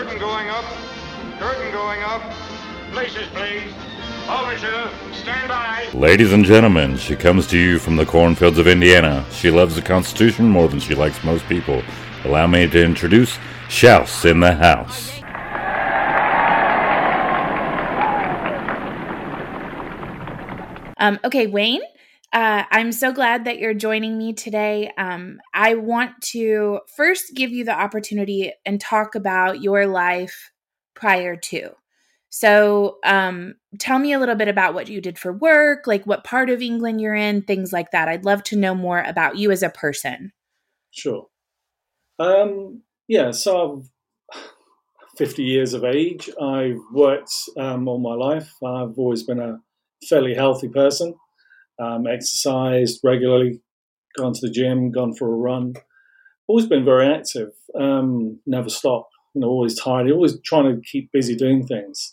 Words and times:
Curtain 0.00 0.18
going 0.18 0.48
up. 0.48 0.64
Curtain 1.38 1.72
going 1.72 2.02
up. 2.02 2.22
Places, 2.90 3.28
please. 3.34 3.70
Overture. 4.30 4.88
Stand 5.12 5.46
by. 5.46 5.90
Ladies 5.92 6.32
and 6.32 6.42
gentlemen, 6.42 6.96
she 6.96 7.14
comes 7.14 7.46
to 7.48 7.58
you 7.58 7.78
from 7.78 7.96
the 7.96 8.06
cornfields 8.06 8.56
of 8.56 8.66
Indiana. 8.66 9.26
She 9.30 9.50
loves 9.50 9.74
the 9.74 9.82
Constitution 9.82 10.48
more 10.48 10.68
than 10.68 10.80
she 10.80 10.94
likes 10.94 11.22
most 11.22 11.46
people. 11.50 11.82
Allow 12.24 12.46
me 12.46 12.66
to 12.66 12.82
introduce 12.82 13.36
Shouse 13.68 14.24
in 14.24 14.40
the 14.40 14.54
House. 14.54 15.20
Um, 20.96 21.20
okay, 21.24 21.46
Wayne, 21.46 21.82
uh, 22.32 22.62
I'm 22.70 22.92
so 22.92 23.12
glad 23.12 23.44
that 23.44 23.58
you're 23.58 23.74
joining 23.74 24.16
me 24.16 24.32
today. 24.32 24.92
Um, 24.96 25.40
I 25.52 25.74
want 25.74 26.20
to 26.32 26.80
first 26.94 27.34
give 27.34 27.50
you 27.50 27.64
the 27.64 27.78
opportunity 27.78 28.52
and 28.64 28.80
talk 28.80 29.16
about 29.16 29.60
your 29.62 29.86
life 29.86 30.52
prior 30.94 31.34
to. 31.34 31.70
So, 32.32 32.98
um, 33.04 33.54
tell 33.80 33.98
me 33.98 34.12
a 34.12 34.20
little 34.20 34.36
bit 34.36 34.46
about 34.46 34.74
what 34.74 34.88
you 34.88 35.00
did 35.00 35.18
for 35.18 35.32
work, 35.32 35.88
like 35.88 36.06
what 36.06 36.22
part 36.22 36.48
of 36.48 36.62
England 36.62 37.00
you're 37.00 37.16
in, 37.16 37.42
things 37.42 37.72
like 37.72 37.90
that. 37.90 38.08
I'd 38.08 38.24
love 38.24 38.44
to 38.44 38.56
know 38.56 38.76
more 38.76 39.02
about 39.02 39.36
you 39.36 39.50
as 39.50 39.64
a 39.64 39.70
person. 39.70 40.32
Sure. 40.92 41.26
Um, 42.20 42.82
yeah, 43.08 43.32
so 43.32 43.82
I'm 44.32 44.40
50 45.16 45.42
years 45.42 45.74
of 45.74 45.82
age. 45.82 46.30
I've 46.40 46.78
worked 46.92 47.32
um, 47.56 47.88
all 47.88 47.98
my 47.98 48.14
life. 48.14 48.52
I've 48.64 48.96
always 48.96 49.24
been 49.24 49.40
a 49.40 49.60
fairly 50.08 50.34
healthy 50.34 50.68
person. 50.68 51.16
Um, 51.80 52.06
exercised 52.06 53.00
regularly, 53.02 53.60
gone 54.18 54.34
to 54.34 54.40
the 54.42 54.52
gym, 54.52 54.90
gone 54.90 55.14
for 55.14 55.32
a 55.32 55.36
run. 55.36 55.74
Always 56.46 56.66
been 56.66 56.84
very 56.84 57.06
active. 57.06 57.50
Um, 57.78 58.40
never 58.46 58.68
stopped. 58.68 59.12
You 59.34 59.42
know, 59.42 59.48
always 59.48 59.78
tired. 59.78 60.10
Always 60.10 60.38
trying 60.42 60.64
to 60.64 60.82
keep 60.82 61.10
busy 61.12 61.36
doing 61.36 61.66
things. 61.66 62.12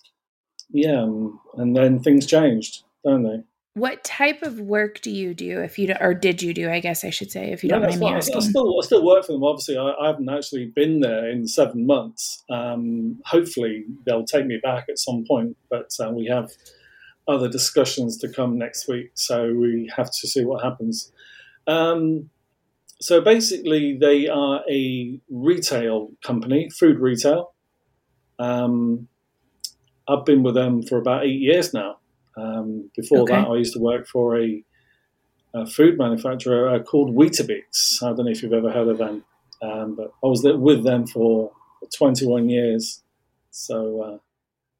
Yeah, 0.69 1.01
um, 1.03 1.39
and 1.55 1.75
then 1.75 1.99
things 1.99 2.25
changed, 2.25 2.83
don't 3.03 3.23
they? 3.23 3.43
What 3.73 4.03
type 4.03 4.41
of 4.41 4.59
work 4.59 5.01
do 5.01 5.11
you 5.11 5.35
do? 5.35 5.61
If 5.61 5.77
you 5.77 5.87
do, 5.87 5.93
or 6.01 6.13
did 6.13 6.41
you 6.41 6.53
do? 6.53 6.69
I 6.69 6.79
guess 6.79 7.03
I 7.03 7.11
should 7.11 7.31
say, 7.31 7.51
if 7.51 7.63
you 7.63 7.69
No, 7.69 7.79
don't 7.79 7.89
mind 7.89 7.99
me. 7.99 8.07
I, 8.07 8.17
asking. 8.17 8.37
I 8.37 8.39
still, 8.39 8.79
I 8.79 8.85
still 8.85 9.05
work 9.05 9.25
for 9.25 9.33
them. 9.33 9.43
Obviously, 9.43 9.77
I, 9.77 9.91
I 9.91 10.07
haven't 10.07 10.29
actually 10.29 10.71
been 10.75 10.99
there 10.99 11.29
in 11.29 11.47
seven 11.47 11.85
months. 11.85 12.43
Um, 12.49 13.19
hopefully, 13.25 13.85
they'll 14.05 14.25
take 14.25 14.47
me 14.47 14.59
back 14.63 14.85
at 14.89 14.97
some 14.97 15.25
point, 15.27 15.55
but 15.69 15.91
uh, 15.99 16.09
we 16.09 16.25
have 16.25 16.49
other 17.27 17.49
discussions 17.49 18.17
to 18.19 18.29
come 18.29 18.57
next 18.57 18.87
week, 18.87 19.11
so 19.15 19.53
we 19.53 19.91
have 19.95 20.07
to 20.07 20.27
see 20.27 20.45
what 20.45 20.63
happens. 20.63 21.11
Um, 21.67 22.29
so 22.99 23.21
basically, 23.21 23.97
they 23.99 24.27
are 24.27 24.61
a 24.69 25.19
retail 25.29 26.11
company, 26.23 26.69
food 26.69 26.99
retail. 26.99 27.53
Um, 28.39 29.07
I've 30.07 30.25
been 30.25 30.41
with 30.43 30.55
them 30.55 30.83
for 30.83 30.97
about 30.97 31.25
eight 31.25 31.39
years 31.41 31.73
now. 31.73 31.97
Um, 32.37 32.89
before 32.95 33.23
Okay. 33.23 33.33
that, 33.33 33.47
I 33.47 33.55
used 33.57 33.73
to 33.73 33.79
work 33.79 34.07
for 34.07 34.39
a, 34.39 34.63
a 35.53 35.65
food 35.67 35.97
manufacturer 35.97 36.69
uh, 36.69 36.79
called 36.79 37.15
Weetabix. 37.15 38.01
I 38.01 38.07
don't 38.07 38.25
know 38.25 38.31
if 38.31 38.41
you've 38.41 38.53
ever 38.53 38.71
heard 38.71 38.87
of 38.87 38.99
them, 38.99 39.25
um, 39.61 39.95
but 39.95 40.13
I 40.23 40.27
was 40.27 40.43
with 40.43 40.83
them 40.83 41.07
for 41.07 41.51
21 41.97 42.49
years. 42.49 43.03
So, 43.51 44.01
uh, 44.01 44.17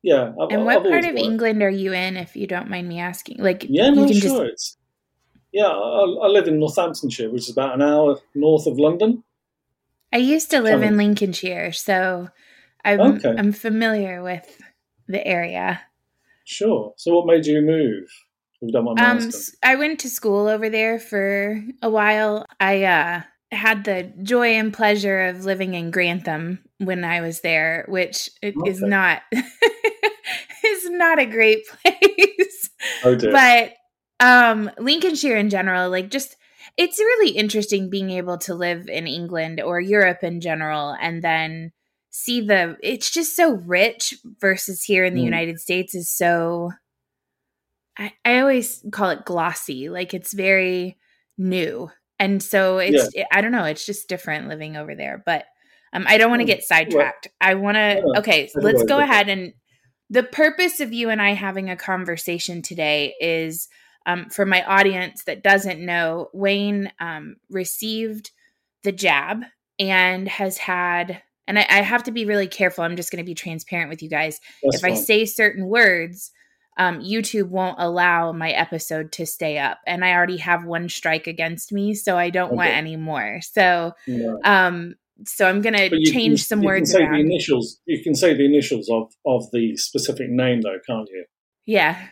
yeah. 0.08 0.32
I've, 0.42 0.50
and 0.52 0.62
I've 0.62 0.66
what 0.66 0.84
part 0.84 1.04
of 1.04 1.12
worked. 1.12 1.20
England 1.20 1.62
are 1.62 1.70
you 1.70 1.92
in, 1.92 2.16
if 2.16 2.36
you 2.38 2.48
don't 2.48 2.70
mind 2.70 2.88
me 2.88 3.00
asking? 3.02 3.38
Like, 3.40 3.66
Yeah, 3.68 3.90
you 3.90 3.96
no, 3.96 4.08
can 4.08 4.16
sure. 4.16 4.46
It's, 4.46 4.78
yeah, 5.52 5.68
I, 5.68 6.04
I 6.24 6.28
live 6.28 6.48
in 6.48 6.60
Northamptonshire, 6.60 7.30
which 7.30 7.44
is 7.44 7.50
about 7.50 7.76
an 7.76 7.82
hour 7.82 8.18
north 8.34 8.68
of 8.68 8.80
London. 8.80 9.24
I 10.14 10.18
used 10.18 10.50
to 10.52 10.62
live 10.62 10.82
in. 10.82 10.96
Lincolnshire, 10.96 11.74
so 11.74 12.30
I'm 12.86 13.18
Okay. 13.18 13.36
I'm 13.38 13.52
familiar 13.52 14.24
with 14.24 14.48
the 15.08 15.26
area. 15.28 15.82
Sure. 16.46 16.94
So, 16.96 17.14
what 17.14 17.26
made 17.26 17.46
you 17.46 17.62
move? 17.62 18.08
We've 18.62 18.72
done 18.72 18.86
my 18.86 18.94
Um, 18.98 19.30
I 19.62 19.76
went 19.76 20.00
to 20.00 20.10
school 20.10 20.48
over 20.48 20.70
there 20.70 21.00
for 21.00 21.62
a 21.82 21.90
while. 21.90 22.46
I 22.62 22.84
uh, 22.86 23.22
had 23.52 23.84
the 23.86 24.12
joy 24.24 24.50
and 24.56 24.74
pleasure 24.74 25.28
of 25.28 25.46
living 25.46 25.74
in 25.74 25.92
Grantham 25.92 26.60
when 26.80 27.04
I 27.04 27.22
was 27.22 27.42
there, 27.42 27.86
which 27.88 28.30
it 28.42 28.60
is 28.66 28.82
Okay. 28.82 28.88
not 28.88 29.22
is 30.66 30.90
not 30.90 31.20
a 31.20 31.26
great 31.26 31.66
place. 31.84 32.70
oh 33.04 33.16
dear. 33.16 33.32
but 33.32 33.74
um 34.20 34.70
lincolnshire 34.80 35.38
in 35.38 35.50
general 35.50 35.90
like 35.90 36.10
just 36.10 36.36
it's 36.76 37.00
really 37.00 37.30
interesting 37.32 37.90
being 37.90 38.10
able 38.10 38.38
to 38.38 38.56
live 38.56 38.88
in 38.90 39.06
england 39.08 39.62
or 39.62 39.80
europe 39.80 40.24
in 40.24 40.42
general 40.42 40.96
and 41.00 41.24
then 41.24 41.72
see 42.10 42.42
the 42.42 42.76
it's 42.82 43.12
just 43.12 43.36
so 43.36 43.54
rich 43.58 44.16
versus 44.40 44.84
here 44.84 45.06
in 45.06 45.14
the 45.14 45.22
Mm. 45.22 45.26
united 45.26 45.60
states 45.60 45.94
is 45.94 46.10
so 46.10 46.72
I, 47.98 48.14
I 48.26 48.40
always 48.40 48.84
call 48.92 49.10
it 49.12 49.26
glossy 49.26 49.90
like 49.90 50.14
it's 50.14 50.34
very 50.34 50.98
new 51.38 51.90
and 52.20 52.42
so 52.42 52.78
it's 52.78 53.14
i 53.32 53.42
don't 53.42 53.52
know 53.52 53.66
it's 53.66 53.86
just 53.86 54.10
different 54.10 54.48
living 54.48 54.76
over 54.76 54.96
there 54.96 55.22
but 55.26 55.46
um, 55.94 56.06
i 56.08 56.18
don't 56.18 56.30
want 56.30 56.42
to 56.42 56.46
Mm. 56.46 56.48
get 56.48 56.64
sidetracked 56.64 57.28
i 57.40 57.54
want 57.56 57.76
to 57.76 58.02
okay 58.18 58.48
so 58.48 58.60
let's 58.62 58.84
go 58.84 59.00
ahead 59.00 59.30
and 59.30 59.54
the 60.10 60.24
purpose 60.24 60.80
of 60.80 60.94
you 60.94 61.10
and 61.10 61.22
I 61.22 61.34
having 61.34 61.70
a 61.70 61.76
conversation 61.76 62.62
today 62.62 63.14
is 63.20 63.68
um, 64.06 64.30
for 64.30 64.46
my 64.46 64.64
audience 64.64 65.24
that 65.26 65.44
doesn't 65.44 65.86
know, 65.86 66.30
Wayne 66.34 66.92
um, 67.00 67.36
received 67.50 68.32
the 68.84 68.94
jab 68.94 69.44
and 69.80 70.28
has 70.30 70.58
had, 70.58 71.22
and 71.46 71.60
I, 71.60 71.66
I 71.70 71.82
have 71.82 72.04
to 72.04 72.12
be 72.12 72.24
really 72.24 72.48
careful. 72.48 72.86
I'm 72.86 72.96
just 72.96 73.12
going 73.12 73.24
to 73.24 73.30
be 73.30 73.36
transparent 73.36 73.90
with 73.90 74.02
you 74.02 74.10
guys. 74.10 74.40
That's 74.64 74.78
if 74.78 74.84
I 74.86 74.94
say 74.94 75.26
certain 75.26 75.68
words, 75.68 76.32
um, 76.78 77.02
YouTube 77.02 77.50
won't 77.50 77.76
allow 77.80 78.32
my 78.32 78.52
episode 78.52 79.12
to 79.14 79.26
stay 79.26 79.58
up. 79.58 79.80
And 79.88 80.06
I 80.06 80.14
already 80.14 80.38
have 80.38 80.66
one 80.66 80.90
strike 80.90 81.28
against 81.28 81.72
me, 81.72 81.94
so 81.96 82.18
I 82.18 82.30
don't 82.30 82.54
want 82.54 82.70
Okay. 82.70 82.78
any 82.78 82.96
more. 82.96 83.40
So, 83.42 83.94
um, 84.44 84.96
so 85.26 85.48
I'm 85.48 85.62
going 85.62 85.76
to 85.76 85.90
you 85.98 86.12
change 86.12 86.40
can, 86.42 86.46
some 86.46 86.62
you 86.62 86.68
words 86.68 86.92
can 86.92 87.00
say 87.00 87.04
around. 87.06 87.14
the 87.16 87.20
initials. 87.22 87.80
You 87.86 88.04
can 88.04 88.14
say 88.16 88.34
the 88.36 88.46
initials 88.46 88.90
of, 88.90 89.12
of 89.26 89.50
the 89.52 89.76
specific 89.78 90.30
name, 90.30 90.62
though, 90.62 90.78
can't 90.88 91.10
you? 91.12 91.26
yeah. 91.66 92.08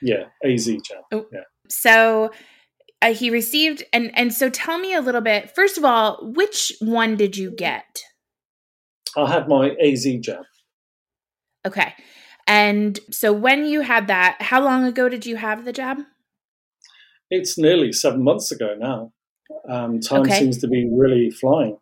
Yeah, 0.00 0.24
AZ 0.44 0.64
jab. 0.66 1.02
Oh. 1.12 1.26
Yeah. 1.32 1.40
so 1.68 2.30
uh, 3.02 3.12
he 3.12 3.30
received 3.30 3.82
and 3.92 4.10
and 4.16 4.32
so 4.32 4.48
tell 4.48 4.78
me 4.78 4.94
a 4.94 5.00
little 5.00 5.20
bit 5.20 5.54
first 5.54 5.76
of 5.76 5.84
all 5.84 6.18
which 6.36 6.72
one 6.80 7.16
did 7.16 7.36
you 7.36 7.50
get 7.50 8.02
I 9.16 9.28
had 9.28 9.48
my 9.48 9.70
AZ 9.82 10.04
jab. 10.20 10.44
okay 11.66 11.94
and 12.48 12.98
so 13.10 13.32
when 13.32 13.64
you 13.66 13.82
had 13.82 14.08
that 14.08 14.36
how 14.40 14.60
long 14.60 14.84
ago 14.84 15.08
did 15.08 15.24
you 15.26 15.36
have 15.36 15.64
the 15.64 15.72
job 15.72 15.98
It's 17.30 17.58
nearly 17.58 17.92
seven 17.92 18.24
months 18.24 18.50
ago 18.50 18.74
now. 18.78 19.12
Um, 19.68 20.00
time 20.00 20.20
Okay. 20.22 20.38
seems 20.38 20.58
to 20.58 20.66
be 20.68 20.88
really 20.90 21.30
flying. 21.30 21.76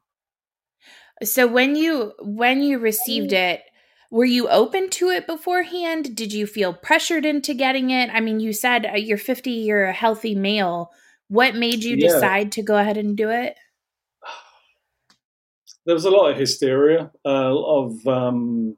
so 1.22 1.46
when 1.46 1.76
you 1.76 2.12
when 2.20 2.60
you 2.62 2.78
received 2.78 3.32
it 3.32 3.62
were 4.10 4.24
you 4.24 4.48
open 4.48 4.90
to 4.90 5.08
it 5.08 5.26
beforehand 5.26 6.14
did 6.14 6.32
you 6.32 6.46
feel 6.46 6.74
pressured 6.74 7.24
into 7.24 7.54
getting 7.54 7.90
it 7.90 8.10
i 8.12 8.20
mean 8.20 8.38
you 8.38 8.52
said 8.52 8.84
uh, 8.86 8.96
you're 8.96 9.16
50 9.18 9.50
you're 9.50 9.84
a 9.86 9.92
healthy 9.92 10.34
male 10.34 10.90
what 11.28 11.54
made 11.54 11.82
you 11.84 11.96
Yeah. 11.96 12.08
decide 12.08 12.52
to 12.52 12.62
go 12.62 12.76
ahead 12.76 12.96
and 12.98 13.16
do 13.16 13.30
it 13.30 13.56
There 15.86 15.94
was 15.94 16.04
a 16.04 16.10
lot 16.10 16.30
of 16.32 16.36
hysteria, 16.38 17.10
uh, 17.24 17.30
a 17.30 17.54
lot 17.54 17.84
of 17.86 18.06
um, 18.08 18.76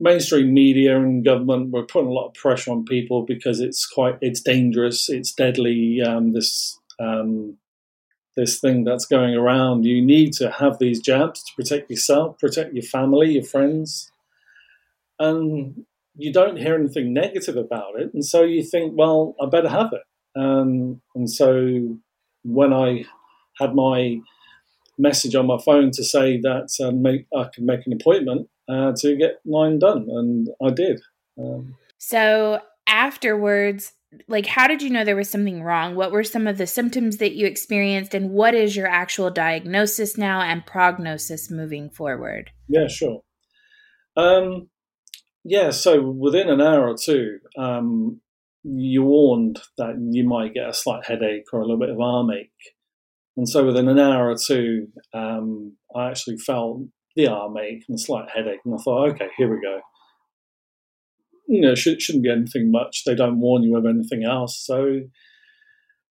mainstream 0.00 0.54
media 0.54 0.96
and 0.96 1.24
government 1.24 1.72
were 1.72 1.84
putting 1.84 2.08
a 2.08 2.12
lot 2.12 2.28
of 2.28 2.34
pressure 2.34 2.70
on 2.70 2.84
people 2.84 3.22
because 3.22 3.60
it's 3.60 3.86
quite 3.86 4.18
it's 4.20 4.40
dangerous, 4.40 5.08
it's 5.08 5.32
deadly. 5.32 6.00
Um, 6.02 6.32
this 6.32 6.78
um, 7.00 7.58
this 8.36 8.60
thing 8.60 8.84
that's 8.84 9.06
going 9.06 9.34
around, 9.34 9.84
you 9.84 10.04
need 10.04 10.32
to 10.34 10.50
have 10.50 10.78
these 10.78 11.00
jabs 11.00 11.42
to 11.42 11.52
protect 11.56 11.90
yourself, 11.90 12.38
protect 12.38 12.72
your 12.72 12.84
family, 12.84 13.32
your 13.32 13.42
friends, 13.42 14.12
and 15.18 15.84
you 16.16 16.32
don't 16.32 16.56
hear 16.56 16.76
anything 16.76 17.12
negative 17.12 17.56
about 17.56 17.98
it, 17.98 18.14
and 18.14 18.24
so 18.24 18.42
you 18.42 18.62
think, 18.62 18.92
well, 18.96 19.34
I 19.40 19.46
better 19.46 19.68
have 19.68 19.92
it. 19.92 20.02
Um, 20.40 21.00
and 21.16 21.28
so 21.28 21.98
when 22.44 22.72
I 22.72 23.04
had 23.58 23.74
my 23.74 24.20
message 24.98 25.34
on 25.34 25.46
my 25.46 25.58
phone 25.64 25.90
to 25.92 26.04
say 26.04 26.40
that 26.40 26.68
uh, 26.82 26.90
make, 26.90 27.26
I 27.36 27.44
could 27.54 27.64
make 27.64 27.86
an 27.86 27.92
appointment 27.92 28.48
uh, 28.68 28.92
to 28.98 29.16
get 29.16 29.40
mine 29.44 29.78
done, 29.78 30.06
and 30.08 30.48
I 30.62 30.70
did. 30.70 31.00
Um, 31.38 31.76
So 31.98 32.60
afterwards, 32.86 33.92
like 34.26 34.46
how 34.46 34.66
did 34.66 34.82
you 34.82 34.90
know 34.90 35.04
there 35.04 35.16
was 35.16 35.30
something 35.30 35.62
wrong? 35.62 35.94
What 35.94 36.12
were 36.12 36.24
some 36.24 36.46
of 36.46 36.58
the 36.58 36.66
symptoms 36.66 37.18
that 37.18 37.34
you 37.34 37.46
experienced 37.46 38.14
and 38.14 38.30
what 38.30 38.54
is 38.54 38.74
your 38.74 38.86
actual 38.86 39.30
diagnosis 39.30 40.16
now 40.16 40.40
and 40.40 40.64
prognosis 40.64 41.50
moving 41.50 41.90
forward? 41.90 42.50
yeah, 42.68 42.88
sure. 42.88 43.22
Um, 44.16 44.68
yeah, 45.44 45.70
so 45.70 46.02
within 46.02 46.48
an 46.48 46.60
hour 46.60 46.88
or 46.88 46.96
two, 46.96 47.38
um, 47.56 48.20
you 48.64 49.04
warned 49.04 49.60
that 49.78 49.94
you 50.10 50.24
might 50.24 50.54
get 50.54 50.68
a 50.68 50.74
slight 50.74 51.06
headache 51.06 51.44
or 51.52 51.60
a 51.60 51.62
little 51.62 51.78
bit 51.78 51.90
of 51.90 52.00
arm 52.00 52.30
ache. 52.30 52.50
And 53.38 53.48
so 53.48 53.64
within 53.64 53.88
an 53.88 54.00
hour 54.00 54.30
or 54.30 54.36
two, 54.36 54.88
um, 55.14 55.76
I 55.94 56.08
actually 56.08 56.38
felt 56.38 56.80
the 57.14 57.28
arm 57.28 57.56
ache 57.56 57.84
and 57.88 57.96
a 57.96 58.02
slight 58.02 58.28
headache. 58.34 58.58
And 58.64 58.74
I 58.74 58.82
thought, 58.82 59.10
okay, 59.10 59.28
here 59.36 59.48
we 59.48 59.62
go. 59.62 59.80
You 61.46 61.60
know, 61.60 61.76
should, 61.76 62.02
shouldn't 62.02 62.24
be 62.24 62.32
anything 62.32 62.72
much. 62.72 63.04
They 63.06 63.14
don't 63.14 63.38
warn 63.38 63.62
you 63.62 63.76
of 63.76 63.86
anything 63.86 64.24
else. 64.24 64.60
So, 64.66 65.02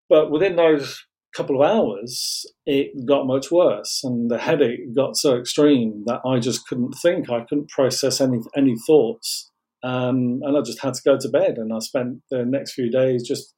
but 0.08 0.32
within 0.32 0.56
those 0.56 1.04
couple 1.36 1.62
of 1.62 1.70
hours, 1.70 2.46
it 2.66 3.06
got 3.06 3.28
much 3.28 3.52
worse, 3.52 4.02
and 4.06 4.32
the 4.32 4.38
headache 4.38 4.96
got 4.96 5.18
so 5.18 5.38
extreme 5.38 6.04
that 6.06 6.22
I 6.26 6.40
just 6.40 6.66
couldn't 6.66 6.94
think. 6.94 7.30
I 7.30 7.42
couldn't 7.42 7.70
process 7.70 8.22
any 8.22 8.40
any 8.56 8.76
thoughts, 8.88 9.52
um, 9.84 10.40
and 10.44 10.58
I 10.58 10.62
just 10.62 10.82
had 10.82 10.94
to 10.94 11.02
go 11.04 11.18
to 11.20 11.30
bed. 11.30 11.58
And 11.58 11.74
I 11.74 11.80
spent 11.80 12.22
the 12.32 12.46
next 12.46 12.72
few 12.72 12.90
days 12.90 13.28
just 13.28 13.54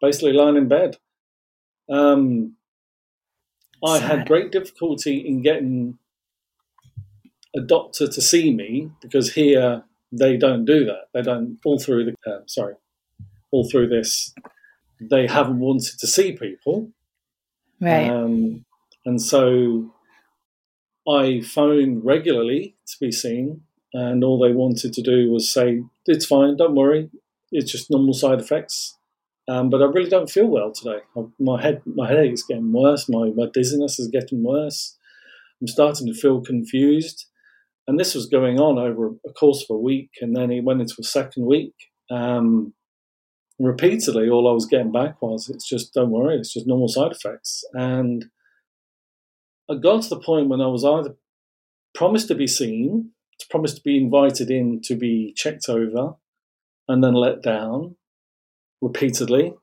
basically 0.00 0.32
lying 0.32 0.56
in 0.56 0.68
bed. 0.68 0.96
Um, 1.92 2.54
I 3.84 3.98
had 3.98 4.26
great 4.28 4.52
difficulty 4.52 5.16
in 5.18 5.42
getting 5.42 5.98
a 7.56 7.60
doctor 7.60 8.06
to 8.06 8.20
see 8.20 8.52
me 8.52 8.90
because 9.00 9.32
here 9.32 9.82
they 10.12 10.36
don't 10.36 10.64
do 10.64 10.84
that. 10.84 11.08
They 11.12 11.22
don't 11.22 11.58
all 11.64 11.78
through 11.78 12.04
the 12.06 12.14
uh, 12.30 12.40
sorry, 12.46 12.74
all 13.50 13.68
through 13.68 13.88
this. 13.88 14.34
They 15.00 15.26
haven't 15.26 15.60
wanted 15.60 15.98
to 15.98 16.06
see 16.06 16.32
people, 16.32 16.90
Right. 17.80 18.10
um, 18.10 18.64
and 19.06 19.20
so 19.20 19.94
I 21.08 21.40
phoned 21.40 22.04
regularly 22.04 22.76
to 22.86 22.96
be 23.00 23.10
seen, 23.10 23.62
and 23.94 24.22
all 24.22 24.38
they 24.38 24.52
wanted 24.52 24.92
to 24.92 25.02
do 25.02 25.30
was 25.32 25.50
say, 25.50 25.82
"It's 26.06 26.26
fine, 26.26 26.56
don't 26.58 26.74
worry, 26.74 27.08
it's 27.50 27.72
just 27.72 27.90
normal 27.90 28.12
side 28.14 28.40
effects." 28.40 28.98
Um, 29.50 29.68
but 29.68 29.82
I 29.82 29.86
really 29.86 30.08
don't 30.08 30.30
feel 30.30 30.46
well 30.46 30.70
today. 30.70 31.00
I, 31.16 31.22
my 31.40 31.60
head, 31.60 31.82
my 31.84 32.06
headache 32.06 32.34
is 32.34 32.44
getting 32.44 32.72
worse. 32.72 33.08
My 33.08 33.32
my 33.34 33.46
dizziness 33.52 33.98
is 33.98 34.06
getting 34.06 34.44
worse. 34.44 34.96
I'm 35.60 35.66
starting 35.66 36.06
to 36.06 36.14
feel 36.14 36.40
confused, 36.40 37.26
and 37.88 37.98
this 37.98 38.14
was 38.14 38.26
going 38.26 38.60
on 38.60 38.78
over 38.78 39.08
a 39.26 39.32
course 39.32 39.64
of 39.64 39.74
a 39.74 39.78
week, 39.78 40.10
and 40.20 40.36
then 40.36 40.52
it 40.52 40.62
went 40.62 40.80
into 40.80 40.94
a 41.00 41.02
second 41.02 41.46
week. 41.46 41.74
Um, 42.12 42.74
repeatedly, 43.58 44.30
all 44.30 44.48
I 44.48 44.52
was 44.52 44.66
getting 44.66 44.92
back 44.92 45.20
was, 45.20 45.50
"It's 45.50 45.68
just 45.68 45.94
don't 45.94 46.10
worry, 46.10 46.36
it's 46.36 46.54
just 46.54 46.68
normal 46.68 46.86
side 46.86 47.10
effects." 47.10 47.64
And 47.72 48.26
I 49.68 49.74
got 49.74 50.04
to 50.04 50.10
the 50.10 50.20
point 50.20 50.48
when 50.48 50.60
I 50.60 50.68
was 50.68 50.84
either 50.84 51.16
promised 51.92 52.28
to 52.28 52.36
be 52.36 52.46
seen, 52.46 53.10
promised 53.50 53.78
to 53.78 53.82
be 53.82 53.98
invited 53.98 54.48
in 54.48 54.80
to 54.84 54.94
be 54.94 55.34
checked 55.36 55.68
over, 55.68 56.14
and 56.86 57.02
then 57.02 57.14
let 57.14 57.42
down 57.42 57.96
repeatedly. 58.80 59.54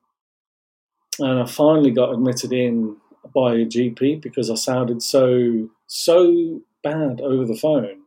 And 1.19 1.39
I 1.39 1.45
finally 1.45 1.91
got 1.91 2.13
admitted 2.13 2.53
in 2.53 2.97
by 3.33 3.53
a 3.53 3.65
GP 3.65 4.21
because 4.21 4.49
I 4.49 4.55
sounded 4.55 5.01
so 5.01 5.69
so 5.87 6.61
bad 6.83 7.21
over 7.21 7.45
the 7.45 7.57
phone. 7.57 8.01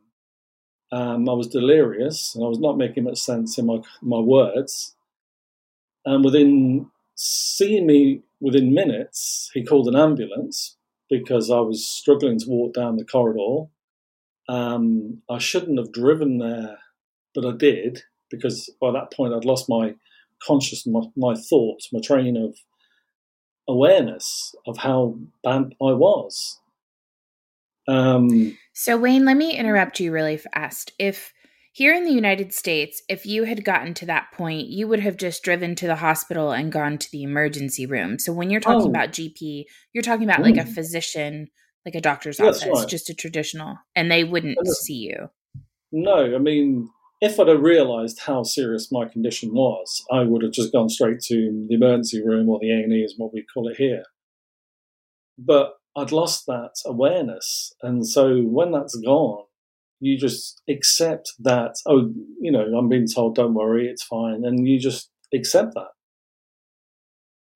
Um, 0.93 1.29
I 1.29 1.33
was 1.33 1.49
delirious 1.49 2.35
and 2.35 2.45
I 2.45 2.49
was 2.49 2.59
not 2.59 2.77
making 2.77 3.05
much 3.05 3.19
sense 3.19 3.59
in 3.59 3.67
my 3.67 3.79
my 4.01 4.19
words. 4.19 4.95
And 6.05 6.25
within 6.25 6.91
seeing 7.15 7.87
me 7.87 8.23
within 8.41 8.73
minutes, 8.73 9.51
he 9.53 9.65
called 9.65 9.89
an 9.89 9.97
ambulance 9.97 10.77
because 11.09 11.51
I 11.51 11.61
was 11.61 11.87
struggling 11.87 12.39
to 12.39 12.49
walk 12.49 12.75
down 12.75 12.97
the 12.97 13.05
corridor. 13.05 13.69
Um, 14.49 15.23
I 15.29 15.39
shouldn't 15.39 15.79
have 15.79 15.93
driven 15.93 16.39
there, 16.39 16.79
but 17.35 17.45
I 17.45 17.57
did 17.57 18.03
because 18.31 18.71
by 18.81 18.93
that 18.93 19.12
point 19.12 19.35
I'd 19.35 19.45
lost 19.45 19.69
my 19.69 19.95
consciousness, 20.46 20.87
my, 21.16 21.32
my 21.32 21.34
thoughts, 21.48 21.88
my 21.92 22.00
train 22.00 22.37
of 22.37 22.56
awareness 23.69 24.54
of 24.66 24.78
how 24.78 25.16
bad 25.44 25.75
I 25.82 25.92
was. 25.92 26.58
Um, 27.88 28.56
So, 28.72 28.96
Wayne, 28.96 29.25
let 29.25 29.37
me 29.37 29.56
interrupt 29.56 30.00
you 30.00 30.12
really 30.12 30.37
fast. 30.37 30.92
If 30.98 31.32
here 31.72 31.94
in 31.94 32.04
the 32.04 32.12
United 32.12 32.52
States, 32.52 33.02
if 33.08 33.26
you 33.26 33.44
had 33.44 33.64
gotten 33.64 33.94
to 33.94 34.06
that 34.06 34.32
point, 34.32 34.69
you 34.69 34.88
would 34.88 35.00
have 35.00 35.16
just 35.16 35.42
driven 35.42 35.75
to 35.76 35.87
the 35.87 35.96
hospital 35.96 36.50
and 36.50 36.72
gone 36.72 36.98
to 36.98 37.10
the 37.10 37.22
emergency 37.22 37.87
room. 37.87 38.19
So, 38.19 38.32
when 38.32 38.50
you're 38.50 38.60
talking 38.60 38.87
Oh. 38.87 38.90
about 38.90 39.12
GP, 39.12 39.66
you're 39.92 40.02
talking 40.02 40.25
about 40.25 40.42
like 40.42 40.56
a 40.56 40.60
Mm. 40.60 40.75
physician, 40.75 41.48
like 41.84 41.94
a 41.94 42.00
doctor's 42.00 42.38
That's 42.38 42.62
office, 42.62 42.81
right. 42.81 42.88
just 42.88 43.10
a 43.10 43.14
traditional, 43.14 43.76
and 43.94 44.10
they 44.10 44.25
wouldn't 44.25 44.58
see 44.66 44.94
you. 44.94 45.31
no, 45.92 46.34
I 46.34 46.38
mean, 46.38 46.88
if 47.20 47.38
I'd 47.38 47.49
have 47.49 47.61
realised 47.61 48.20
how 48.26 48.43
serious 48.43 48.90
my 48.90 49.06
condition 49.06 49.52
was, 49.52 50.05
I 50.11 50.22
would 50.22 50.43
have 50.43 50.52
just 50.52 50.72
gone 50.72 50.88
straight 50.88 51.20
to 51.22 51.67
the 51.69 51.75
emergency 51.75 52.22
room 52.25 52.49
or 52.49 52.58
the 52.58 52.70
A 52.70 52.82
and 52.82 52.93
E, 52.93 53.02
is 53.02 53.14
what 53.17 53.34
we 53.34 53.44
call 53.52 53.69
it 53.69 53.76
here. 53.76 54.05
But 55.38 55.75
I'd 55.96 56.12
lost 56.12 56.46
that 56.46 56.72
awareness, 56.87 57.75
and 57.82 58.06
so 58.06 58.40
when 58.43 58.72
that's 58.72 58.96
gone, 58.96 59.44
you 59.99 60.17
just 60.17 60.62
accept 60.69 61.32
that. 61.40 61.75
Oh, 61.87 62.12
you 62.40 62.50
know, 62.50 62.64
I'm 62.76 62.88
being 62.88 63.06
told, 63.06 63.34
"Don't 63.34 63.55
worry, 63.55 63.88
it's 63.88 64.02
fine," 64.02 64.44
and 64.44 64.66
you 64.66 64.78
just 64.78 65.11
accept 65.34 65.75
that. 65.75 65.90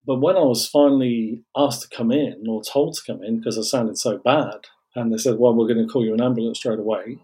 But 0.06 0.20
when 0.20 0.37
I 0.37 0.43
was 0.43 0.69
finally 0.69 1.44
asked 1.56 1.82
to 1.82 1.96
come 1.96 2.12
in 2.12 2.44
or 2.46 2.62
told 2.62 2.94
to 2.94 3.02
come 3.06 3.22
in 3.22 3.38
because 3.38 3.58
I 3.58 3.62
sounded 3.62 3.96
so 3.96 4.19
bad, 4.19 4.67
and 4.94 5.10
they 5.10 5.17
said, 5.17 5.38
"Well, 5.38 5.55
we're 5.55 5.72
going 5.72 5.87
to 5.87 5.90
call 5.90 6.05
you 6.05 6.12
an 6.12 6.20
ambulance 6.20 6.58
straight 6.58 6.78
away," 6.78 7.20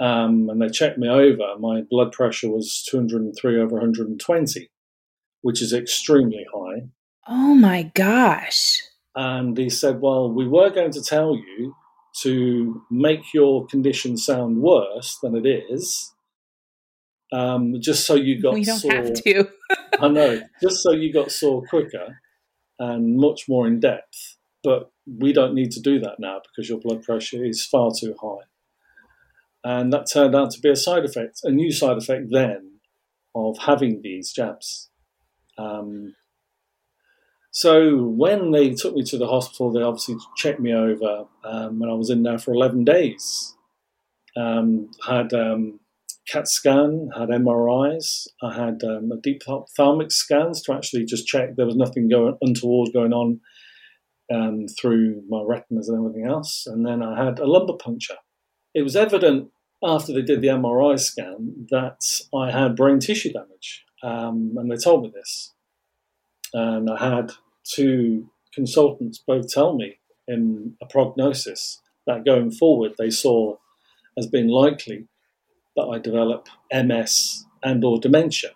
um, 0.00 0.48
and 0.50 0.60
they 0.60 0.68
checked 0.68 0.98
me 0.98 1.08
over, 1.08 1.58
my 1.58 1.82
blood 1.88 2.12
pressure 2.12 2.50
was 2.50 2.84
203 2.90 3.60
over 3.60 3.74
120, 3.76 4.70
which 5.42 5.62
is 5.62 5.72
extremely 5.72 6.46
high. 6.52 6.88
Oh 7.26 7.54
my 7.54 7.90
gosh. 7.94 8.82
And 9.14 9.56
he 9.56 9.70
said, 9.70 10.00
"Well, 10.00 10.30
we 10.30 10.46
were 10.46 10.70
going 10.70 10.92
to 10.92 11.02
tell 11.02 11.34
you 11.34 11.74
to 12.22 12.82
make 12.90 13.32
your 13.32 13.66
condition 13.66 14.16
sound 14.16 14.58
worse 14.60 15.18
than 15.22 15.34
it 15.34 15.46
is." 15.46 16.12
Um, 17.32 17.80
just 17.80 18.06
so 18.06 18.14
you 18.14 18.40
got 18.40 18.54
we 18.54 18.64
don't 18.64 18.78
sore. 18.78 18.92
have 18.92 19.14
to. 19.14 19.48
I 20.00 20.08
know, 20.08 20.42
just 20.62 20.82
so 20.82 20.92
you 20.92 21.12
got 21.12 21.32
sore 21.32 21.64
quicker 21.66 22.20
and 22.78 23.16
much 23.16 23.48
more 23.48 23.66
in 23.66 23.80
depth. 23.80 24.36
But 24.62 24.90
we 25.06 25.32
don't 25.32 25.54
need 25.54 25.70
to 25.72 25.80
do 25.80 25.98
that 26.00 26.18
now 26.18 26.40
because 26.42 26.68
your 26.68 26.78
blood 26.78 27.02
pressure 27.02 27.44
is 27.44 27.64
far 27.64 27.90
too 27.98 28.14
high. 28.20 28.44
And 29.66 29.92
that 29.92 30.06
turned 30.08 30.36
out 30.36 30.52
to 30.52 30.60
be 30.60 30.70
a 30.70 30.76
side 30.76 31.04
effect, 31.04 31.40
a 31.42 31.50
new 31.50 31.72
side 31.72 31.96
effect 31.96 32.26
then 32.30 32.78
of 33.34 33.58
having 33.58 34.00
these 34.00 34.30
jabs. 34.30 34.90
Um, 35.58 36.14
so 37.50 38.04
when 38.04 38.52
they 38.52 38.74
took 38.74 38.94
me 38.94 39.02
to 39.02 39.18
the 39.18 39.26
hospital, 39.26 39.72
they 39.72 39.82
obviously 39.82 40.18
checked 40.36 40.60
me 40.60 40.72
over, 40.72 41.24
um, 41.42 41.82
and 41.82 41.90
I 41.90 41.94
was 41.94 42.10
in 42.10 42.22
there 42.22 42.38
for 42.38 42.54
11 42.54 42.84
days. 42.84 43.56
Um, 44.36 44.88
had 45.04 45.32
um, 45.34 45.80
CAT 46.28 46.46
scan, 46.46 47.10
had 47.16 47.30
MRIs, 47.30 48.28
I 48.40 48.54
had 48.54 48.84
um, 48.84 49.10
a 49.10 49.20
deep 49.20 49.42
ophthalmic 49.48 50.12
scans 50.12 50.62
to 50.62 50.74
actually 50.74 51.06
just 51.06 51.26
check 51.26 51.56
there 51.56 51.66
was 51.66 51.74
nothing 51.74 52.08
going 52.08 52.38
untoward 52.40 52.90
going 52.92 53.12
on 53.12 53.40
um, 54.32 54.66
through 54.80 55.24
my 55.28 55.42
retinas 55.44 55.88
and 55.88 55.98
everything 55.98 56.30
else. 56.30 56.68
And 56.68 56.86
then 56.86 57.02
I 57.02 57.24
had 57.24 57.40
a 57.40 57.46
lumbar 57.46 57.78
puncture. 57.78 58.18
It 58.72 58.82
was 58.82 58.94
evident 58.94 59.50
after 59.82 60.12
they 60.12 60.22
did 60.22 60.40
the 60.40 60.48
MRI 60.48 60.98
scan 60.98 61.66
that 61.70 62.00
I 62.34 62.50
had 62.50 62.76
brain 62.76 62.98
tissue 62.98 63.32
damage, 63.32 63.84
um, 64.02 64.54
and 64.56 64.70
they 64.70 64.76
told 64.76 65.02
me 65.02 65.12
this. 65.14 65.52
And 66.52 66.88
I 66.90 67.16
had 67.16 67.32
two 67.64 68.30
consultants 68.54 69.18
both 69.18 69.48
tell 69.48 69.74
me 69.74 69.98
in 70.26 70.76
a 70.80 70.86
prognosis 70.86 71.80
that 72.06 72.24
going 72.24 72.50
forward 72.50 72.92
they 72.98 73.10
saw 73.10 73.56
as 74.16 74.26
being 74.26 74.48
likely 74.48 75.06
that 75.76 75.82
I 75.82 75.98
develop 75.98 76.48
MS 76.72 77.44
and 77.62 77.84
or 77.84 78.00
dementia. 78.00 78.50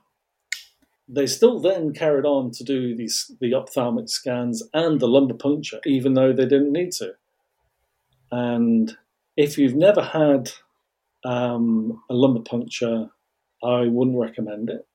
They 1.07 1.27
still 1.27 1.59
then 1.59 1.93
carried 1.93 2.25
on 2.25 2.53
to 2.53 2.65
do 2.65 2.97
these 2.97 3.33
the 3.41 3.53
ophthalmic 3.55 4.09
scans 4.09 4.63
and 4.73 5.01
the 5.01 5.09
lumbar 5.09 5.37
puncture, 5.37 5.81
even 5.85 6.15
though 6.15 6.33
they 6.33 6.47
didn't 6.47 6.73
need 6.73 6.93
to. 6.93 7.15
And 8.31 8.97
if 9.37 9.59
you've 9.59 9.75
never 9.75 10.03
had 10.03 10.53
um, 11.25 12.03
a 12.11 12.15
lumbar 12.15 12.43
puncture, 12.43 13.07
I 13.63 13.87
wouldn't 13.87 14.19
recommend 14.19 14.71
it. 14.71 14.87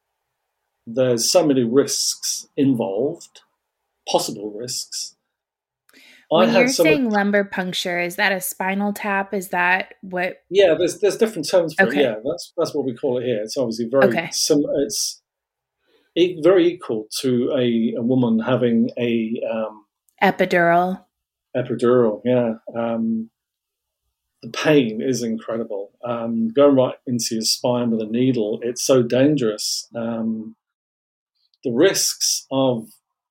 There's 0.88 1.29
so 1.29 1.46
many 1.46 1.63
risks 1.63 2.48
involved, 2.58 3.41
possible 4.08 4.51
risks. 4.51 5.15
When 6.29 6.53
you're 6.53 6.67
some- 6.70 6.86
saying 6.86 7.10
lumbar 7.12 7.44
puncture, 7.44 8.00
is 8.00 8.15
that 8.15 8.32
a 8.32 8.41
spinal 8.41 8.94
tap? 8.94 9.34
Is 9.34 9.50
that 9.50 9.94
what? 10.01 10.38
Yeah, 10.50 10.74
there's 10.74 11.00
there's 11.00 11.17
different 11.17 11.48
terms 11.48 11.75
for 11.75 11.86
Okay. 11.88 12.00
it. 12.00 12.03
Yeah, 12.03 12.15
that's 12.25 12.51
that's 12.58 12.74
what 12.74 12.86
we 12.86 12.96
call 12.96 13.20
it 13.20 13.25
here. 13.25 13.41
It's 13.44 13.58
obviously 13.58 13.86
very 13.89 14.05
Okay. 14.08 14.29
similar. 14.32 14.74
It's 14.84 15.22
e- 16.15 16.41
very 16.41 16.67
equal 16.67 17.08
to 17.22 17.51
a, 17.55 17.94
a 17.98 18.01
woman 18.01 18.39
having 18.39 18.89
a 18.98 19.39
um, 19.51 19.86
Epidural. 20.22 21.05
epidural. 21.55 22.22
Yeah, 22.25 22.55
um, 22.75 23.29
the 24.45 24.51
pain 24.51 25.01
is 25.01 25.23
incredible. 25.23 25.91
Um, 26.03 26.49
going 26.49 26.75
right 26.75 26.95
into 27.07 27.35
your 27.35 27.43
spine 27.43 27.89
with 27.89 28.01
a 28.01 28.05
needle, 28.05 28.59
it's 28.61 28.83
so 28.83 29.01
dangerous. 29.01 29.87
Um, 29.95 30.55
the 31.63 31.71
risks 31.71 32.45
of 32.51 32.87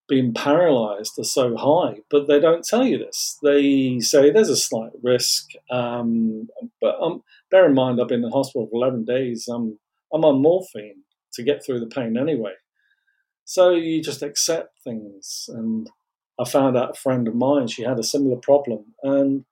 being 0.08 0.34
paralyzed 0.34 1.12
are 1.18 1.24
so 1.24 1.56
high, 1.56 2.00
but 2.10 2.26
they 2.26 2.40
don't 2.40 2.64
tell 2.64 2.84
you 2.84 2.98
this. 2.98 3.38
They 3.44 4.00
say 4.00 4.30
there's 4.30 4.48
a 4.48 4.56
slight 4.56 4.90
risk, 5.02 5.50
um, 5.70 6.48
but 6.80 6.96
um, 7.00 7.22
bear 7.50 7.66
in 7.66 7.74
mind 7.74 8.00
I've 8.00 8.08
been 8.08 8.24
in 8.24 8.30
hospital 8.30 8.66
for 8.66 8.76
11 8.76 9.04
days. 9.04 9.46
I'm 9.48 9.78
I'm 10.12 10.24
on 10.24 10.42
morphine 10.42 11.02
to 11.34 11.42
get 11.42 11.64
through 11.64 11.80
the 11.80 11.86
pain 11.86 12.18
anyway. 12.18 12.54
So 13.44 13.70
you 13.70 14.02
just 14.02 14.22
accept 14.22 14.80
things. 14.82 15.46
And 15.48 15.88
I 16.40 16.44
found 16.44 16.76
out 16.76 16.90
a 16.90 17.00
friend 17.00 17.28
of 17.28 17.34
mine, 17.34 17.68
she 17.68 17.82
had 17.82 17.98
a 17.98 18.04
similar 18.04 18.36
problem, 18.36 18.94
and 19.02 19.44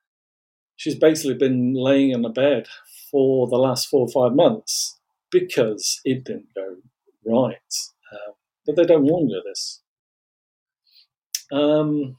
she's 0.83 0.97
basically 0.97 1.35
been 1.35 1.75
laying 1.75 2.11
in 2.11 2.25
a 2.25 2.29
bed 2.29 2.67
for 3.09 3.47
the 3.47 3.57
last 3.57 3.87
four 3.89 4.09
or 4.09 4.09
five 4.09 4.35
months 4.35 4.99
because 5.31 6.01
it 6.05 6.25
didn't 6.25 6.49
go 6.57 6.79
right. 7.25 7.57
Um, 8.13 8.35
but 8.67 8.75
they 8.75 8.85
don't 8.85 9.05
warn 9.05 9.29
you 9.29 9.41
this. 9.47 9.81
Um, 11.53 12.17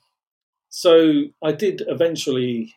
so 0.69 1.23
I 1.43 1.51
did 1.51 1.83
eventually 1.87 2.73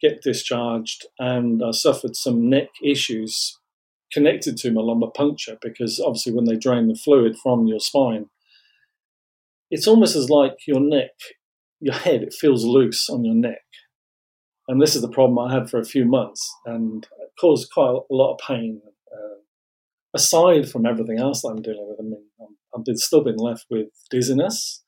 get 0.00 0.22
discharged, 0.22 1.06
and 1.20 1.62
I 1.62 1.70
suffered 1.70 2.16
some 2.16 2.48
neck 2.48 2.70
issues 2.82 3.56
connected 4.12 4.56
to 4.56 4.72
my 4.72 4.80
lumbar 4.80 5.12
puncture 5.12 5.58
because 5.62 6.00
obviously 6.00 6.32
when 6.32 6.46
they 6.46 6.56
drain 6.56 6.88
the 6.88 6.96
fluid 6.96 7.36
from 7.40 7.68
your 7.68 7.80
spine, 7.80 8.30
it's 9.70 9.86
almost 9.86 10.16
as 10.16 10.28
like 10.28 10.56
your 10.66 10.80
neck, 10.80 11.12
your 11.78 11.94
head, 11.94 12.22
it 12.22 12.34
feels 12.34 12.64
loose 12.64 13.08
on 13.08 13.24
your 13.24 13.34
neck. 13.34 13.63
And 14.66 14.80
this 14.80 14.96
is 14.96 15.02
the 15.02 15.08
problem 15.08 15.38
I 15.38 15.52
had 15.52 15.68
for 15.68 15.78
a 15.78 15.84
few 15.84 16.04
months 16.04 16.54
and 16.64 17.06
it 17.20 17.30
caused 17.40 17.70
quite 17.72 17.90
a 18.10 18.14
lot 18.14 18.34
of 18.34 18.40
pain. 18.46 18.80
Uh, 19.12 19.40
aside 20.14 20.68
from 20.68 20.86
everything 20.86 21.18
else 21.18 21.42
that 21.42 21.48
I'm 21.48 21.62
dealing 21.62 21.86
with, 21.88 22.00
I 22.00 22.02
mean, 22.02 22.22
i 22.40 22.78
have 22.88 22.98
still 22.98 23.22
been 23.22 23.36
left 23.36 23.66
with 23.70 23.88
dizziness, 24.10 24.82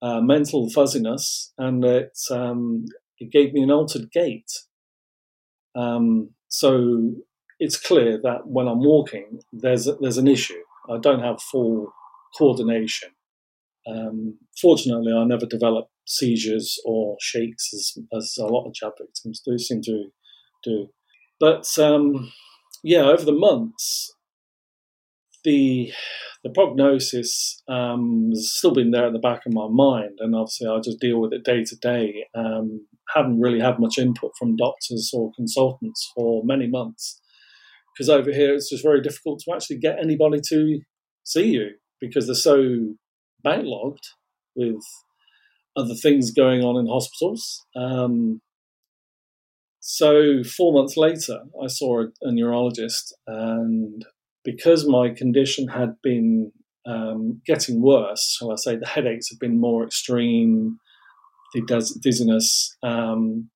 uh, 0.00 0.20
mental 0.20 0.70
fuzziness, 0.70 1.52
and 1.58 1.84
it, 1.84 2.16
um, 2.30 2.86
it 3.18 3.30
gave 3.30 3.52
me 3.52 3.62
an 3.62 3.70
altered 3.70 4.10
gait. 4.10 4.50
Um, 5.74 6.30
so 6.48 7.14
it's 7.58 7.80
clear 7.80 8.20
that 8.22 8.46
when 8.46 8.68
I'm 8.68 8.80
walking, 8.84 9.40
there's 9.52 9.88
there's 10.00 10.18
an 10.18 10.28
issue. 10.28 10.62
I 10.88 10.98
don't 10.98 11.20
have 11.22 11.42
full 11.42 11.92
coordination. 12.36 13.10
Um, 13.86 14.38
fortunately, 14.60 15.12
I 15.12 15.24
never 15.24 15.46
developed 15.46 15.90
seizures 16.06 16.78
or 16.84 17.16
shakes 17.20 17.70
as, 17.72 17.92
as 18.16 18.36
a 18.38 18.46
lot 18.46 18.66
of 18.66 18.74
jab 18.74 18.92
victims 18.98 19.42
do 19.44 19.58
seem 19.58 19.80
to 19.82 20.06
do. 20.62 20.88
But 21.40 21.66
um, 21.78 22.32
yeah, 22.82 23.02
over 23.02 23.24
the 23.24 23.32
months, 23.32 24.14
the 25.44 25.92
the 26.42 26.50
prognosis 26.50 27.62
um, 27.68 28.30
has 28.32 28.52
still 28.54 28.74
been 28.74 28.90
there 28.90 29.06
at 29.06 29.12
the 29.12 29.18
back 29.18 29.46
of 29.46 29.52
my 29.52 29.68
mind, 29.70 30.18
and 30.18 30.34
obviously 30.34 30.68
I 30.68 30.78
just 30.80 31.00
deal 31.00 31.20
with 31.20 31.32
it 31.32 31.44
day 31.44 31.64
to 31.64 31.76
day. 31.76 32.26
Um, 32.34 32.86
haven't 33.14 33.40
really 33.40 33.60
had 33.60 33.78
much 33.78 33.98
input 33.98 34.32
from 34.38 34.56
doctors 34.56 35.10
or 35.12 35.30
consultants 35.36 36.10
for 36.14 36.42
many 36.44 36.66
months 36.66 37.20
because 37.94 38.08
over 38.08 38.32
here 38.32 38.54
it's 38.54 38.70
just 38.70 38.82
very 38.82 39.00
difficult 39.00 39.40
to 39.40 39.54
actually 39.54 39.78
get 39.78 39.98
anybody 40.02 40.40
to 40.48 40.80
see 41.22 41.48
you 41.52 41.68
because 42.00 42.26
they're 42.26 42.34
so 42.34 42.94
backlogged 43.44 44.06
with 44.56 44.82
other 45.76 45.94
things 45.94 46.30
going 46.30 46.62
on 46.62 46.76
in 46.76 46.86
hospitals. 46.86 47.64
Um, 47.76 48.40
so 49.80 50.42
four 50.44 50.72
months 50.72 50.96
later, 50.96 51.40
I 51.62 51.66
saw 51.66 52.02
a, 52.02 52.06
a, 52.22 52.32
neurologist, 52.32 53.14
and 53.26 54.04
because 54.42 54.86
my 54.86 55.10
condition 55.10 55.68
had 55.68 55.96
been 56.02 56.52
um, 56.86 57.42
getting 57.44 57.82
worse, 57.82 58.36
shall 58.38 58.52
I 58.52 58.56
say, 58.56 58.76
the 58.76 58.86
headaches 58.86 59.28
have 59.30 59.38
been 59.38 59.60
more 59.60 59.84
extreme, 59.84 60.78
the 61.52 61.60
dizziness. 62.00 62.76
Um, 62.82 63.50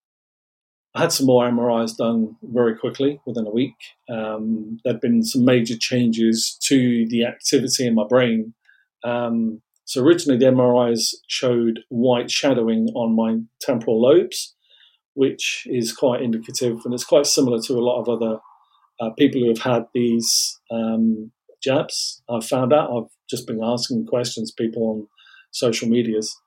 I 0.95 1.01
had 1.01 1.11
some 1.11 1.27
more 1.27 1.47
MRIs 1.49 1.97
done 1.97 2.35
very 2.41 2.75
quickly 2.75 3.21
within 3.25 3.45
a 3.45 3.51
week. 3.51 3.75
Um, 4.09 4.79
there'd 4.83 5.01
been 5.01 5.23
some 5.23 5.45
major 5.45 5.77
changes 5.77 6.57
to 6.63 7.07
the 7.07 7.25
activity 7.25 7.85
in 7.85 7.95
my 7.95 8.05
brain. 8.07 8.53
Um, 9.03 9.61
so 9.89 10.03
originally, 10.03 10.37
the 10.37 10.45
MRIs 10.45 11.15
showed 11.27 11.79
white 11.89 12.29
shadowing 12.29 12.89
on 12.93 13.15
my 13.15 13.39
temporal 13.59 13.99
lobes, 13.99 14.55
which 15.15 15.63
is 15.65 15.91
quite 15.91 16.21
indicative, 16.21 16.81
and 16.85 16.93
it's 16.93 17.03
quite 17.03 17.25
similar 17.25 17.59
to 17.63 17.73
a 17.73 17.81
lot 17.81 17.99
of 17.99 18.07
other 18.07 18.37
uh, 18.99 19.09
people 19.17 19.41
who 19.41 19.47
have 19.47 19.63
had 19.63 19.85
these 19.95 20.59
um, 20.69 21.31
jabs. 21.63 22.21
I've 22.29 22.45
found 22.45 22.71
out. 22.71 22.91
I've 22.95 23.09
just 23.27 23.47
been 23.47 23.63
asking 23.63 24.05
questions 24.05 24.51
people 24.51 24.83
on 24.83 25.07
social 25.49 25.89
medias. 25.89 26.39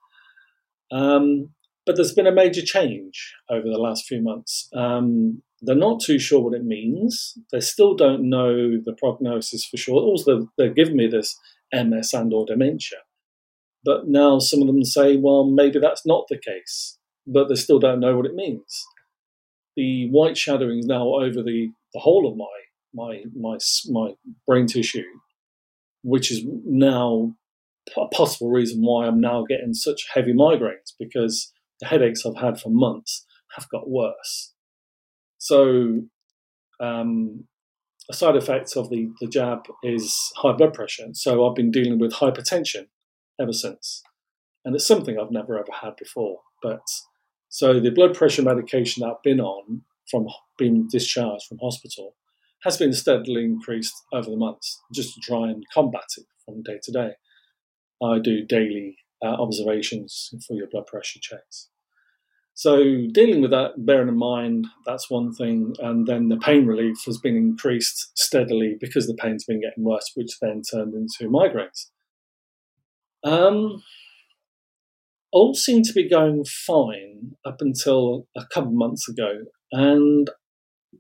Um, 0.93 1.49
but 1.85 1.97
there's 1.97 2.15
been 2.15 2.29
a 2.29 2.33
major 2.33 2.63
change 2.63 3.35
over 3.51 3.65
the 3.69 3.77
last 3.77 4.07
few 4.07 4.23
months. 4.23 4.69
Um, 4.73 5.43
they're 5.63 5.75
not 5.75 6.01
too 6.01 6.21
sure 6.21 6.45
what 6.45 6.55
it 6.55 6.65
means. 6.65 7.37
They 7.51 7.59
still 7.59 7.97
don't 7.97 8.31
know 8.31 8.79
the 8.81 8.95
prognosis 8.97 9.65
for 9.65 9.79
sure. 9.79 9.97
Also, 9.97 10.49
they've 10.57 10.77
given 10.77 10.95
me 10.95 11.09
this 11.09 11.37
MS 11.73 12.15
and 12.15 12.33
or 12.33 12.47
dementia. 12.47 12.99
But 13.85 14.09
now 14.09 14.39
some 14.39 14.61
of 14.61 14.67
them 14.67 14.85
say, 14.85 15.17
well, 15.17 15.45
maybe 15.45 15.79
that's 15.79 16.07
not 16.07 16.27
the 16.29 16.39
case, 16.39 16.99
but 17.27 17.49
they 17.49 17.57
still 17.57 17.79
don't 17.79 18.01
know 18.01 18.17
what 18.17 18.27
it 18.27 18.35
means. 18.35 18.85
The 19.77 20.09
white 20.11 20.37
shadowing 20.37 20.81
is 20.81 20.87
now 20.87 21.15
over 21.15 21.43
the, 21.43 21.71
the 21.93 22.01
whole 22.01 22.31
of 22.31 22.37
my, 22.37 22.47
my, 22.95 23.25
my, 23.35 23.59
my 23.89 24.15
brain 24.47 24.67
tissue, 24.67 25.03
which 26.03 26.31
is 26.31 26.45
now 26.65 27.35
a 27.97 28.07
possible 28.09 28.51
reason 28.51 28.83
why 28.83 29.07
I'm 29.07 29.21
now 29.21 29.45
getting 29.49 29.75
such 29.75 30.07
heavy 30.13 30.33
migraines 30.33 30.93
because 30.99 31.53
the 31.81 31.87
headaches 31.87 32.25
I've 32.25 32.41
had 32.41 32.61
for 32.61 32.69
months 32.69 33.27
have 33.57 33.69
got 33.71 33.91
worse. 33.91 34.53
So, 35.39 36.03
um, 36.81 37.45
a 38.09 38.15
side 38.15 38.37
effect 38.37 38.77
of 38.77 38.91
the, 38.91 39.11
the 39.21 39.27
jab 39.27 39.65
is 39.83 40.15
high 40.37 40.53
blood 40.53 40.75
pressure. 40.75 41.09
So, 41.13 41.47
I've 41.47 41.57
been 41.57 41.71
dealing 41.73 41.99
with 41.99 42.13
hypertension 42.13 42.87
ever 43.43 43.53
since. 43.53 44.03
And 44.65 44.75
it's 44.75 44.87
something 44.87 45.19
I've 45.19 45.33
never 45.33 45.59
ever 45.59 45.73
had 45.83 45.97
before. 45.97 46.41
But 46.63 46.87
so 47.49 47.81
the 47.81 47.91
blood 47.91 48.15
pressure 48.15 48.43
medication 48.43 49.03
I've 49.03 49.23
been 49.23 49.41
on 49.41 49.83
from 50.11 50.29
being 50.59 50.89
discharged 50.91 51.47
from 51.47 51.59
hospital 51.59 52.15
has 52.63 52.77
been 52.77 52.93
steadily 52.93 53.45
increased 53.45 53.95
over 54.13 54.31
the 54.31 54.37
months 54.37 54.81
just 54.95 55.15
to 55.15 55.21
try 55.21 55.49
and 55.49 55.65
combat 55.75 56.05
it 56.17 56.27
from 56.45 56.63
day 56.63 56.79
to 56.83 56.93
day. 56.93 57.13
I 58.03 58.19
do 58.19 58.45
daily 58.45 58.97
uh, 59.25 59.35
observations 59.41 60.33
for 60.47 60.55
your 60.55 60.69
blood 60.69 60.87
pressure 60.87 61.21
checks. 61.21 61.69
So 62.55 63.07
dealing 63.11 63.41
with 63.41 63.51
that, 63.51 63.87
bearing 63.87 64.09
in 64.09 64.17
mind 64.17 64.67
that's 64.85 65.11
one 65.11 65.33
thing, 65.33 65.75
and 65.79 66.07
then 66.07 66.29
the 66.29 66.37
pain 66.37 66.67
relief 66.67 66.97
has 67.07 67.19
been 67.19 67.37
increased 67.37 68.13
steadily 68.19 68.77
because 68.81 69.07
the 69.07 69.15
pain's 69.15 69.45
been 69.45 69.61
getting 69.61 69.85
worse, 69.85 70.13
which 70.15 70.39
then 70.41 70.63
turned 70.63 70.95
into 70.95 71.31
migraines. 71.33 71.91
Um, 73.25 73.83
all 75.33 75.55
seemed 75.55 75.85
to 75.87 75.93
be 75.93 76.09
going 76.09 76.45
fine 76.45 77.37
up 77.45 77.61
until 77.61 78.27
a 78.37 78.45
couple 78.47 78.71
of 78.71 78.77
months 78.77 79.09
ago, 79.09 79.45
and 79.73 80.31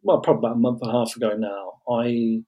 well, 0.02 0.20
probably 0.20 0.48
about 0.48 0.56
a 0.56 0.60
month 0.60 0.80
and 0.82 0.90
a 0.90 0.94
half 0.94 1.14
ago 1.16 1.36
now, 1.36 1.80
I 1.88 2.42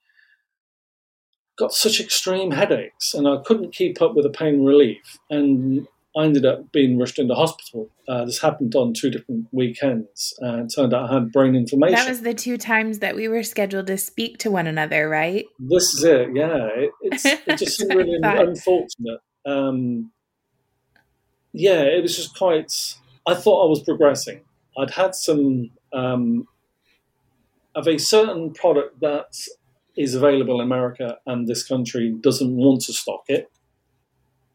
got 1.57 1.73
such 1.73 2.01
extreme 2.01 2.51
headaches, 2.51 3.15
and 3.15 3.29
I 3.29 3.37
couldn't 3.45 3.75
keep 3.75 4.01
up 4.01 4.15
with 4.15 4.25
the 4.25 4.31
pain 4.31 4.65
relief, 4.65 5.19
and 5.29 5.87
I 6.17 6.25
ended 6.25 6.47
up 6.47 6.73
being 6.73 6.99
rushed 6.99 7.19
into 7.19 7.35
hospital. 7.35 7.91
Uh, 8.09 8.25
this 8.25 8.41
happened 8.41 8.75
on 8.75 8.95
two 8.95 9.11
different 9.11 9.49
weekends, 9.53 10.33
and 10.39 10.63
it 10.63 10.75
turned 10.75 10.95
out 10.95 11.11
I 11.11 11.15
had 11.15 11.33
brain 11.33 11.55
inflammation. 11.55 11.97
That 11.97 12.09
was 12.09 12.23
the 12.23 12.35
two 12.35 12.57
times 12.57 13.01
that 13.01 13.15
we 13.15 13.29
were 13.29 13.43
scheduled 13.43 13.89
to 13.89 13.99
speak 13.99 14.39
to 14.39 14.51
one 14.51 14.67
another, 14.67 15.09
right? 15.09 15.45
This 15.59 15.95
is 15.95 16.05
it. 16.05 16.29
Yeah, 16.35 16.69
it, 16.77 16.91
it's 17.03 17.25
it 17.47 17.59
just 17.59 17.81
really 17.81 18.19
unfortunate 18.23 19.21
um, 19.47 20.11
yeah, 21.53 21.83
it 21.83 22.03
was 22.03 22.17
just 22.17 22.37
quite. 22.37 22.73
I 23.27 23.35
thought 23.35 23.67
I 23.67 23.71
was 23.71 23.83
progressing. 23.83 24.43
I'd 24.77 24.91
had 24.91 25.15
some 25.15 25.71
um, 25.93 26.49
of 27.75 27.87
a 27.87 27.99
certain 27.99 28.53
product 28.53 29.01
that 29.01 29.37
is 29.97 30.15
available 30.15 30.61
in 30.61 30.67
America 30.67 31.19
and 31.27 31.47
this 31.47 31.67
country 31.67 32.15
doesn't 32.21 32.57
want 32.57 32.83
to 32.83 32.93
stock 32.93 33.23
it. 33.29 33.51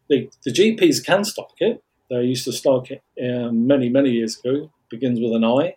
The, 0.09 0.29
the 0.43 0.51
GPs 0.51 1.05
can 1.05 1.23
stock 1.23 1.53
it. 1.59 1.81
They 2.09 2.23
used 2.23 2.45
to 2.45 2.51
stock 2.51 2.87
it 2.91 3.01
um, 3.23 3.65
many, 3.65 3.89
many 3.89 4.11
years 4.11 4.37
ago. 4.37 4.71
Begins 4.89 5.19
with 5.19 5.33
an 5.33 5.45
I. 5.45 5.75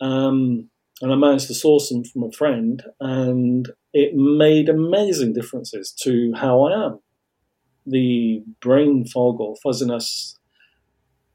Um, 0.00 0.70
and 1.00 1.12
I 1.12 1.14
managed 1.14 1.46
to 1.48 1.54
source 1.54 1.88
them 1.88 2.04
from 2.04 2.24
a 2.24 2.32
friend, 2.32 2.82
and 3.00 3.68
it 3.92 4.14
made 4.14 4.68
amazing 4.68 5.32
differences 5.32 5.92
to 6.02 6.32
how 6.34 6.62
I 6.62 6.86
am 6.86 7.00
the 7.86 8.42
brain 8.60 9.04
fog 9.06 9.40
or 9.40 9.56
fuzziness 9.62 10.38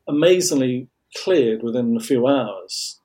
amazingly 0.08 0.90
cleared 1.16 1.64
within 1.64 1.96
a 1.98 2.00
few 2.00 2.28
hours. 2.28 3.00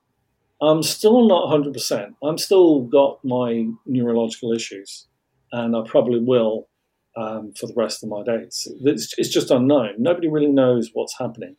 I'm 0.61 0.83
still 0.83 1.27
not 1.27 1.49
100%. 1.49 2.15
I'm 2.23 2.37
still 2.37 2.83
got 2.83 3.19
my 3.23 3.67
neurological 3.85 4.53
issues, 4.53 5.07
and 5.51 5.75
I 5.75 5.81
probably 5.85 6.19
will 6.19 6.69
um, 7.17 7.53
for 7.59 7.67
the 7.67 7.73
rest 7.75 8.03
of 8.03 8.09
my 8.09 8.23
days. 8.23 8.67
It's, 8.81 9.13
it's, 9.17 9.29
just 9.29 9.51
unknown. 9.51 9.95
Nobody 9.97 10.29
really 10.29 10.51
knows 10.51 10.89
what's 10.93 11.17
happening. 11.19 11.55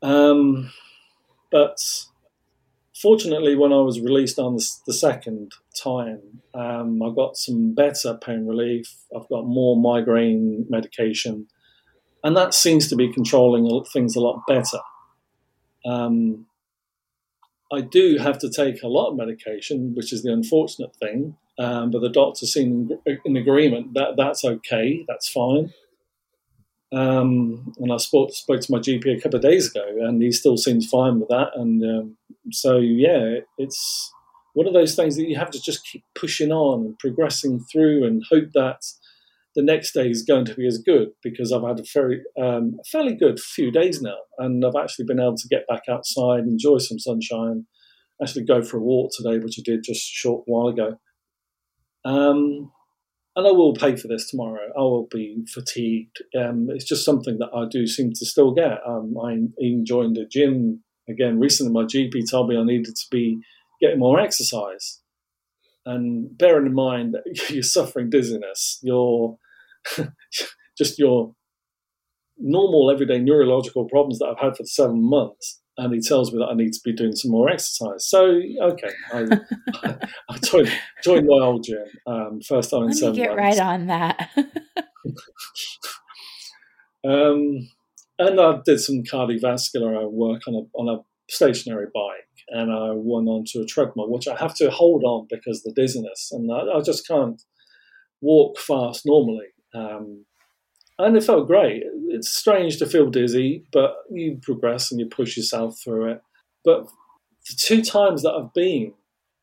Um, 0.00 0.72
but 1.50 1.76
fortunately, 3.00 3.56
when 3.56 3.72
I 3.72 3.80
was 3.80 4.00
released 4.00 4.38
on 4.38 4.56
the, 4.56 4.66
the 4.86 4.92
second 4.92 5.52
time, 5.82 6.20
um, 6.54 7.02
I 7.02 7.10
got 7.14 7.36
some 7.36 7.74
better 7.74 8.18
pain 8.24 8.46
relief. 8.46 8.94
I've 9.14 9.28
got 9.28 9.46
more 9.46 9.76
migraine 9.76 10.66
medication, 10.68 11.46
and 12.22 12.36
that 12.36 12.54
seems 12.54 12.88
to 12.88 12.96
be 12.96 13.12
controlling 13.12 13.84
things 13.92 14.16
a 14.16 14.20
lot 14.20 14.42
better. 14.46 14.80
Um, 15.84 16.46
I 17.72 17.80
do 17.80 18.18
have 18.18 18.38
to 18.38 18.50
take 18.50 18.82
a 18.82 18.88
lot 18.88 19.10
of 19.10 19.16
medication, 19.16 19.94
which 19.94 20.12
is 20.12 20.22
the 20.22 20.32
unfortunate 20.32 20.94
thing. 20.96 21.36
Um, 21.58 21.90
but 21.90 22.00
the 22.00 22.08
doctor 22.08 22.46
seemed 22.46 22.92
in 23.24 23.36
agreement 23.36 23.94
that 23.94 24.14
that's 24.16 24.44
okay, 24.44 25.04
that's 25.06 25.28
fine. 25.28 25.72
Um, 26.92 27.72
and 27.78 27.92
I 27.92 27.98
spoke, 27.98 28.32
spoke 28.32 28.60
to 28.60 28.72
my 28.72 28.78
GP 28.78 29.16
a 29.16 29.20
couple 29.20 29.36
of 29.36 29.42
days 29.42 29.70
ago, 29.70 29.84
and 30.00 30.20
he 30.20 30.32
still 30.32 30.56
seems 30.56 30.88
fine 30.88 31.20
with 31.20 31.28
that. 31.28 31.50
And 31.54 31.82
um, 31.84 32.16
so, 32.50 32.78
yeah, 32.78 33.38
it's 33.58 34.12
one 34.54 34.66
of 34.66 34.74
those 34.74 34.96
things 34.96 35.16
that 35.16 35.28
you 35.28 35.36
have 35.36 35.50
to 35.52 35.60
just 35.60 35.86
keep 35.86 36.02
pushing 36.14 36.50
on 36.50 36.84
and 36.84 36.98
progressing 36.98 37.64
through, 37.70 38.04
and 38.04 38.24
hope 38.28 38.50
that 38.54 38.82
the 39.54 39.62
next 39.62 39.92
day 39.92 40.08
is 40.08 40.22
going 40.22 40.44
to 40.46 40.54
be 40.54 40.66
as 40.66 40.78
good. 40.78 41.10
Because 41.22 41.52
I've 41.52 41.62
had 41.62 41.78
a 41.78 41.84
very, 41.94 42.22
um, 42.40 42.78
a 42.80 42.84
fairly 42.90 43.14
good 43.14 43.38
few 43.38 43.70
days 43.70 44.02
now, 44.02 44.18
and 44.38 44.64
I've 44.64 44.80
actually 44.80 45.04
been 45.04 45.20
able 45.20 45.36
to 45.36 45.48
get 45.48 45.68
back 45.68 45.82
outside, 45.88 46.40
enjoy 46.40 46.78
some 46.78 46.98
sunshine, 46.98 47.66
actually 48.20 48.44
go 48.44 48.62
for 48.62 48.78
a 48.78 48.82
walk 48.82 49.12
today, 49.16 49.38
which 49.38 49.58
I 49.58 49.62
did 49.64 49.84
just 49.84 50.10
a 50.10 50.18
short 50.18 50.42
while 50.46 50.68
ago. 50.68 50.98
Um, 52.04 52.72
and 53.36 53.46
I 53.46 53.52
will 53.52 53.74
pay 53.74 53.96
for 53.96 54.08
this 54.08 54.28
tomorrow. 54.28 54.68
I 54.76 54.80
will 54.80 55.08
be 55.10 55.44
fatigued. 55.52 56.22
Um, 56.36 56.68
it's 56.70 56.84
just 56.84 57.04
something 57.04 57.38
that 57.38 57.50
I 57.54 57.66
do 57.70 57.86
seem 57.86 58.12
to 58.14 58.26
still 58.26 58.52
get. 58.52 58.78
Um, 58.86 59.14
I 59.22 59.32
even 59.58 59.84
joined 59.84 60.18
a 60.18 60.26
gym 60.26 60.82
again 61.08 61.38
recently. 61.38 61.72
My 61.72 61.84
GP 61.84 62.28
told 62.30 62.48
me 62.48 62.56
I 62.56 62.64
needed 62.64 62.96
to 62.96 63.06
be 63.10 63.38
getting 63.80 64.00
more 64.00 64.18
exercise. 64.18 65.00
And 65.86 66.36
bearing 66.36 66.66
in 66.66 66.74
mind 66.74 67.14
that 67.14 67.50
you're 67.50 67.62
suffering 67.62 68.10
dizziness, 68.10 68.78
your 68.82 69.38
just 70.76 70.98
your 70.98 71.34
normal 72.36 72.90
everyday 72.90 73.18
neurological 73.18 73.88
problems 73.88 74.18
that 74.18 74.26
I've 74.26 74.42
had 74.42 74.56
for 74.56 74.64
seven 74.64 75.08
months 75.08 75.60
and 75.80 75.94
he 75.94 76.00
tells 76.00 76.30
me 76.30 76.38
that 76.38 76.50
I 76.50 76.54
need 76.54 76.74
to 76.74 76.80
be 76.84 76.92
doing 76.92 77.16
some 77.16 77.30
more 77.30 77.48
exercise. 77.48 78.06
So 78.06 78.38
okay, 78.62 78.90
I, 79.12 79.40
I, 80.28 80.38
joined, 80.44 80.70
joined 81.02 81.26
my 81.26 81.42
old 81.42 81.64
gym 81.64 81.84
um, 82.06 82.40
first 82.46 82.70
time 82.70 82.82
in 82.84 82.92
seven 82.92 83.12
me 83.12 83.18
get 83.18 83.34
months. 83.34 83.58
right 83.58 83.66
on 83.66 83.86
that. 83.86 84.30
um, 87.08 87.68
and 88.18 88.38
I 88.38 88.58
did 88.64 88.80
some 88.80 89.02
cardiovascular 89.02 90.10
work 90.10 90.42
on 90.46 90.54
a 90.54 90.78
on 90.78 90.88
a 90.94 91.00
stationary 91.30 91.86
bike, 91.94 92.28
and 92.48 92.70
I 92.70 92.90
went 92.92 93.28
onto 93.28 93.60
a 93.60 93.66
treadmill, 93.66 94.10
which 94.10 94.28
I 94.28 94.36
have 94.36 94.54
to 94.56 94.70
hold 94.70 95.02
on 95.04 95.28
because 95.30 95.64
of 95.64 95.74
the 95.74 95.80
dizziness, 95.80 96.30
and 96.30 96.52
I, 96.52 96.78
I 96.78 96.82
just 96.82 97.08
can't 97.08 97.42
walk 98.20 98.58
fast 98.58 99.06
normally. 99.06 99.46
Um, 99.74 100.26
and 101.04 101.16
it 101.16 101.24
felt 101.24 101.46
great. 101.46 101.82
It's 102.08 102.32
strange 102.32 102.78
to 102.78 102.86
feel 102.86 103.10
dizzy, 103.10 103.64
but 103.72 103.94
you 104.10 104.38
progress 104.42 104.90
and 104.90 105.00
you 105.00 105.06
push 105.06 105.36
yourself 105.36 105.78
through 105.82 106.12
it. 106.12 106.22
But 106.64 106.86
the 107.48 107.56
two 107.56 107.82
times 107.82 108.22
that 108.22 108.32
I've 108.32 108.52
been, 108.52 108.92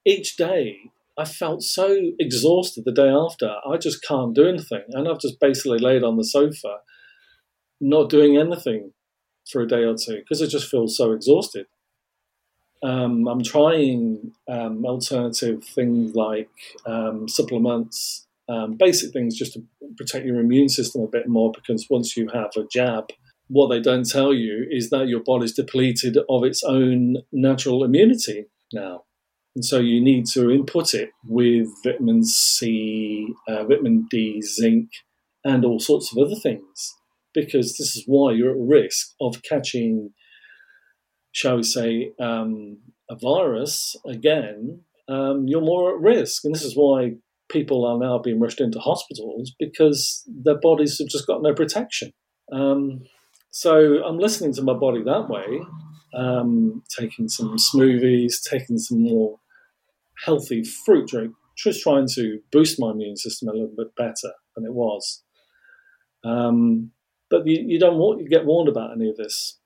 each 0.06 0.38
day, 0.38 0.92
I 1.18 1.26
felt 1.26 1.64
so 1.64 2.12
exhausted 2.20 2.86
the 2.86 2.92
day 2.92 3.10
after. 3.10 3.56
I 3.66 3.78
just 3.78 4.04
can't 4.04 4.36
do 4.36 4.48
anything. 4.48 4.84
And 4.90 5.08
I've 5.08 5.20
just 5.20 5.40
basically 5.40 5.80
laid 5.80 6.04
on 6.04 6.18
the 6.18 6.24
sofa, 6.24 6.78
not 7.82 8.10
doing 8.10 8.38
anything 8.38 8.94
for 9.50 9.62
a 9.62 9.68
day 9.68 9.84
or 9.84 9.96
two 9.96 10.18
because 10.18 10.42
I 10.42 10.46
just 10.46 10.70
feel 10.70 10.88
so 10.88 11.12
exhausted. 11.12 11.66
Um, 12.84 13.28
I'm 13.28 13.42
trying 13.42 14.34
um, 14.48 14.86
alternative 14.86 15.64
things 15.64 16.16
like 16.16 16.50
um, 16.86 17.28
supplements 17.28 18.27
um, 18.50 18.78
basic 18.78 19.12
things 19.12 19.38
just 19.38 19.54
to 19.54 19.62
protect 19.98 20.26
your 20.26 20.40
immune 20.40 20.70
system 20.70 21.02
a 21.02 21.08
bit 21.08 21.28
more 21.28 21.52
because 21.54 21.86
once 21.90 22.16
you 22.16 22.30
have 22.34 22.52
a 22.56 22.66
jab, 22.72 23.10
what 23.48 23.68
they 23.68 23.80
don't 23.80 24.10
tell 24.10 24.34
you 24.34 24.66
is 24.70 24.90
that 24.90 25.08
your 25.08 25.22
body's 25.24 25.54
depleted 25.54 26.18
of 26.30 26.44
its 26.44 26.64
own 26.64 27.18
natural 27.32 27.84
immunity 27.84 28.46
now. 28.74 29.04
And 29.56 29.66
so 29.66 29.80
you 29.80 30.04
need 30.04 30.26
to 30.34 30.52
input 30.52 30.94
it 30.94 31.10
with 31.26 31.68
vitamin 31.84 32.24
C, 32.24 33.34
uh, 33.48 33.64
vitamin 33.64 34.06
D, 34.10 34.42
zinc, 34.42 34.90
and 35.44 35.66
all 35.66 35.80
sorts 35.80 36.12
of 36.12 36.18
other 36.18 36.36
things 36.36 36.94
because 37.34 37.78
this 37.78 37.96
is 37.96 38.04
why 38.06 38.32
you're 38.32 38.52
at 38.52 38.58
risk 38.58 39.14
of 39.22 39.42
catching, 39.44 40.12
shall 41.32 41.58
we 41.58 41.64
say, 41.64 42.12
um, 42.20 42.80
a 43.10 43.16
virus 43.16 43.96
again. 44.06 44.82
Um, 45.08 45.46
you're 45.48 45.62
more 45.62 45.96
at 45.96 46.02
risk. 46.02 46.44
And 46.44 46.54
this 46.54 46.64
is 46.64 46.76
why 46.76 47.14
people 47.50 47.86
are 47.86 47.98
now 47.98 48.20
being 48.20 48.40
rushed 48.40 48.62
into 48.62 48.80
hospitals 48.80 49.54
because 49.60 50.24
their 50.28 50.60
bodies 50.60 50.98
have 51.00 51.08
just 51.08 51.28
got 51.28 51.42
no 51.42 51.54
protection. 51.54 52.12
Um, 52.52 53.04
so 53.52 54.04
I'm 54.04 54.20
listening 54.20 54.54
to 54.54 54.62
my 54.62 54.74
body 54.74 55.04
that 55.04 55.30
way, 55.30 55.62
um, 56.14 56.84
taking 56.98 57.28
some 57.30 57.58
smoothies, 57.58 58.36
taking 58.50 58.78
some 58.78 59.02
more 59.02 59.40
healthy 60.24 60.64
fruit 60.64 61.08
drink, 61.08 61.34
just 61.58 61.82
trying 61.82 62.08
to 62.16 62.40
boost 62.52 62.80
my 62.80 62.92
immune 62.92 63.18
system 63.18 63.50
a 63.50 63.54
little 63.54 63.74
bit 63.76 63.96
better 63.96 64.34
than 64.56 64.66
it 64.66 64.74
was. 64.74 65.24
Um, 66.24 66.92
but 67.30 67.46
you, 67.46 67.64
you, 67.66 67.80
don't 67.80 67.98
want 67.98 68.22
you 68.22 68.30
get 68.30 68.46
warned 68.46 68.70
about 68.70 68.92
any 68.92 69.10
of 69.10 69.18
this. 69.18 69.58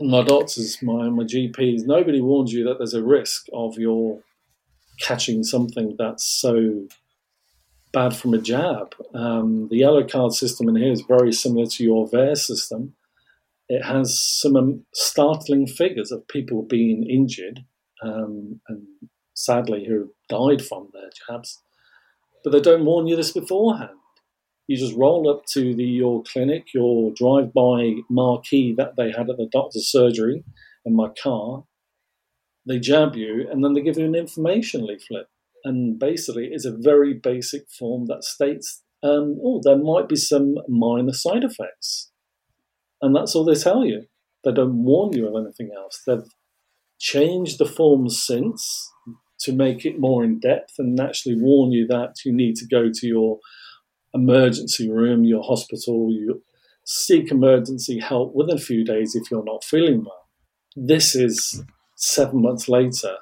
My 0.00 0.22
doctors, 0.22 0.78
my 0.82 1.08
my 1.08 1.24
GPs, 1.24 1.86
nobody 1.86 2.20
warns 2.20 2.52
you 2.52 2.64
that 2.64 2.78
there's 2.78 2.94
a 2.94 3.02
risk 3.02 3.46
of 3.52 3.78
your 3.78 4.20
catching 5.00 5.42
something 5.42 5.96
that's 5.98 6.24
so 6.24 6.86
bad 7.92 8.14
from 8.14 8.34
a 8.34 8.38
jab. 8.38 8.94
Um, 9.14 9.68
the 9.68 9.78
yellow 9.78 10.06
card 10.06 10.32
system 10.32 10.68
in 10.68 10.76
here 10.76 10.92
is 10.92 11.02
very 11.02 11.32
similar 11.32 11.66
to 11.66 11.84
your 11.84 12.08
VAERS 12.08 12.38
system. 12.38 12.94
It 13.68 13.82
has 13.84 14.20
some 14.20 14.56
um, 14.56 14.86
startling 14.92 15.66
figures 15.66 16.12
of 16.12 16.28
people 16.28 16.62
being 16.62 17.08
injured 17.08 17.64
um, 18.02 18.60
and 18.68 18.86
sadly 19.34 19.86
who 19.86 20.12
died 20.28 20.64
from 20.64 20.88
their 20.92 21.10
jabs, 21.26 21.62
but 22.44 22.50
they 22.50 22.60
don't 22.60 22.84
warn 22.84 23.06
you 23.06 23.16
this 23.16 23.32
beforehand. 23.32 23.90
You 24.66 24.76
just 24.76 24.96
roll 24.96 25.30
up 25.30 25.46
to 25.52 25.74
the, 25.74 25.84
your 25.84 26.22
clinic, 26.24 26.74
your 26.74 27.12
drive-by 27.14 28.02
marquee 28.10 28.74
that 28.76 28.96
they 28.96 29.12
had 29.12 29.30
at 29.30 29.36
the 29.36 29.48
doctor's 29.50 29.90
surgery 29.90 30.44
in 30.84 30.94
my 30.94 31.08
car, 31.22 31.64
they 32.66 32.78
jab 32.78 33.14
you, 33.14 33.46
and 33.50 33.64
then 33.64 33.72
they 33.72 33.80
give 33.80 33.98
you 33.98 34.04
an 34.04 34.14
information 34.14 34.86
leaflet. 34.86 35.26
And 35.64 35.98
basically, 35.98 36.48
it's 36.52 36.64
a 36.64 36.76
very 36.76 37.14
basic 37.14 37.68
form 37.70 38.06
that 38.06 38.24
states, 38.24 38.82
um, 39.02 39.38
oh, 39.42 39.60
there 39.62 39.78
might 39.78 40.08
be 40.08 40.16
some 40.16 40.56
minor 40.68 41.12
side 41.12 41.44
effects. 41.44 42.10
And 43.00 43.14
that's 43.14 43.34
all 43.34 43.44
they 43.44 43.54
tell 43.54 43.84
you. 43.84 44.06
They 44.44 44.52
don't 44.52 44.84
warn 44.84 45.12
you 45.12 45.28
of 45.28 45.44
anything 45.44 45.70
else. 45.76 46.02
They've 46.06 46.28
changed 46.98 47.58
the 47.58 47.66
forms 47.66 48.22
since 48.24 48.92
to 49.40 49.52
make 49.52 49.84
it 49.84 49.98
more 49.98 50.24
in 50.24 50.38
depth 50.38 50.74
and 50.78 50.98
actually 50.98 51.36
warn 51.40 51.72
you 51.72 51.86
that 51.88 52.14
you 52.24 52.32
need 52.32 52.56
to 52.56 52.66
go 52.66 52.90
to 52.92 53.06
your 53.06 53.38
emergency 54.14 54.90
room, 54.90 55.24
your 55.24 55.42
hospital, 55.42 56.10
you 56.10 56.42
seek 56.84 57.30
emergency 57.30 57.98
help 57.98 58.34
within 58.34 58.56
a 58.56 58.60
few 58.60 58.84
days 58.84 59.14
if 59.14 59.30
you're 59.30 59.44
not 59.44 59.64
feeling 59.64 60.04
well. 60.04 60.28
This 60.76 61.14
is 61.14 61.62
seven 61.96 62.42
months 62.42 62.68
later 62.68 63.16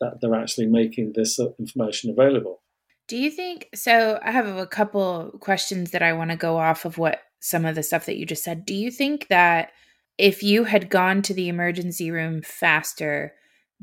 that 0.00 0.20
they're 0.20 0.34
actually 0.34 0.66
making 0.66 1.12
this 1.14 1.38
information 1.58 2.10
available. 2.10 2.62
Do 3.08 3.16
you 3.16 3.30
think 3.30 3.68
so? 3.74 4.18
I 4.22 4.30
have 4.30 4.46
a 4.46 4.66
couple 4.66 5.32
questions 5.40 5.90
that 5.90 6.02
I 6.02 6.12
want 6.12 6.30
to 6.30 6.36
go 6.36 6.58
off 6.58 6.84
of 6.84 6.98
what 6.98 7.20
some 7.40 7.64
of 7.64 7.74
the 7.74 7.82
stuff 7.82 8.06
that 8.06 8.16
you 8.16 8.24
just 8.24 8.44
said. 8.44 8.64
Do 8.64 8.74
you 8.74 8.90
think 8.90 9.28
that 9.28 9.72
if 10.18 10.42
you 10.42 10.64
had 10.64 10.88
gone 10.88 11.22
to 11.22 11.34
the 11.34 11.48
emergency 11.48 12.10
room 12.10 12.42
faster, 12.42 13.34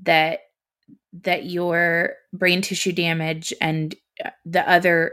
that 0.03 0.39
that 1.13 1.45
your 1.45 2.15
brain 2.33 2.61
tissue 2.61 2.91
damage 2.91 3.53
and 3.61 3.95
the 4.45 4.67
other 4.69 5.11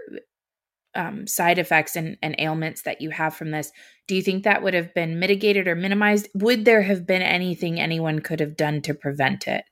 um, 0.96 1.26
side 1.26 1.58
effects 1.58 1.94
and, 1.94 2.16
and 2.22 2.34
ailments 2.38 2.82
that 2.82 3.00
you 3.00 3.10
have 3.10 3.34
from 3.34 3.50
this, 3.50 3.70
do 4.08 4.16
you 4.16 4.22
think 4.22 4.44
that 4.44 4.62
would 4.62 4.74
have 4.74 4.94
been 4.94 5.18
mitigated 5.18 5.68
or 5.68 5.74
minimized? 5.74 6.28
Would 6.34 6.64
there 6.64 6.82
have 6.82 7.06
been 7.06 7.22
anything 7.22 7.78
anyone 7.78 8.20
could 8.20 8.40
have 8.40 8.56
done 8.56 8.82
to 8.82 8.94
prevent 8.94 9.46
it? 9.46 9.64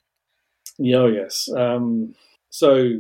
Yeah, 0.78 0.96
oh, 0.96 1.06
yes. 1.06 1.48
Um, 1.56 2.14
so 2.50 2.98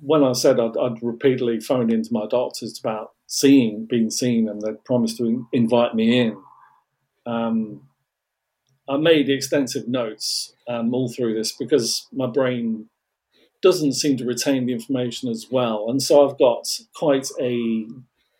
when 0.00 0.22
I 0.24 0.32
said 0.32 0.60
I'd, 0.60 0.76
I'd, 0.76 1.02
repeatedly 1.02 1.60
phoned 1.60 1.92
into 1.92 2.12
my 2.12 2.26
doctors 2.26 2.78
about 2.78 3.12
seeing, 3.26 3.86
being 3.86 4.10
seen, 4.10 4.48
and 4.48 4.60
they'd 4.60 4.84
promised 4.84 5.18
to 5.18 5.46
invite 5.52 5.94
me 5.94 6.20
in, 6.20 6.36
um, 7.26 7.82
I 8.88 8.98
made 8.98 9.28
extensive 9.28 9.88
notes 9.88 10.54
um, 10.68 10.94
all 10.94 11.08
through 11.08 11.34
this 11.34 11.52
because 11.52 12.06
my 12.12 12.26
brain 12.26 12.88
doesn't 13.66 13.94
seem 13.94 14.16
to 14.16 14.24
retain 14.24 14.64
the 14.64 14.72
information 14.72 15.28
as 15.28 15.48
well. 15.50 15.86
And 15.88 16.00
so 16.00 16.24
I've 16.24 16.38
got 16.38 16.68
quite 16.94 17.26
a 17.40 17.84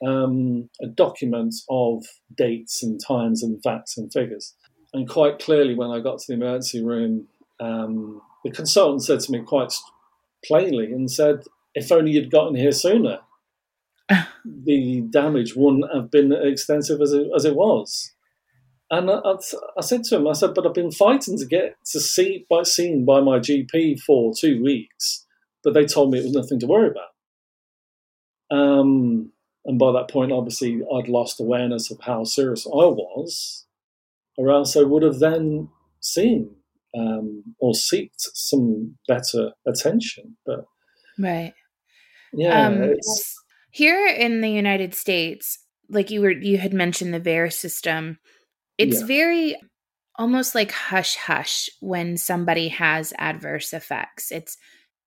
um, 0.06 0.70
a 0.80 0.86
document 0.86 1.52
of 1.68 2.04
dates 2.36 2.84
and 2.84 3.00
times 3.04 3.42
and 3.42 3.60
facts 3.60 3.98
and 3.98 4.12
figures. 4.12 4.54
And 4.92 5.08
quite 5.08 5.40
clearly, 5.40 5.74
when 5.74 5.90
I 5.90 5.98
got 5.98 6.20
to 6.20 6.24
the 6.28 6.34
emergency 6.34 6.80
room, 6.80 7.26
um, 7.58 8.22
the 8.44 8.52
consultant 8.52 9.02
said 9.02 9.18
to 9.18 9.32
me 9.32 9.42
quite 9.42 9.72
plainly 10.44 10.92
and 10.92 11.10
said, 11.10 11.42
"If 11.74 11.90
only 11.90 12.12
you'd 12.12 12.30
gotten 12.30 12.54
here 12.54 12.70
sooner, 12.70 13.18
the 14.44 15.00
damage 15.10 15.56
wouldn't 15.56 15.92
have 15.92 16.08
been 16.08 16.30
extensive 16.32 17.00
as 17.00 17.12
it, 17.12 17.26
as 17.34 17.44
it 17.44 17.56
was." 17.56 18.12
And 18.90 19.10
I, 19.10 19.20
I, 19.76 19.80
said 19.80 20.04
to 20.04 20.16
him, 20.16 20.28
I 20.28 20.32
said, 20.32 20.54
but 20.54 20.64
I've 20.64 20.74
been 20.74 20.92
fighting 20.92 21.36
to 21.38 21.46
get 21.46 21.76
to 21.86 22.00
see 22.00 22.46
by 22.48 22.62
seen 22.62 23.04
by 23.04 23.20
my 23.20 23.40
GP 23.40 24.00
for 24.00 24.32
two 24.38 24.62
weeks, 24.62 25.26
but 25.64 25.74
they 25.74 25.84
told 25.84 26.12
me 26.12 26.20
it 26.20 26.24
was 26.24 26.32
nothing 26.32 26.60
to 26.60 26.66
worry 26.66 26.90
about. 26.90 28.56
Um, 28.56 29.32
and 29.64 29.78
by 29.78 29.90
that 29.92 30.08
point, 30.08 30.30
obviously, 30.30 30.82
I'd 30.94 31.08
lost 31.08 31.40
awareness 31.40 31.90
of 31.90 31.98
how 32.00 32.22
serious 32.22 32.64
I 32.64 32.86
was, 32.86 33.66
or 34.36 34.50
else 34.50 34.76
I 34.76 34.82
would 34.82 35.02
have 35.02 35.18
then 35.18 35.68
seen 35.98 36.54
um, 36.96 37.42
or 37.58 37.74
sought 37.74 38.10
some 38.16 38.96
better 39.08 39.52
attention. 39.66 40.36
But 40.46 40.64
right, 41.18 41.54
yeah, 42.32 42.66
um, 42.66 42.94
here 43.70 44.06
in 44.06 44.40
the 44.40 44.50
United 44.50 44.94
States, 44.94 45.58
like 45.88 46.10
you 46.10 46.20
were, 46.20 46.30
you 46.30 46.58
had 46.58 46.72
mentioned 46.72 47.12
the 47.12 47.20
VAERS 47.20 47.54
system. 47.54 48.18
It's 48.78 49.00
yeah. 49.00 49.06
very 49.06 49.56
almost 50.18 50.54
like 50.54 50.72
hush 50.72 51.16
hush 51.16 51.68
when 51.80 52.16
somebody 52.16 52.68
has 52.68 53.12
adverse 53.18 53.72
effects. 53.72 54.32
It's 54.32 54.56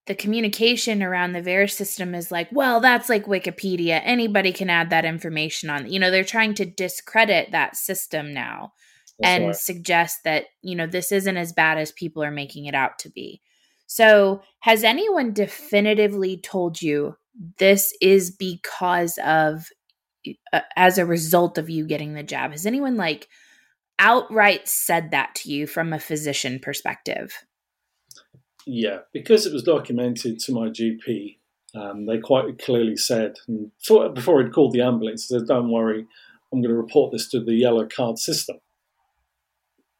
the 0.08 0.16
communication 0.16 1.04
around 1.04 1.34
the 1.34 1.42
VAERS 1.42 1.72
system 1.72 2.16
is 2.16 2.32
like, 2.32 2.50
well, 2.52 2.80
that's 2.80 3.10
like 3.10 3.26
Wikipedia. 3.26 4.02
Anybody 4.04 4.52
can 4.52 4.70
add 4.70 4.90
that 4.90 5.06
information 5.06 5.70
on. 5.70 5.92
You 5.92 6.00
know, 6.00 6.10
they're 6.10 6.24
trying 6.24 6.56
to 6.56 6.66
discredit 6.66 7.52
that 7.52 7.76
system 7.76 8.34
now 8.34 8.74
that's 9.20 9.30
and 9.30 9.46
right. 9.48 9.56
suggest 9.56 10.24
that, 10.24 10.46
you 10.62 10.76
know, 10.76 10.88
this 10.88 11.12
isn't 11.12 11.38
as 11.38 11.54
bad 11.54 11.78
as 11.78 11.92
people 11.92 12.24
are 12.24 12.32
making 12.32 12.66
it 12.66 12.74
out 12.74 12.98
to 13.00 13.10
be. 13.10 13.42
So, 13.86 14.42
has 14.62 14.84
anyone 14.84 15.34
definitively 15.34 16.38
told 16.38 16.82
you 16.82 17.16
this 17.58 17.96
is 18.02 18.32
because 18.32 19.18
of, 19.24 19.68
uh, 20.54 20.62
as 20.76 20.98
a 20.98 21.06
result 21.06 21.58
of 21.58 21.70
you 21.70 21.86
getting 21.86 22.14
the 22.14 22.24
jab? 22.24 22.52
Has 22.52 22.66
anyone 22.66 22.98
like 22.98 23.28
outright 24.00 24.68
said 24.68 25.12
that 25.12 25.36
to 25.36 25.52
you 25.52 25.68
from 25.68 25.94
a 25.94 26.00
physician 26.00 26.60
perspective? 26.60 27.46
Yeah, 28.66 29.00
because 29.14 29.46
it 29.46 29.54
was 29.54 29.64
documented 29.64 30.40
to 30.40 30.52
my 30.54 30.70
GP, 30.70 31.38
um, 31.76 32.06
they 32.06 32.18
quite 32.18 32.60
clearly 32.60 32.96
said, 32.96 33.36
and 33.48 33.72
before, 34.14 34.44
he'd 34.44 34.54
called 34.54 34.74
the 34.74 34.82
ambulance, 34.82 35.28
he 35.28 35.38
said, 35.38 35.48
Don't 35.48 35.72
worry, 35.72 36.06
I'm 36.52 36.62
going 36.62 36.74
to 36.74 36.76
report 36.76 37.12
this 37.12 37.30
to 37.30 37.44
the 37.44 37.54
yellow 37.54 37.88
card 37.88 38.18
system, 38.18 38.58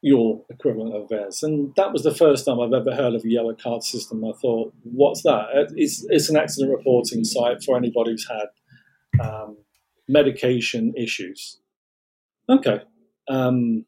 your 0.02 0.44
equivalent 0.50 0.94
of 0.94 1.08
VAERS. 1.08 1.42
And 1.42 1.72
that 1.76 1.92
was 1.92 2.02
the 2.02 2.14
first 2.14 2.44
time 2.44 2.60
I've 2.60 2.72
ever 2.72 2.94
heard 2.94 3.14
of 3.14 3.24
a 3.24 3.28
yellow 3.28 3.54
card 3.54 3.82
system. 3.82 4.24
I 4.24 4.32
thought, 4.40 4.72
What's 4.82 5.22
that? 5.22 5.46
It's, 5.76 6.04
it's 6.08 6.28
an 6.28 6.36
accident 6.36 6.76
reporting 6.76 7.24
site 7.24 7.62
for 7.62 7.76
anybody 7.76 8.12
who's 8.12 8.28
had 8.28 9.24
um, 9.24 9.56
medication 10.08 10.92
issues. 10.96 11.58
Okay. 12.48 12.80
Um, 13.28 13.86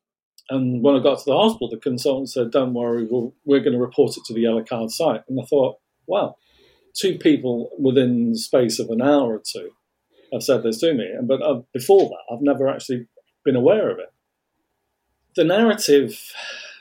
and 0.51 0.83
when 0.83 0.97
I 0.97 1.03
got 1.03 1.19
to 1.19 1.25
the 1.25 1.37
hospital, 1.37 1.69
the 1.69 1.79
consultant 1.79 2.31
said, 2.31 2.51
"Don't 2.51 2.75
worry, 2.75 3.07
we 3.45 3.57
are 3.57 3.61
going 3.61 3.73
to 3.73 3.79
report 3.79 4.17
it 4.17 4.25
to 4.27 4.35
the 4.35 4.41
yellow 4.41 4.65
card 4.65 4.91
site." 4.91 5.23
And 5.29 5.41
I 5.41 5.45
thought, 5.45 5.79
"Wow, 6.07 6.37
two 6.95 7.19
people 7.19 7.71
within 7.79 8.33
the 8.33 8.39
space 8.39 8.79
of 8.79 8.91
an 8.91 9.01
hour 9.03 9.35
or 9.35 9.43
two 9.45 9.71
have 10.33 10.43
said 10.43 10.63
this 10.63 10.81
to 10.81 10.95
me." 10.95 11.07
And 11.07 11.29
but 11.29 11.43
uh, 11.43 11.63
before 11.73 12.09
that, 12.09 12.35
I've 12.35 12.43
never 12.43 12.69
actually 12.69 13.07
been 13.45 13.57
aware 13.57 13.91
of 13.91 13.99
it. 13.99 14.13
The 15.35 15.45
narrative 15.45 16.19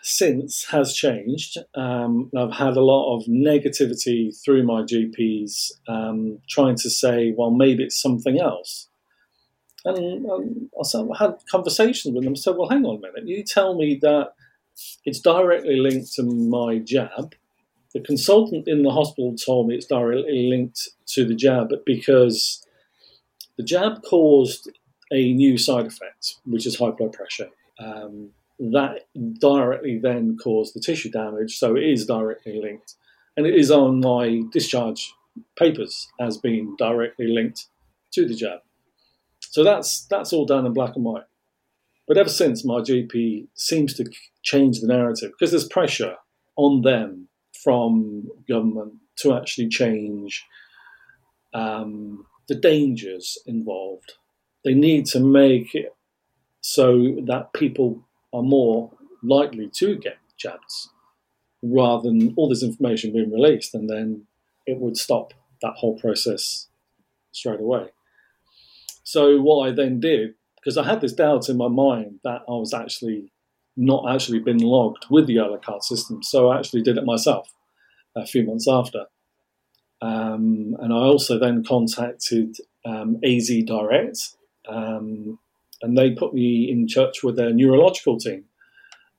since 0.01 0.65
has 0.65 0.93
changed. 0.93 1.57
Um, 1.75 2.31
I've 2.35 2.53
had 2.53 2.75
a 2.75 2.81
lot 2.81 3.15
of 3.15 3.25
negativity 3.25 4.35
through 4.43 4.63
my 4.63 4.81
GPs 4.81 5.71
um, 5.87 6.39
trying 6.49 6.75
to 6.77 6.89
say, 6.89 7.33
"Well, 7.37 7.51
maybe 7.51 7.83
it's 7.83 8.01
something 8.01 8.39
else." 8.39 8.89
And 9.83 10.29
um, 10.29 10.69
I 10.75 11.17
had 11.17 11.35
conversations 11.49 12.13
with 12.13 12.23
them. 12.23 12.35
Said, 12.35 12.55
"Well, 12.55 12.69
hang 12.69 12.85
on 12.85 12.97
a 12.97 12.99
minute. 12.99 13.27
You 13.27 13.43
tell 13.43 13.75
me 13.75 13.97
that 14.01 14.33
it's 15.05 15.19
directly 15.19 15.77
linked 15.77 16.13
to 16.13 16.23
my 16.23 16.79
jab. 16.79 17.35
The 17.93 17.99
consultant 17.99 18.67
in 18.67 18.83
the 18.83 18.91
hospital 18.91 19.35
told 19.35 19.67
me 19.67 19.75
it's 19.75 19.85
directly 19.85 20.47
linked 20.47 20.89
to 21.07 21.25
the 21.25 21.35
jab 21.35 21.71
because 21.85 22.65
the 23.57 23.63
jab 23.63 24.03
caused 24.03 24.69
a 25.11 25.33
new 25.33 25.57
side 25.57 25.87
effect, 25.87 26.35
which 26.45 26.65
is 26.65 26.77
high 26.77 26.91
blood 26.91 27.11
pressure. 27.11 27.49
Um, 27.79 28.29
that 28.59 29.07
directly 29.39 29.97
then 29.97 30.37
caused 30.37 30.75
the 30.75 30.79
tissue 30.79 31.09
damage, 31.09 31.57
so 31.57 31.75
it 31.75 31.83
is 31.83 32.05
directly 32.05 32.61
linked, 32.61 32.95
and 33.35 33.47
it 33.47 33.55
is 33.55 33.71
on 33.71 33.99
my 33.99 34.43
discharge 34.51 35.13
papers 35.57 36.07
as 36.19 36.37
being 36.37 36.75
directly 36.77 37.27
linked 37.27 37.65
to 38.11 38.27
the 38.27 38.35
jab." 38.35 38.59
So 39.51 39.65
that's 39.65 40.05
that's 40.05 40.31
all 40.31 40.45
done 40.45 40.65
in 40.65 40.73
black 40.73 40.95
and 40.95 41.03
white. 41.03 41.25
But 42.07 42.17
ever 42.17 42.29
since, 42.29 42.65
my 42.65 42.79
GP 42.79 43.47
seems 43.53 43.93
to 43.95 44.09
change 44.41 44.79
the 44.79 44.87
narrative 44.87 45.31
because 45.31 45.51
there's 45.51 45.67
pressure 45.67 46.15
on 46.55 46.81
them 46.81 47.27
from 47.63 48.29
government 48.49 48.93
to 49.17 49.33
actually 49.33 49.67
change 49.67 50.45
um, 51.53 52.25
the 52.47 52.55
dangers 52.55 53.37
involved. 53.45 54.13
They 54.63 54.73
need 54.73 55.05
to 55.07 55.19
make 55.19 55.75
it 55.75 55.93
so 56.61 57.17
that 57.27 57.53
people 57.53 58.07
are 58.33 58.43
more 58.43 58.91
likely 59.21 59.69
to 59.75 59.97
get 59.97 60.17
jabs 60.37 60.89
rather 61.61 62.09
than 62.09 62.33
all 62.37 62.47
this 62.47 62.63
information 62.63 63.11
being 63.11 63.31
released 63.31 63.75
and 63.75 63.89
then 63.89 64.23
it 64.65 64.77
would 64.77 64.97
stop 64.97 65.33
that 65.61 65.73
whole 65.75 65.99
process 65.99 66.67
straight 67.31 67.59
away. 67.59 67.89
So 69.11 69.41
what 69.41 69.67
I 69.67 69.71
then 69.73 69.99
did, 69.99 70.35
because 70.55 70.77
I 70.77 70.85
had 70.85 71.01
this 71.01 71.11
doubt 71.11 71.49
in 71.49 71.57
my 71.57 71.67
mind 71.67 72.21
that 72.23 72.43
I 72.47 72.51
was 72.51 72.73
actually 72.73 73.33
not 73.75 74.09
actually 74.09 74.39
been 74.39 74.59
logged 74.59 75.05
with 75.09 75.27
the 75.27 75.59
card 75.65 75.83
system, 75.83 76.23
so 76.23 76.47
I 76.47 76.57
actually 76.57 76.83
did 76.83 76.97
it 76.97 77.03
myself 77.03 77.53
a 78.15 78.25
few 78.25 78.45
months 78.45 78.69
after. 78.69 79.07
Um, 80.01 80.77
and 80.79 80.93
I 80.93 80.95
also 80.95 81.37
then 81.37 81.61
contacted 81.61 82.55
um, 82.85 83.17
AZ 83.21 83.51
Direct, 83.65 84.17
um, 84.69 85.37
and 85.81 85.97
they 85.97 86.11
put 86.11 86.33
me 86.33 86.71
in 86.71 86.87
touch 86.87 87.21
with 87.21 87.35
their 87.35 87.51
neurological 87.51 88.17
team. 88.17 88.45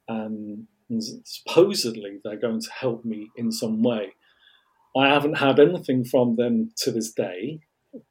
Um, 0.08 0.68
and 0.88 1.02
supposedly, 1.26 2.18
they're 2.24 2.40
going 2.40 2.62
to 2.62 2.70
help 2.70 3.04
me 3.04 3.28
in 3.36 3.52
some 3.52 3.82
way. 3.82 4.14
I 4.96 5.08
haven't 5.08 5.36
had 5.36 5.60
anything 5.60 6.02
from 6.02 6.36
them 6.36 6.70
to 6.78 6.90
this 6.90 7.12
day, 7.12 7.60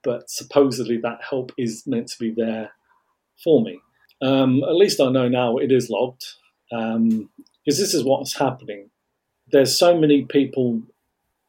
but 0.04 0.30
supposedly 0.30 0.98
that 0.98 1.20
help 1.28 1.52
is 1.58 1.84
meant 1.86 2.08
to 2.10 2.20
be 2.20 2.32
there 2.32 2.72
for 3.44 3.62
me. 3.64 3.80
Um, 4.22 4.64
at 4.64 4.76
least 4.76 5.02
I 5.02 5.10
know 5.10 5.28
now 5.28 5.58
it 5.58 5.72
is 5.72 5.90
logged 5.90 6.24
because 6.70 6.96
um, 6.96 7.30
this 7.66 7.80
is 7.80 8.04
what's 8.04 8.38
happening. 8.38 8.90
There's 9.52 9.78
so 9.78 9.98
many 9.98 10.24
people 10.26 10.82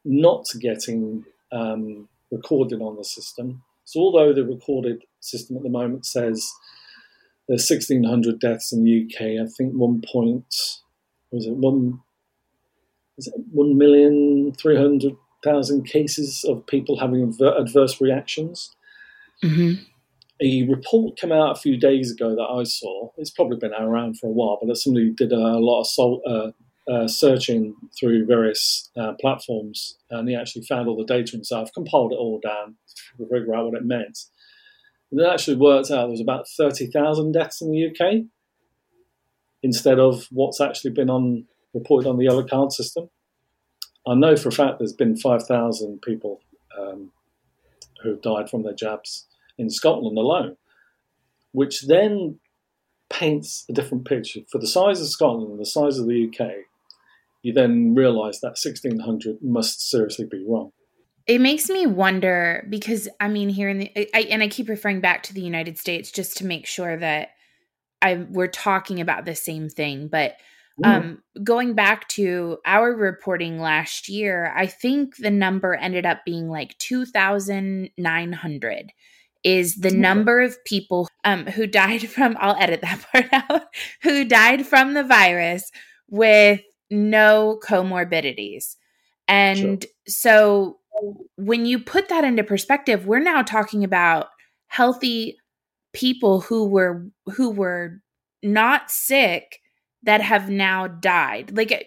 not 0.03 0.47
getting 0.59 1.23
um, 1.51 2.09
recorded 2.31 2.81
on 2.81 2.97
the 2.97 3.03
system. 3.03 3.63
So 3.85 3.99
although 3.99 4.33
the 4.33 4.43
recorded 4.43 5.03
system 5.19 5.55
at 5.57 5.63
the 5.63 5.69
moment 5.69 6.05
says 6.05 6.51
there's 7.47 7.69
1,600 7.69 8.39
deaths 8.39 8.73
in 8.73 8.83
the 8.83 9.05
UK, 9.05 9.45
I 9.45 9.49
think 9.57 9.73
one 9.73 10.01
point 10.01 10.53
was 11.31 11.45
it 11.45 11.53
one 11.53 11.99
is 13.17 13.27
it 13.27 13.33
one 13.51 13.77
million 13.77 14.53
three 14.53 14.77
hundred 14.77 15.15
thousand 15.43 15.85
cases 15.85 16.43
of 16.47 16.65
people 16.67 16.99
having 16.99 17.35
adverse 17.41 18.01
reactions. 18.01 18.75
Mm-hmm. 19.43 19.83
A 20.41 20.67
report 20.67 21.17
came 21.17 21.31
out 21.31 21.57
a 21.57 21.59
few 21.59 21.77
days 21.77 22.11
ago 22.11 22.35
that 22.35 22.41
I 22.49 22.63
saw. 22.63 23.11
It's 23.17 23.29
probably 23.29 23.57
been 23.57 23.73
around 23.73 24.19
for 24.19 24.27
a 24.27 24.31
while, 24.31 24.59
but 24.61 24.75
somebody 24.75 25.11
did 25.11 25.31
a 25.31 25.37
lot 25.37 25.81
of 25.81 25.87
sol- 25.87 26.21
uh, 26.27 26.91
uh, 26.91 27.07
searching 27.07 27.75
through 27.97 28.25
various 28.25 28.89
uh, 28.97 29.13
platforms, 29.21 29.97
and 30.09 30.27
he 30.27 30.35
actually 30.35 30.65
found 30.65 30.87
all 30.87 30.97
the 30.97 31.05
data 31.05 31.31
himself, 31.31 31.71
compiled 31.73 32.11
it 32.11 32.17
all 32.17 32.39
down 32.43 32.75
to 33.17 33.25
figure 33.27 33.55
out 33.55 33.65
what 33.65 33.75
it 33.75 33.85
meant. 33.85 34.19
And 35.11 35.21
it 35.21 35.27
actually 35.27 35.57
worked 35.57 35.91
out 35.91 36.01
there 36.01 36.09
was 36.09 36.19
about 36.19 36.47
30,000 36.57 37.31
deaths 37.31 37.61
in 37.61 37.71
the 37.71 37.87
UK 37.87 38.23
instead 39.61 39.99
of 39.99 40.27
what's 40.31 40.59
actually 40.59 40.91
been 40.91 41.09
on 41.09 41.45
reported 41.73 42.09
on 42.09 42.17
the 42.17 42.25
yellow 42.25 42.45
card 42.45 42.71
system. 42.71 43.09
I 44.05 44.15
know 44.15 44.35
for 44.35 44.49
a 44.49 44.51
fact 44.51 44.79
there's 44.79 44.93
been 44.93 45.15
5,000 45.15 46.01
people 46.01 46.41
um, 46.77 47.11
who've 48.01 48.21
died 48.21 48.49
from 48.49 48.63
their 48.63 48.73
jabs 48.73 49.25
in 49.57 49.69
Scotland 49.69 50.17
alone, 50.17 50.57
which 51.51 51.83
then 51.83 52.39
paints 53.09 53.65
a 53.69 53.73
different 53.73 54.05
picture. 54.05 54.41
For 54.51 54.57
the 54.57 54.67
size 54.67 54.99
of 54.99 55.07
Scotland 55.07 55.51
and 55.51 55.59
the 55.59 55.65
size 55.65 55.99
of 55.99 56.07
the 56.07 56.27
UK, 56.27 56.47
you 57.43 57.53
then 57.53 57.93
realize 57.93 58.39
that 58.41 58.57
1600 58.61 59.37
must 59.41 59.89
seriously 59.89 60.25
be 60.25 60.43
wrong. 60.47 60.71
It 61.25 61.39
makes 61.39 61.69
me 61.69 61.85
wonder 61.87 62.65
because 62.69 63.07
I 63.19 63.29
mean, 63.29 63.49
here 63.49 63.69
in 63.69 63.79
the, 63.79 64.09
I, 64.13 64.21
and 64.23 64.43
I 64.43 64.49
keep 64.49 64.67
referring 64.67 64.99
back 64.99 65.23
to 65.23 65.33
the 65.33 65.41
United 65.41 65.77
States 65.77 66.11
just 66.11 66.37
to 66.37 66.45
make 66.45 66.65
sure 66.65 66.97
that 66.97 67.29
I 68.01 68.25
we're 68.29 68.47
talking 68.47 68.99
about 68.99 69.23
the 69.23 69.35
same 69.35 69.69
thing. 69.69 70.09
But 70.09 70.35
mm. 70.81 70.87
um, 70.87 71.23
going 71.43 71.73
back 71.73 72.07
to 72.09 72.57
our 72.65 72.93
reporting 72.93 73.59
last 73.59 74.09
year, 74.09 74.53
I 74.55 74.67
think 74.67 75.17
the 75.17 75.31
number 75.31 75.75
ended 75.75 76.05
up 76.05 76.25
being 76.25 76.49
like 76.49 76.77
two 76.77 77.05
thousand 77.05 77.89
nine 77.97 78.33
hundred 78.33 78.91
is 79.43 79.75
the 79.75 79.91
number 79.91 80.39
of 80.39 80.63
people 80.63 81.09
um, 81.25 81.45
who 81.45 81.67
died 81.67 82.09
from. 82.09 82.37
I'll 82.39 82.55
edit 82.59 82.81
that 82.81 83.05
part 83.11 83.27
out. 83.49 83.63
Who 84.03 84.25
died 84.25 84.65
from 84.65 84.93
the 84.93 85.03
virus 85.03 85.71
with 86.09 86.61
no 86.89 87.59
comorbidities, 87.63 88.75
and 89.27 89.83
sure. 89.83 89.89
so 90.07 90.79
when 91.37 91.65
you 91.65 91.79
put 91.79 92.09
that 92.09 92.23
into 92.23 92.43
perspective, 92.43 93.05
we're 93.05 93.19
now 93.19 93.41
talking 93.41 93.83
about 93.83 94.27
healthy 94.67 95.37
people 95.93 96.41
who 96.41 96.65
were 96.65 97.05
who 97.35 97.49
were 97.49 98.01
not 98.41 98.91
sick 98.91 99.59
that 100.03 100.21
have 100.21 100.49
now 100.49 100.87
died. 100.87 101.55
Like 101.55 101.71
at, 101.71 101.85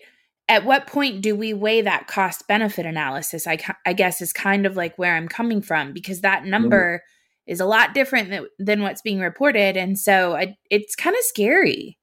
at 0.49 0.65
what 0.65 0.87
point 0.87 1.23
do 1.23 1.35
we 1.35 1.53
weigh 1.53 1.83
that 1.83 2.07
cost 2.07 2.47
benefit 2.49 2.87
analysis? 2.87 3.47
I 3.47 3.59
I 3.85 3.93
guess 3.93 4.21
is 4.21 4.33
kind 4.33 4.67
of 4.67 4.77
like 4.77 4.97
where 4.99 5.17
I'm 5.17 5.29
coming 5.29 5.63
from 5.63 5.93
because 5.93 6.21
that 6.21 6.45
number 6.45 6.99
mm-hmm. 6.99 7.53
is 7.53 7.61
a 7.61 7.67
lot 7.67 7.95
different 7.95 8.31
than, 8.31 8.47
than 8.59 8.83
what's 8.83 9.03
being 9.03 9.21
reported 9.21 9.77
and 9.77 9.99
so 9.99 10.37
I, 10.37 10.57
it's 10.71 10.95
kind 10.95 11.17
of 11.17 11.23
scary. 11.25 11.99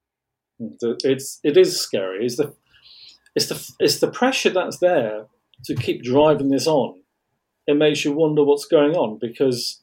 It's 0.59 1.39
it 1.43 1.57
is 1.57 1.79
scary. 1.79 2.25
It's 2.25 2.37
the 2.37 2.53
it's 3.35 3.47
the 3.47 3.73
it's 3.79 3.99
the 3.99 4.11
pressure 4.11 4.51
that's 4.51 4.77
there 4.77 5.25
to 5.65 5.75
keep 5.75 6.03
driving 6.03 6.49
this 6.49 6.67
on, 6.67 7.01
it 7.67 7.77
makes 7.77 8.03
you 8.03 8.11
wonder 8.11 8.43
what's 8.43 8.65
going 8.65 8.95
on 8.95 9.17
because 9.19 9.81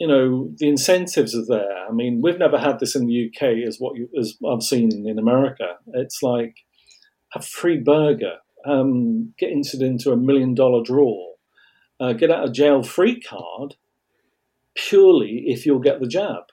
you 0.00 0.08
know 0.08 0.50
the 0.56 0.68
incentives 0.68 1.36
are 1.36 1.44
there. 1.46 1.86
I 1.86 1.92
mean, 1.92 2.22
we've 2.22 2.38
never 2.38 2.58
had 2.58 2.80
this 2.80 2.96
in 2.96 3.06
the 3.06 3.26
UK 3.28 3.68
as 3.68 3.76
what 3.78 3.96
you, 3.96 4.08
as 4.18 4.34
I've 4.50 4.62
seen 4.62 5.06
in 5.06 5.18
America. 5.18 5.76
It's 5.92 6.22
like 6.22 6.56
a 7.34 7.42
free 7.42 7.78
burger, 7.78 8.38
um, 8.66 9.34
get 9.38 9.52
entered 9.52 9.82
into 9.82 10.10
a 10.10 10.16
million 10.16 10.54
dollar 10.54 10.82
draw, 10.82 11.34
uh, 12.00 12.14
get 12.14 12.30
out 12.30 12.44
of 12.44 12.54
jail 12.54 12.82
free 12.82 13.20
card, 13.20 13.74
purely 14.74 15.44
if 15.48 15.66
you'll 15.66 15.80
get 15.80 16.00
the 16.00 16.08
jab. 16.08 16.44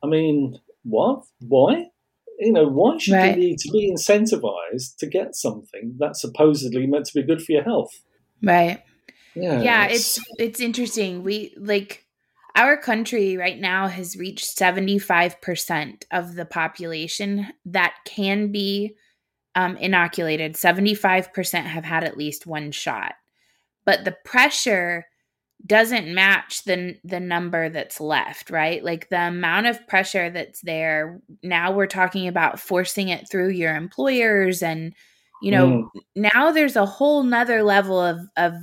I 0.00 0.06
mean, 0.06 0.60
what? 0.84 1.24
Why? 1.40 1.86
You 2.38 2.52
know, 2.52 2.68
why 2.68 2.98
should 2.98 3.14
right. 3.14 3.36
you 3.36 3.42
need 3.42 3.58
to 3.58 3.72
be 3.72 3.92
incentivized 3.92 4.98
to 4.98 5.06
get 5.06 5.34
something 5.34 5.96
that's 5.98 6.20
supposedly 6.20 6.86
meant 6.86 7.06
to 7.06 7.14
be 7.14 7.26
good 7.26 7.42
for 7.42 7.52
your 7.52 7.64
health? 7.64 7.90
Right. 8.40 8.82
Yeah. 9.34 9.62
Yeah, 9.62 9.86
it's 9.86 10.20
it's 10.38 10.60
interesting. 10.60 11.24
We 11.24 11.54
like 11.56 12.03
our 12.54 12.76
country 12.76 13.36
right 13.36 13.58
now 13.58 13.88
has 13.88 14.16
reached 14.16 14.56
75% 14.56 16.04
of 16.12 16.34
the 16.34 16.44
population 16.44 17.48
that 17.66 17.94
can 18.04 18.52
be 18.52 18.94
um, 19.54 19.76
inoculated. 19.76 20.54
75% 20.54 21.64
have 21.64 21.84
had 21.84 22.04
at 22.04 22.16
least 22.16 22.46
one 22.46 22.70
shot. 22.70 23.14
But 23.84 24.04
the 24.04 24.16
pressure 24.24 25.06
doesn't 25.66 26.12
match 26.12 26.64
the 26.64 26.96
the 27.04 27.20
number 27.20 27.68
that's 27.68 28.00
left, 28.00 28.50
right? 28.50 28.84
Like 28.84 29.08
the 29.08 29.28
amount 29.28 29.66
of 29.66 29.86
pressure 29.86 30.28
that's 30.30 30.60
there. 30.60 31.20
Now 31.42 31.72
we're 31.72 31.86
talking 31.86 32.28
about 32.28 32.60
forcing 32.60 33.08
it 33.08 33.30
through 33.30 33.50
your 33.50 33.74
employers 33.74 34.62
and 34.62 34.94
you 35.42 35.50
know, 35.50 35.90
mm. 35.94 36.00
now 36.14 36.52
there's 36.52 36.76
a 36.76 36.86
whole 36.86 37.22
nother 37.22 37.62
level 37.62 38.00
of 38.00 38.20
of 38.36 38.54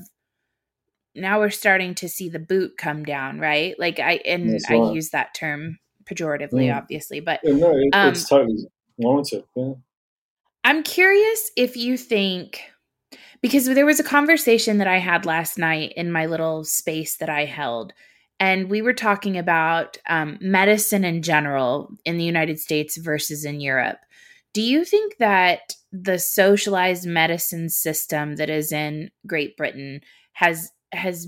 now 1.15 1.39
we're 1.39 1.49
starting 1.49 1.95
to 1.95 2.09
see 2.09 2.29
the 2.29 2.39
boot 2.39 2.77
come 2.77 3.03
down, 3.03 3.39
right? 3.39 3.77
Like 3.79 3.99
I 3.99 4.19
and 4.25 4.51
right. 4.51 4.63
I 4.69 4.91
use 4.91 5.09
that 5.09 5.33
term 5.33 5.79
pejoratively, 6.05 6.67
mm. 6.67 6.75
obviously, 6.75 7.19
but 7.19 7.39
yeah, 7.43 7.53
no, 7.53 7.75
it, 7.75 7.89
um, 7.93 8.09
it's 8.09 8.27
totally 8.27 8.67
warranted. 8.97 9.43
Yeah. 9.55 9.73
I'm 10.63 10.83
curious 10.83 11.51
if 11.55 11.75
you 11.75 11.97
think 11.97 12.61
because 13.41 13.65
there 13.65 13.85
was 13.85 13.99
a 13.99 14.03
conversation 14.03 14.77
that 14.77 14.87
I 14.87 14.99
had 14.99 15.25
last 15.25 15.57
night 15.57 15.93
in 15.95 16.11
my 16.11 16.27
little 16.27 16.63
space 16.63 17.17
that 17.17 17.29
I 17.29 17.45
held, 17.45 17.93
and 18.39 18.69
we 18.69 18.81
were 18.81 18.93
talking 18.93 19.37
about 19.37 19.97
um, 20.07 20.37
medicine 20.41 21.03
in 21.03 21.21
general 21.21 21.91
in 22.05 22.17
the 22.17 22.23
United 22.23 22.59
States 22.59 22.97
versus 22.97 23.45
in 23.45 23.59
Europe. 23.59 23.97
Do 24.53 24.61
you 24.61 24.83
think 24.83 25.17
that 25.17 25.75
the 25.91 26.19
socialized 26.19 27.05
medicine 27.05 27.69
system 27.69 28.35
that 28.35 28.49
is 28.49 28.71
in 28.71 29.09
Great 29.25 29.55
Britain 29.57 30.01
has 30.33 30.71
has 30.93 31.27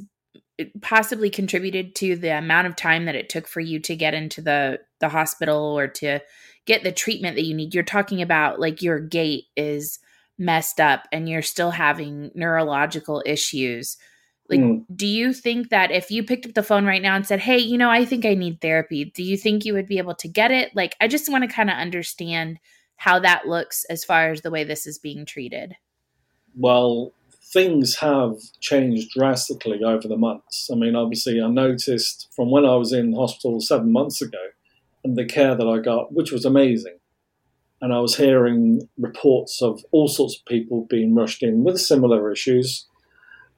possibly 0.81 1.29
contributed 1.29 1.95
to 1.95 2.15
the 2.15 2.37
amount 2.37 2.67
of 2.67 2.75
time 2.75 3.05
that 3.05 3.15
it 3.15 3.29
took 3.29 3.47
for 3.47 3.59
you 3.59 3.79
to 3.79 3.95
get 3.95 4.13
into 4.13 4.41
the 4.41 4.79
the 4.99 5.09
hospital 5.09 5.77
or 5.77 5.87
to 5.87 6.19
get 6.65 6.83
the 6.83 6.91
treatment 6.91 7.35
that 7.35 7.45
you 7.45 7.53
need. 7.53 7.73
You're 7.73 7.83
talking 7.83 8.21
about 8.21 8.59
like 8.59 8.81
your 8.81 8.99
gait 8.99 9.45
is 9.55 9.99
messed 10.37 10.79
up 10.79 11.07
and 11.11 11.27
you're 11.27 11.41
still 11.41 11.71
having 11.71 12.31
neurological 12.35 13.23
issues. 13.25 13.97
Like 14.49 14.59
mm. 14.59 14.85
do 14.95 15.07
you 15.07 15.33
think 15.33 15.69
that 15.69 15.91
if 15.91 16.11
you 16.11 16.23
picked 16.23 16.45
up 16.45 16.53
the 16.53 16.63
phone 16.63 16.85
right 16.85 17.01
now 17.01 17.15
and 17.15 17.25
said 17.25 17.39
hey 17.39 17.57
you 17.57 17.77
know 17.77 17.89
i 17.89 18.03
think 18.03 18.25
i 18.25 18.33
need 18.33 18.59
therapy 18.59 19.05
do 19.05 19.23
you 19.23 19.37
think 19.37 19.63
you 19.63 19.73
would 19.73 19.87
be 19.87 19.97
able 19.97 20.15
to 20.15 20.27
get 20.27 20.51
it? 20.51 20.75
Like 20.75 20.95
i 21.01 21.07
just 21.07 21.31
want 21.31 21.43
to 21.43 21.53
kind 21.53 21.69
of 21.69 21.77
understand 21.77 22.59
how 22.97 23.19
that 23.19 23.47
looks 23.47 23.85
as 23.85 24.03
far 24.03 24.31
as 24.31 24.41
the 24.41 24.51
way 24.51 24.63
this 24.63 24.85
is 24.85 24.97
being 24.99 25.25
treated. 25.25 25.75
Well 26.55 27.11
things 27.53 27.97
have 27.97 28.35
changed 28.59 29.11
drastically 29.11 29.83
over 29.83 30.07
the 30.07 30.17
months. 30.17 30.69
I 30.71 30.75
mean, 30.75 30.95
obviously, 30.95 31.39
I 31.39 31.47
noticed 31.47 32.27
from 32.35 32.49
when 32.49 32.65
I 32.65 32.75
was 32.75 32.91
in 32.91 33.13
hospital 33.13 33.61
seven 33.61 33.91
months 33.91 34.21
ago 34.21 34.39
and 35.03 35.15
the 35.15 35.25
care 35.25 35.55
that 35.55 35.67
I 35.67 35.77
got, 35.77 36.13
which 36.13 36.31
was 36.31 36.45
amazing. 36.45 36.97
And 37.79 37.93
I 37.93 37.99
was 37.99 38.15
hearing 38.15 38.89
reports 38.97 39.61
of 39.61 39.83
all 39.91 40.07
sorts 40.07 40.37
of 40.37 40.45
people 40.45 40.87
being 40.89 41.13
rushed 41.13 41.43
in 41.43 41.63
with 41.63 41.79
similar 41.79 42.31
issues. 42.31 42.87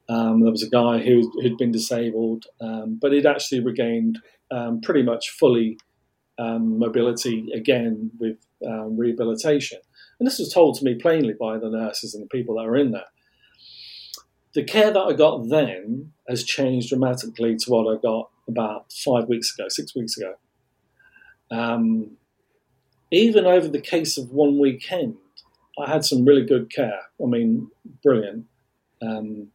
Um, 0.09 0.41
there 0.41 0.51
was 0.51 0.63
a 0.63 0.69
guy 0.69 0.99
who 0.99 1.31
had 1.41 1.57
been 1.57 1.71
disabled, 1.71 2.45
um, 2.59 2.99
but 3.01 3.13
he'd 3.13 3.25
actually 3.25 3.61
regained 3.61 4.19
um, 4.51 4.81
pretty 4.81 5.03
much 5.03 5.29
fully 5.29 5.77
um, 6.37 6.79
mobility 6.79 7.47
again 7.53 8.11
with 8.19 8.37
um, 8.67 8.97
rehabilitation. 8.97 9.79
And 10.19 10.27
this 10.27 10.39
was 10.39 10.51
told 10.51 10.75
to 10.75 10.85
me 10.85 10.95
plainly 10.95 11.33
by 11.39 11.57
the 11.57 11.69
nurses 11.69 12.13
and 12.13 12.23
the 12.23 12.29
people 12.29 12.55
that 12.55 12.65
were 12.65 12.77
in 12.77 12.91
there 12.91 13.05
the 14.55 14.63
care 14.63 14.91
that 14.91 14.99
I 14.99 15.13
got 15.13 15.49
then 15.49 16.13
has 16.27 16.43
changed 16.43 16.89
dramatically 16.89 17.57
to 17.57 17.69
what 17.69 17.93
I 17.93 18.01
got 18.01 18.29
about 18.47 18.91
five 18.91 19.27
weeks 19.27 19.53
ago, 19.53 19.67
six 19.67 19.93
weeks 19.93 20.17
ago. 20.17 20.35
Um, 21.51 22.11
even 23.11 23.45
over 23.45 23.67
the 23.67 23.81
case 23.81 24.17
of 24.17 24.31
one 24.31 24.57
weekend, 24.57 25.17
I 25.77 25.89
had 25.89 26.05
some 26.05 26.25
really 26.25 26.45
good 26.45 26.73
care. 26.73 27.01
I 27.21 27.27
mean, 27.27 27.69
brilliant. 28.01 28.45
Um, 29.01 29.49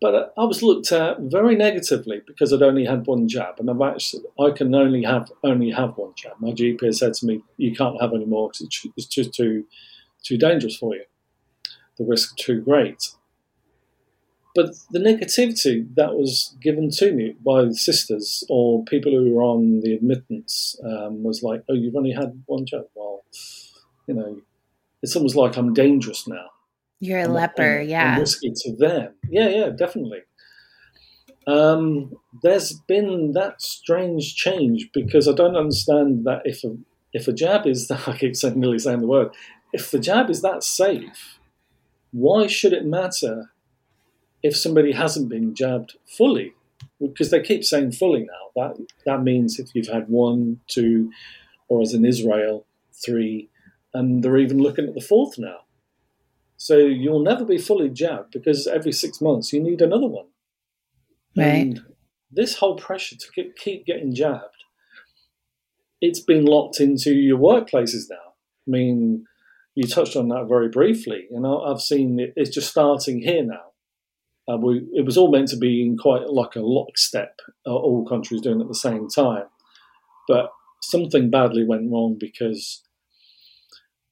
but 0.00 0.32
I 0.38 0.44
was 0.44 0.62
looked 0.62 0.92
at 0.92 1.18
very 1.20 1.56
negatively 1.56 2.22
because 2.24 2.52
I'd 2.52 2.62
only 2.62 2.84
had 2.84 3.06
one 3.06 3.26
jab, 3.26 3.58
and 3.58 3.68
I've 3.68 3.80
actually 3.82 4.22
I 4.38 4.50
can 4.50 4.74
only 4.74 5.02
have 5.02 5.32
only 5.42 5.70
have 5.70 5.96
one 5.96 6.12
jab. 6.14 6.34
My 6.38 6.50
GP 6.50 6.82
has 6.84 6.98
said 6.98 7.14
to 7.14 7.26
me, 7.26 7.42
"You 7.56 7.74
can't 7.74 8.00
have 8.00 8.12
any 8.12 8.26
more 8.26 8.48
because 8.48 8.92
it's 8.96 9.06
just 9.06 9.34
too 9.34 9.66
too 10.22 10.36
dangerous 10.36 10.76
for 10.76 10.94
you. 10.94 11.04
The 11.96 12.04
risk 12.04 12.36
too 12.36 12.60
great." 12.60 13.14
But 14.54 14.76
the 14.92 15.00
negativity 15.00 15.86
that 15.96 16.14
was 16.14 16.54
given 16.62 16.90
to 16.98 17.12
me 17.12 17.34
by 17.44 17.64
the 17.64 17.74
sisters 17.74 18.44
or 18.48 18.84
people 18.84 19.10
who 19.10 19.34
were 19.34 19.42
on 19.42 19.80
the 19.80 19.94
admittance 19.94 20.76
um, 20.84 21.24
was 21.24 21.42
like, 21.42 21.64
oh, 21.68 21.74
you've 21.74 21.96
only 21.96 22.12
had 22.12 22.40
one 22.46 22.64
job. 22.64 22.84
Well, 22.94 23.24
you 24.06 24.14
know, 24.14 24.40
it's 25.02 25.16
almost 25.16 25.34
like 25.34 25.56
I'm 25.56 25.74
dangerous 25.74 26.28
now. 26.28 26.46
You're 27.00 27.18
a 27.18 27.24
I'm, 27.24 27.32
leper, 27.32 27.80
I'm, 27.80 27.88
yeah. 27.88 28.14
I'm 28.14 28.20
risky 28.20 28.52
to 28.54 28.76
them. 28.76 29.14
Yeah, 29.28 29.48
yeah, 29.48 29.68
definitely. 29.70 30.20
Um, 31.46 32.14
there's 32.42 32.72
been 32.72 33.32
that 33.32 33.60
strange 33.60 34.36
change 34.36 34.88
because 34.94 35.28
I 35.28 35.32
don't 35.32 35.56
understand 35.56 36.24
that 36.26 36.42
if 36.44 36.64
a 36.64 36.76
if 37.12 37.28
a 37.28 37.32
jab 37.32 37.66
is 37.66 37.88
that 37.88 38.08
I 38.08 38.16
keep 38.16 38.36
saying, 38.36 38.58
nearly 38.58 38.78
saying 38.78 39.00
the 39.00 39.06
word, 39.06 39.28
if 39.72 39.90
the 39.90 39.98
jab 39.98 40.30
is 40.30 40.42
that 40.42 40.62
safe, 40.62 41.38
why 42.12 42.46
should 42.46 42.72
it 42.72 42.86
matter 42.86 43.50
if 44.44 44.54
somebody 44.54 44.92
hasn't 44.92 45.30
been 45.30 45.54
jabbed 45.54 45.96
fully, 46.06 46.52
because 47.00 47.30
they 47.30 47.40
keep 47.40 47.64
saying 47.64 47.92
fully 47.92 48.20
now, 48.20 48.44
that 48.54 48.86
that 49.06 49.22
means 49.22 49.58
if 49.58 49.74
you've 49.74 49.88
had 49.88 50.08
one, 50.08 50.60
two, 50.68 51.10
or 51.68 51.80
as 51.80 51.94
in 51.94 52.04
Israel, 52.04 52.66
three, 52.92 53.48
and 53.94 54.22
they're 54.22 54.36
even 54.36 54.58
looking 54.58 54.86
at 54.86 54.94
the 54.94 55.00
fourth 55.00 55.38
now. 55.38 55.60
So 56.58 56.76
you'll 56.76 57.22
never 57.22 57.44
be 57.44 57.56
fully 57.56 57.88
jabbed 57.88 58.32
because 58.32 58.66
every 58.66 58.92
six 58.92 59.20
months 59.20 59.52
you 59.52 59.62
need 59.62 59.80
another 59.80 60.06
one. 60.06 60.26
Right. 61.36 61.46
And 61.46 61.82
this 62.30 62.58
whole 62.58 62.76
pressure 62.76 63.16
to 63.16 63.50
keep 63.56 63.86
getting 63.86 64.14
jabbed, 64.14 64.64
it's 66.02 66.20
been 66.20 66.44
locked 66.44 66.80
into 66.80 67.14
your 67.14 67.38
workplaces 67.38 68.10
now. 68.10 68.34
I 68.66 68.70
mean, 68.70 69.24
you 69.74 69.84
touched 69.88 70.16
on 70.16 70.28
that 70.28 70.46
very 70.48 70.68
briefly, 70.68 71.28
and 71.30 71.46
I've 71.46 71.80
seen 71.80 72.20
it, 72.20 72.34
it's 72.36 72.54
just 72.54 72.70
starting 72.70 73.22
here 73.22 73.42
now. 73.42 73.72
Uh, 74.46 74.58
we, 74.58 74.86
it 74.92 75.06
was 75.06 75.16
all 75.16 75.30
meant 75.30 75.48
to 75.48 75.56
be 75.56 75.82
in 75.82 75.96
quite 75.96 76.28
like 76.28 76.54
a 76.56 76.60
lockstep, 76.60 77.40
uh, 77.66 77.74
all 77.74 78.06
countries 78.06 78.42
doing 78.42 78.60
at 78.60 78.68
the 78.68 78.74
same 78.74 79.08
time. 79.08 79.44
But 80.28 80.50
something 80.82 81.30
badly 81.30 81.64
went 81.64 81.90
wrong 81.90 82.16
because 82.18 82.82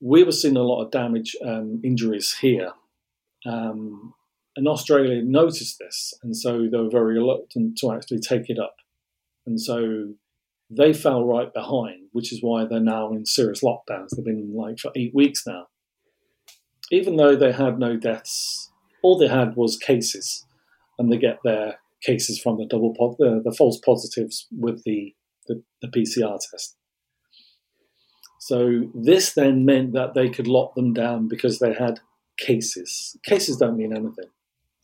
we 0.00 0.24
were 0.24 0.32
seeing 0.32 0.56
a 0.56 0.62
lot 0.62 0.82
of 0.82 0.90
damage 0.90 1.36
and 1.40 1.84
injuries 1.84 2.36
here. 2.40 2.72
Um, 3.46 4.14
and 4.56 4.68
Australia 4.68 5.22
noticed 5.22 5.78
this, 5.78 6.12
and 6.22 6.36
so 6.36 6.68
they 6.70 6.78
were 6.78 6.90
very 6.90 7.18
reluctant 7.18 7.78
to 7.78 7.92
actually 7.92 8.20
take 8.20 8.50
it 8.50 8.58
up. 8.58 8.76
And 9.46 9.60
so 9.60 10.14
they 10.68 10.92
fell 10.92 11.24
right 11.24 11.52
behind, 11.52 12.08
which 12.12 12.32
is 12.32 12.42
why 12.42 12.64
they're 12.64 12.80
now 12.80 13.12
in 13.12 13.26
serious 13.26 13.62
lockdowns. 13.62 14.08
They've 14.10 14.24
been 14.24 14.54
like 14.54 14.78
for 14.78 14.90
eight 14.96 15.14
weeks 15.14 15.46
now. 15.46 15.68
Even 16.90 17.16
though 17.16 17.36
they 17.36 17.52
had 17.52 17.78
no 17.78 17.96
deaths, 17.96 18.71
all 19.02 19.18
they 19.18 19.28
had 19.28 19.56
was 19.56 19.76
cases, 19.76 20.46
and 20.98 21.12
they 21.12 21.18
get 21.18 21.38
their 21.44 21.78
cases 22.02 22.40
from 22.40 22.58
the 22.58 22.66
double 22.66 22.94
po- 22.94 23.16
the, 23.18 23.40
the 23.44 23.54
false 23.56 23.78
positives 23.78 24.46
with 24.50 24.82
the, 24.84 25.14
the, 25.46 25.62
the 25.80 25.88
PCR 25.88 26.38
test. 26.38 26.76
So 28.40 28.90
this 28.92 29.34
then 29.34 29.64
meant 29.64 29.92
that 29.92 30.14
they 30.14 30.28
could 30.28 30.48
lock 30.48 30.74
them 30.74 30.92
down 30.92 31.28
because 31.28 31.60
they 31.60 31.74
had 31.74 32.00
cases. 32.38 33.16
Cases 33.24 33.56
don't 33.56 33.76
mean 33.76 33.92
anything. 33.92 34.30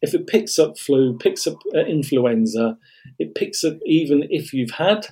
If 0.00 0.14
it 0.14 0.28
picks 0.28 0.60
up 0.60 0.78
flu, 0.78 1.18
picks 1.18 1.44
up 1.46 1.56
uh, 1.74 1.80
influenza, 1.80 2.78
it 3.18 3.34
picks 3.34 3.64
up 3.64 3.78
even 3.84 4.28
if 4.30 4.52
you've 4.52 4.72
had 4.72 5.08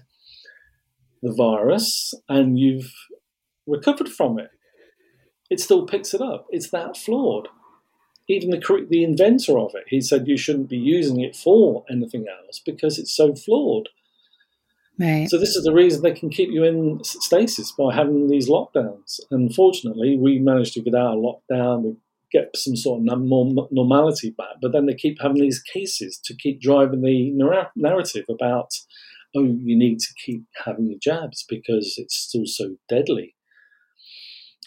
the 1.22 1.32
virus 1.32 2.14
and 2.28 2.56
you've 2.56 2.92
recovered 3.66 4.08
from 4.08 4.38
it, 4.38 4.50
it 5.50 5.58
still 5.58 5.84
picks 5.84 6.14
it 6.14 6.20
up. 6.20 6.46
It's 6.50 6.70
that 6.70 6.96
flawed. 6.96 7.48
Even 8.28 8.50
the 8.50 8.86
the 8.90 9.04
inventor 9.04 9.58
of 9.58 9.74
it, 9.74 9.84
he 9.88 10.00
said 10.00 10.26
you 10.26 10.36
shouldn't 10.36 10.68
be 10.68 10.76
using 10.76 11.20
it 11.20 11.36
for 11.36 11.84
anything 11.90 12.26
else 12.28 12.60
because 12.64 12.98
it's 12.98 13.14
so 13.14 13.34
flawed. 13.34 13.88
Right. 14.98 15.28
So 15.28 15.38
this 15.38 15.54
is 15.54 15.64
the 15.64 15.74
reason 15.74 16.02
they 16.02 16.12
can 16.12 16.30
keep 16.30 16.50
you 16.50 16.64
in 16.64 17.04
stasis 17.04 17.72
by 17.72 17.94
having 17.94 18.28
these 18.28 18.48
lockdowns. 18.48 19.20
Unfortunately, 19.30 20.16
we 20.18 20.38
managed 20.38 20.72
to 20.74 20.82
get 20.82 20.94
out 20.94 21.18
of 21.18 21.22
lockdown, 21.22 21.82
we 21.82 21.96
get 22.32 22.56
some 22.56 22.76
sort 22.76 23.00
of 23.06 23.20
more 23.20 23.68
normality 23.70 24.30
back, 24.30 24.56
but 24.60 24.72
then 24.72 24.86
they 24.86 24.94
keep 24.94 25.18
having 25.20 25.40
these 25.40 25.62
cases 25.62 26.18
to 26.24 26.34
keep 26.34 26.60
driving 26.60 27.02
the 27.02 27.32
narrative 27.76 28.24
about, 28.28 28.70
oh, 29.36 29.44
you 29.44 29.78
need 29.78 29.98
to 30.00 30.14
keep 30.24 30.44
having 30.64 30.86
your 30.86 30.98
jabs 30.98 31.44
because 31.48 31.94
it's 31.98 32.16
still 32.16 32.46
so 32.46 32.76
deadly. 32.88 33.35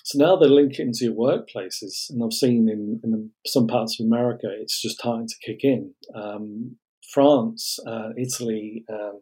So 0.04 0.18
now 0.18 0.36
they 0.36 0.48
link 0.48 0.74
it 0.74 0.84
into 0.84 1.06
your 1.06 1.14
workplaces, 1.14 2.10
and 2.10 2.24
I've 2.24 2.34
seen 2.34 2.70
in, 2.70 3.00
in 3.04 3.32
some 3.46 3.68
parts 3.68 4.00
of 4.00 4.06
America, 4.06 4.48
it's 4.50 4.82
just 4.82 5.00
starting 5.00 5.28
to 5.28 5.36
kick 5.46 5.64
in. 5.64 5.94
Um, 6.16 6.78
France, 7.12 7.80
uh, 7.86 8.10
Italy, 8.18 8.86
um, 8.90 9.22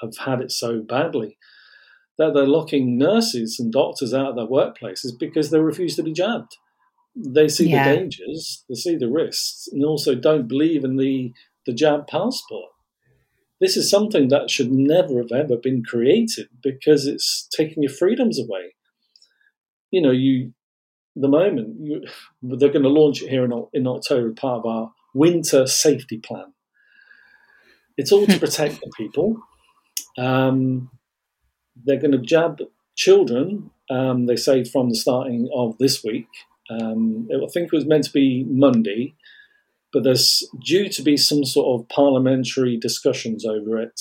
have 0.00 0.16
had 0.18 0.40
it 0.40 0.52
so 0.52 0.80
badly 0.80 1.36
that 2.18 2.34
they're 2.34 2.46
locking 2.46 2.98
nurses 2.98 3.58
and 3.60 3.72
doctors 3.72 4.12
out 4.12 4.30
of 4.30 4.36
their 4.36 4.46
workplaces 4.46 5.12
because 5.18 5.50
they 5.50 5.60
refuse 5.60 5.96
to 5.96 6.02
be 6.02 6.12
jabbed. 6.12 6.56
They 7.14 7.48
see 7.48 7.68
yeah. 7.68 7.88
the 7.88 7.96
dangers, 7.96 8.64
they 8.68 8.74
see 8.74 8.96
the 8.96 9.08
risks, 9.08 9.68
and 9.72 9.84
also 9.84 10.14
don't 10.14 10.48
believe 10.48 10.84
in 10.84 10.96
the, 10.96 11.32
the 11.66 11.72
jab 11.72 12.06
passport. 12.06 12.72
This 13.60 13.76
is 13.76 13.90
something 13.90 14.28
that 14.28 14.50
should 14.50 14.70
never 14.70 15.18
have 15.18 15.32
ever 15.32 15.56
been 15.56 15.82
created 15.84 16.48
because 16.62 17.06
it's 17.06 17.48
taking 17.56 17.82
your 17.82 17.92
freedoms 17.92 18.38
away. 18.38 18.74
You 19.90 20.02
know, 20.02 20.10
you 20.10 20.52
the 21.16 21.28
moment 21.28 21.76
you, 21.80 22.02
they're 22.42 22.70
going 22.70 22.82
to 22.82 22.88
launch 22.88 23.22
it 23.22 23.30
here 23.30 23.44
in, 23.44 23.66
in 23.72 23.86
October, 23.86 24.32
part 24.32 24.60
of 24.60 24.66
our 24.66 24.92
winter 25.14 25.66
safety 25.66 26.18
plan. 26.18 26.52
It's 27.96 28.12
all 28.12 28.26
to 28.26 28.38
protect 28.40 28.80
the 28.80 28.90
people 28.96 29.42
um, 30.18 30.90
they're 31.84 32.00
going 32.00 32.12
to 32.12 32.18
jab 32.18 32.60
children, 32.96 33.70
um, 33.88 34.26
they 34.26 34.36
say, 34.36 34.64
from 34.64 34.90
the 34.90 34.96
starting 34.96 35.48
of 35.54 35.78
this 35.78 36.02
week. 36.02 36.28
Um, 36.68 37.28
I 37.32 37.46
think 37.52 37.72
it 37.72 37.76
was 37.76 37.86
meant 37.86 38.04
to 38.04 38.12
be 38.12 38.44
Monday, 38.44 39.14
but 39.92 40.02
there's 40.02 40.46
due 40.62 40.88
to 40.90 41.02
be 41.02 41.16
some 41.16 41.44
sort 41.44 41.80
of 41.80 41.88
parliamentary 41.88 42.76
discussions 42.76 43.46
over 43.46 43.80
it 43.80 44.00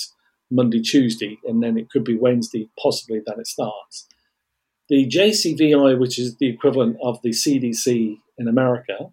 Monday, 0.49 0.81
Tuesday, 0.81 1.39
and 1.45 1.61
then 1.61 1.77
it 1.77 1.89
could 1.89 2.03
be 2.03 2.17
Wednesday, 2.17 2.69
possibly, 2.81 3.21
that 3.25 3.37
it 3.37 3.47
starts. 3.47 4.07
The 4.89 5.05
JCVI, 5.07 5.99
which 5.99 6.17
is 6.17 6.37
the 6.37 6.47
equivalent 6.47 6.97
of 7.01 7.21
the 7.21 7.31
CDC 7.31 8.17
in 8.37 8.47
America, 8.47 9.11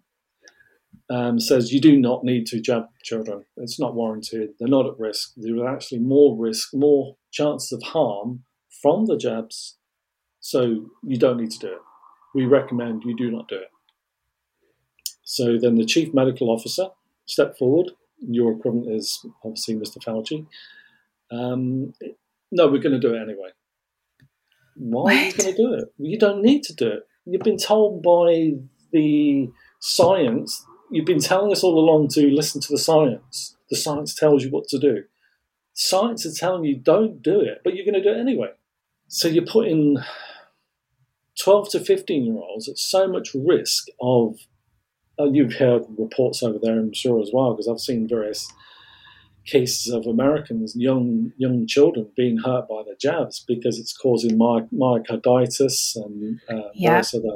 um, 1.09 1.39
says 1.39 1.73
you 1.73 1.81
do 1.81 1.97
not 1.97 2.23
need 2.23 2.45
to 2.47 2.59
jab 2.59 2.85
children. 3.03 3.45
It's 3.57 3.79
not 3.79 3.93
warranted. 3.93 4.51
They're 4.57 4.67
not 4.67 4.87
at 4.87 4.99
risk. 4.99 5.33
There 5.37 5.57
are 5.57 5.73
actually 5.73 5.99
more 5.99 6.35
risk, 6.37 6.73
more 6.73 7.17
chances 7.31 7.71
of 7.71 7.83
harm 7.83 8.43
from 8.81 9.05
the 9.05 9.17
jabs. 9.17 9.77
So 10.39 10.89
you 11.03 11.17
don't 11.17 11.37
need 11.37 11.51
to 11.51 11.59
do 11.59 11.67
it. 11.67 11.81
We 12.33 12.45
recommend 12.45 13.03
you 13.03 13.15
do 13.15 13.31
not 13.31 13.47
do 13.47 13.55
it. 13.55 13.69
So 15.23 15.57
then 15.57 15.75
the 15.75 15.85
chief 15.85 16.13
medical 16.13 16.49
officer 16.49 16.87
stepped 17.25 17.57
forward. 17.57 17.91
Your 18.19 18.53
equivalent 18.53 18.89
is 18.91 19.25
obviously 19.43 19.75
Mr. 19.75 19.97
Fauci. 20.03 20.45
Um, 21.31 21.93
no, 22.51 22.67
we're 22.67 22.81
going 22.81 22.99
to 22.99 22.99
do 22.99 23.13
it 23.13 23.21
anyway. 23.21 23.49
Why 24.75 25.13
are 25.13 25.25
you 25.25 25.33
going 25.33 25.51
to 25.51 25.57
do 25.57 25.73
it? 25.73 25.93
You 25.97 26.19
don't 26.19 26.41
need 26.41 26.63
to 26.63 26.75
do 26.75 26.87
it. 26.87 27.07
You've 27.25 27.41
been 27.41 27.57
told 27.57 28.03
by 28.03 28.53
the 28.91 29.49
science 29.79 30.65
you've 30.91 31.05
been 31.05 31.19
telling 31.19 31.51
us 31.51 31.63
all 31.63 31.77
along 31.77 32.09
to 32.09 32.27
listen 32.29 32.61
to 32.61 32.71
the 32.71 32.77
science. 32.77 33.55
The 33.69 33.75
science 33.75 34.13
tells 34.13 34.43
you 34.43 34.51
what 34.51 34.67
to 34.69 34.79
do. 34.79 35.03
Science 35.73 36.25
is 36.25 36.39
telling 36.39 36.63
you 36.63 36.75
don't 36.75 37.21
do 37.21 37.41
it, 37.41 37.61
but 37.63 37.75
you're 37.75 37.85
going 37.85 38.01
to 38.01 38.03
do 38.03 38.17
it 38.17 38.21
anyway. 38.21 38.51
So 39.07 39.27
you're 39.27 39.45
putting 39.45 39.97
12 41.41 41.69
to 41.71 41.79
15 41.79 42.25
year 42.25 42.35
olds 42.35 42.69
at 42.69 42.77
so 42.77 43.07
much 43.07 43.31
risk 43.33 43.87
of, 43.99 44.39
uh, 45.19 45.25
you've 45.25 45.55
heard 45.55 45.83
reports 45.97 46.41
over 46.43 46.59
there, 46.61 46.79
I'm 46.79 46.93
sure 46.93 47.21
as 47.21 47.31
well, 47.33 47.53
because 47.53 47.67
I've 47.67 47.79
seen 47.79 48.07
various 48.07 48.49
cases 49.45 49.93
of 49.93 50.05
Americans, 50.07 50.75
young 50.75 51.31
young 51.37 51.67
children, 51.67 52.09
being 52.15 52.37
hurt 52.37 52.67
by 52.67 52.83
the 52.83 52.95
jabs 52.99 53.43
because 53.47 53.79
it's 53.79 53.95
causing 53.95 54.37
my, 54.37 54.61
myocarditis 54.73 55.95
and 55.95 56.39
uh, 56.49 56.69
yeah. 56.73 56.91
various 56.91 57.13
other 57.13 57.35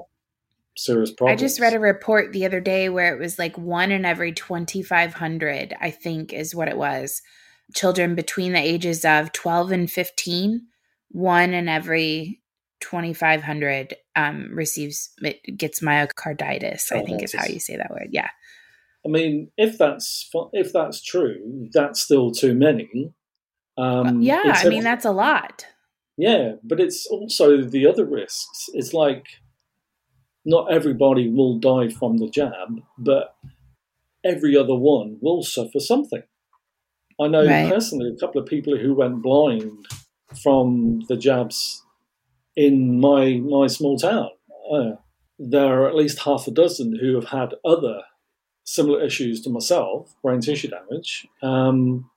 serious 0.79 1.11
problems. 1.11 1.41
I 1.41 1.45
just 1.45 1.59
read 1.59 1.73
a 1.73 1.79
report 1.79 2.33
the 2.33 2.45
other 2.45 2.61
day 2.61 2.89
where 2.89 3.13
it 3.13 3.19
was 3.19 3.37
like 3.37 3.57
one 3.57 3.91
in 3.91 4.05
every 4.05 4.31
2,500, 4.31 5.75
I 5.79 5.91
think 5.91 6.33
is 6.33 6.55
what 6.55 6.67
it 6.67 6.77
was, 6.77 7.21
children 7.75 8.15
between 8.15 8.53
the 8.53 8.59
ages 8.59 9.05
of 9.05 9.31
12 9.31 9.71
and 9.71 9.91
15. 9.91 10.61
One 11.11 11.53
in 11.53 11.67
every 11.67 12.41
2,500 12.81 13.95
um, 14.15 14.49
receives, 14.53 15.09
it 15.21 15.57
gets 15.57 15.81
myocarditis, 15.81 16.91
I 16.91 17.03
think 17.03 17.23
is 17.23 17.33
how 17.33 17.45
you 17.45 17.59
say 17.59 17.77
that 17.77 17.91
word. 17.91 18.09
Yeah. 18.11 18.29
I 19.05 19.09
mean, 19.09 19.51
if 19.57 19.77
that's 19.77 20.29
if 20.53 20.73
that's 20.73 21.01
true, 21.01 21.69
that's 21.73 22.01
still 22.01 22.31
too 22.31 22.53
many. 22.53 23.13
Um, 23.77 24.21
yeah, 24.21 24.41
I 24.45 24.67
mean 24.67 24.83
that's 24.83 25.05
a 25.05 25.11
lot. 25.11 25.65
Yeah, 26.17 26.53
but 26.63 26.81
it's 26.81 27.07
also 27.07 27.61
the 27.63 27.87
other 27.87 28.05
risks. 28.05 28.69
It's 28.73 28.93
like 28.93 29.25
not 30.45 30.71
everybody 30.71 31.29
will 31.29 31.59
die 31.59 31.89
from 31.89 32.17
the 32.17 32.29
jab, 32.29 32.81
but 32.97 33.35
every 34.25 34.57
other 34.57 34.75
one 34.75 35.17
will 35.21 35.43
suffer 35.43 35.79
something. 35.79 36.23
I 37.21 37.27
know 37.27 37.45
right. 37.45 37.71
personally 37.71 38.13
a 38.13 38.19
couple 38.19 38.41
of 38.41 38.47
people 38.47 38.77
who 38.77 38.95
went 38.95 39.21
blind 39.21 39.85
from 40.41 41.01
the 41.07 41.17
jabs 41.17 41.83
in 42.55 42.99
my 42.99 43.37
my 43.37 43.67
small 43.67 43.97
town. 43.97 44.29
Uh, 44.71 44.91
there 45.37 45.81
are 45.81 45.87
at 45.87 45.95
least 45.95 46.19
half 46.19 46.47
a 46.47 46.51
dozen 46.51 46.97
who 46.99 47.15
have 47.15 47.29
had 47.29 47.55
other 47.63 48.01
similar 48.69 49.03
issues 49.03 49.41
to 49.41 49.49
myself, 49.49 50.13
brain 50.21 50.41
tissue 50.41 50.69
damage. 50.69 51.27
Um, 51.41 52.09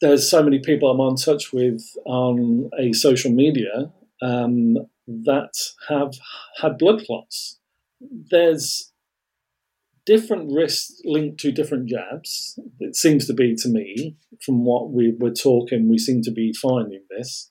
there's 0.00 0.28
so 0.30 0.42
many 0.42 0.60
people 0.60 0.88
I'm 0.90 1.00
on 1.00 1.16
touch 1.16 1.52
with 1.52 1.82
on 2.04 2.70
a 2.78 2.92
social 2.92 3.32
media 3.32 3.92
um, 4.20 4.76
that 5.06 5.52
have 5.88 6.14
had 6.60 6.78
blood 6.78 7.04
clots. 7.04 7.58
There's 8.00 8.92
different 10.06 10.52
risks 10.52 11.00
linked 11.04 11.40
to 11.40 11.50
different 11.50 11.88
jabs. 11.88 12.58
It 12.78 12.94
seems 12.94 13.26
to 13.26 13.34
be 13.34 13.56
to 13.56 13.68
me, 13.68 14.16
from 14.44 14.64
what 14.64 14.90
we 14.90 15.12
were 15.18 15.32
talking, 15.32 15.88
we 15.88 15.98
seem 15.98 16.22
to 16.22 16.32
be 16.32 16.52
finding 16.52 17.02
this. 17.10 17.50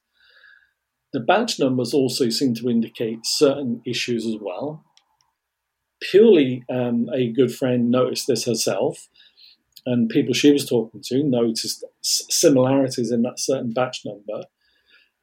The 1.12 1.20
batch 1.20 1.60
numbers 1.60 1.94
also 1.94 2.30
seem 2.30 2.54
to 2.56 2.70
indicate 2.70 3.26
certain 3.26 3.82
issues 3.86 4.26
as 4.26 4.38
well. 4.40 4.86
Purely, 6.02 6.64
um, 6.70 7.10
a 7.14 7.32
good 7.32 7.54
friend 7.54 7.92
noticed 7.92 8.28
this 8.28 8.46
herself, 8.46 9.08
and 9.86 10.10
people 10.10 10.34
she 10.34 10.52
was 10.52 10.66
talking 10.68 11.02
to 11.06 11.24
noticed 11.24 11.86
similarities 12.02 13.12
in 13.12 13.22
that 13.22 13.40
certain 13.40 13.72
batch 13.72 14.04
number 14.06 14.44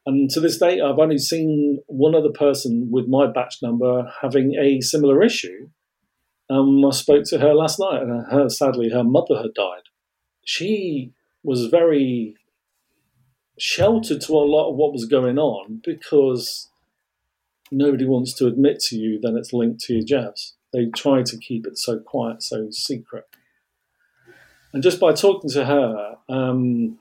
And 0.05 0.29
to 0.31 0.39
this 0.39 0.57
day, 0.57 0.81
I've 0.81 0.97
only 0.97 1.17
seen 1.17 1.79
one 1.87 2.15
other 2.15 2.31
person 2.31 2.89
with 2.91 3.07
my 3.07 3.27
batch 3.27 3.57
number 3.61 4.11
having 4.21 4.55
a 4.55 4.81
similar 4.81 5.21
issue. 5.21 5.69
Um, 6.49 6.83
I 6.83 6.91
spoke 6.91 7.25
to 7.25 7.39
her 7.39 7.53
last 7.53 7.79
night, 7.79 8.01
and 8.01 8.25
her, 8.31 8.49
sadly, 8.49 8.89
her 8.89 9.03
mother 9.03 9.37
had 9.37 9.53
died. 9.53 9.83
She 10.43 11.13
was 11.43 11.67
very 11.67 12.35
sheltered 13.59 14.21
to 14.21 14.33
a 14.33 14.49
lot 14.49 14.71
of 14.71 14.77
what 14.77 14.93
was 14.93 15.05
going 15.05 15.37
on 15.37 15.81
because 15.83 16.69
nobody 17.71 18.05
wants 18.05 18.33
to 18.33 18.47
admit 18.47 18.79
to 18.79 18.95
you 18.95 19.19
that 19.21 19.35
it's 19.35 19.53
linked 19.53 19.81
to 19.81 19.93
your 19.93 20.05
jabs. 20.05 20.55
They 20.73 20.87
try 20.95 21.23
to 21.23 21.37
keep 21.37 21.65
it 21.65 21.77
so 21.77 21.99
quiet, 21.99 22.43
so 22.43 22.69
secret. 22.71 23.25
And 24.73 24.83
just 24.83 24.99
by 24.99 25.13
talking 25.13 25.49
to 25.51 25.65
her, 25.65 26.17
um, 26.29 26.99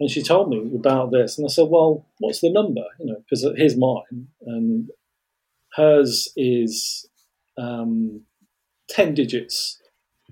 and 0.00 0.08
she 0.08 0.22
told 0.22 0.50
me 0.50 0.70
about 0.74 1.10
this, 1.10 1.36
and 1.36 1.44
I 1.44 1.48
said, 1.48 1.68
"Well, 1.68 2.06
what's 2.18 2.40
the 2.40 2.50
number?" 2.50 2.84
You 3.00 3.06
know, 3.06 3.16
because 3.16 3.44
here's 3.56 3.76
mine, 3.76 4.28
and 4.46 4.90
hers 5.74 6.32
is 6.36 7.08
um, 7.56 8.22
ten 8.88 9.14
digits 9.14 9.82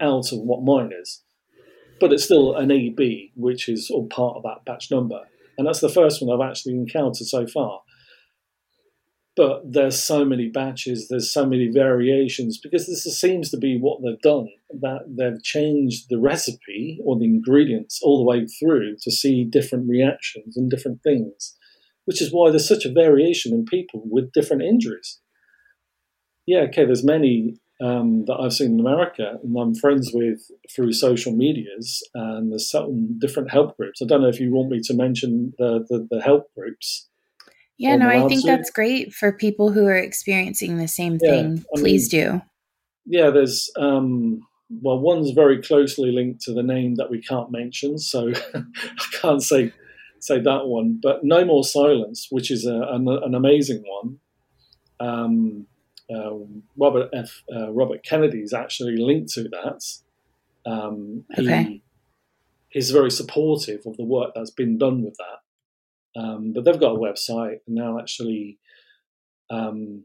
out 0.00 0.32
of 0.32 0.38
what 0.40 0.62
mine 0.62 0.92
is, 0.92 1.24
but 1.98 2.12
it's 2.12 2.24
still 2.24 2.54
an 2.54 2.70
AB, 2.70 3.32
which 3.34 3.68
is 3.68 3.90
all 3.90 4.06
part 4.06 4.36
of 4.36 4.44
that 4.44 4.64
batch 4.64 4.92
number, 4.92 5.22
and 5.58 5.66
that's 5.66 5.80
the 5.80 5.88
first 5.88 6.22
one 6.22 6.32
I've 6.32 6.48
actually 6.48 6.74
encountered 6.74 7.26
so 7.26 7.48
far 7.48 7.80
but 9.36 9.60
there's 9.70 10.02
so 10.02 10.24
many 10.24 10.48
batches, 10.48 11.08
there's 11.08 11.30
so 11.30 11.44
many 11.44 11.68
variations 11.68 12.58
because 12.58 12.86
this 12.86 13.04
seems 13.20 13.50
to 13.50 13.58
be 13.58 13.78
what 13.78 14.00
they've 14.02 14.20
done. 14.20 14.48
That 14.70 15.02
they've 15.06 15.42
changed 15.42 16.06
the 16.08 16.18
recipe 16.18 16.98
or 17.04 17.18
the 17.18 17.26
ingredients 17.26 18.00
all 18.02 18.18
the 18.18 18.24
way 18.24 18.46
through 18.46 18.96
to 19.02 19.10
see 19.10 19.44
different 19.44 19.88
reactions 19.88 20.56
and 20.56 20.70
different 20.70 21.02
things, 21.02 21.54
which 22.06 22.22
is 22.22 22.32
why 22.32 22.50
there's 22.50 22.66
such 22.66 22.86
a 22.86 22.92
variation 22.92 23.52
in 23.52 23.66
people 23.66 24.02
with 24.06 24.32
different 24.32 24.62
injuries. 24.62 25.20
Yeah, 26.46 26.60
okay, 26.60 26.86
there's 26.86 27.04
many 27.04 27.58
um, 27.78 28.24
that 28.24 28.38
I've 28.40 28.54
seen 28.54 28.72
in 28.72 28.80
America 28.80 29.38
and 29.42 29.54
I'm 29.58 29.74
friends 29.74 30.12
with 30.14 30.40
through 30.74 30.94
social 30.94 31.32
medias, 31.32 32.02
and 32.14 32.50
there's 32.50 32.70
certain 32.70 33.18
different 33.20 33.50
help 33.50 33.76
groups. 33.76 34.00
I 34.00 34.06
don't 34.06 34.22
know 34.22 34.28
if 34.28 34.40
you 34.40 34.50
want 34.54 34.70
me 34.70 34.80
to 34.84 34.94
mention 34.94 35.52
the, 35.58 35.84
the, 35.90 36.06
the 36.10 36.22
help 36.22 36.46
groups 36.54 37.08
yeah, 37.78 37.96
no, 37.96 38.08
I 38.08 38.26
think 38.26 38.44
that's 38.44 38.70
great 38.70 39.12
for 39.12 39.32
people 39.32 39.70
who 39.70 39.86
are 39.86 39.96
experiencing 39.96 40.78
the 40.78 40.88
same 40.88 41.18
yeah, 41.20 41.30
thing. 41.30 41.64
I 41.74 41.80
Please 41.80 42.12
mean, 42.12 42.22
do. 42.22 42.42
Yeah, 43.04 43.30
there's 43.30 43.70
um, 43.76 44.40
well, 44.70 44.98
one's 44.98 45.30
very 45.30 45.62
closely 45.62 46.10
linked 46.10 46.42
to 46.42 46.52
the 46.52 46.62
name 46.62 46.96
that 46.96 47.10
we 47.10 47.20
can't 47.20 47.50
mention, 47.50 47.98
so 47.98 48.32
I 48.54 48.62
can't 49.20 49.42
say 49.42 49.72
say 50.20 50.40
that 50.40 50.66
one. 50.66 50.98
But 51.02 51.24
No 51.24 51.44
More 51.44 51.64
Silence, 51.64 52.28
which 52.30 52.50
is 52.50 52.66
a, 52.66 52.74
an, 52.90 53.08
an, 53.08 53.34
amazing 53.34 53.84
one. 53.86 54.18
Um, 54.98 55.66
uh, 56.12 56.32
Robert 56.76 57.10
F. 57.12 57.42
Uh, 57.54 57.70
Robert 57.72 58.02
Kennedy 58.02 58.40
is 58.40 58.52
actually 58.52 58.96
linked 58.96 59.32
to 59.34 59.44
that. 59.44 59.82
Um, 60.64 61.24
okay. 61.38 61.62
He, 61.62 61.82
he's 62.70 62.90
very 62.90 63.10
supportive 63.10 63.86
of 63.86 63.96
the 63.96 64.04
work 64.04 64.32
that's 64.34 64.50
been 64.50 64.78
done 64.78 65.02
with 65.02 65.16
that. 65.18 65.40
Um, 66.16 66.52
but 66.54 66.64
they've 66.64 66.80
got 66.80 66.96
a 66.96 66.98
website 66.98 67.60
and 67.66 67.76
they'll 67.76 67.98
actually 67.98 68.58
um, 69.50 70.04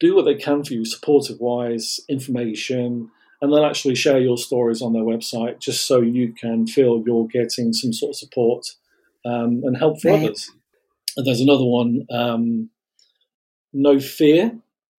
do 0.00 0.16
what 0.16 0.24
they 0.24 0.34
can 0.34 0.64
for 0.64 0.74
you, 0.74 0.84
supportive 0.84 1.38
wise, 1.38 2.00
information, 2.08 3.10
and 3.40 3.52
they'll 3.52 3.64
actually 3.64 3.94
share 3.94 4.18
your 4.18 4.38
stories 4.38 4.82
on 4.82 4.92
their 4.92 5.02
website 5.02 5.60
just 5.60 5.86
so 5.86 6.00
you 6.00 6.32
can 6.32 6.66
feel 6.66 7.02
you're 7.06 7.26
getting 7.26 7.72
some 7.72 7.92
sort 7.92 8.10
of 8.10 8.16
support 8.16 8.66
um, 9.24 9.62
and 9.64 9.76
help 9.76 10.00
for 10.00 10.10
right. 10.10 10.24
others. 10.24 10.50
And 11.16 11.26
there's 11.26 11.40
another 11.40 11.64
one, 11.64 12.06
um, 12.10 12.70
No 13.72 14.00
Fear 14.00 14.58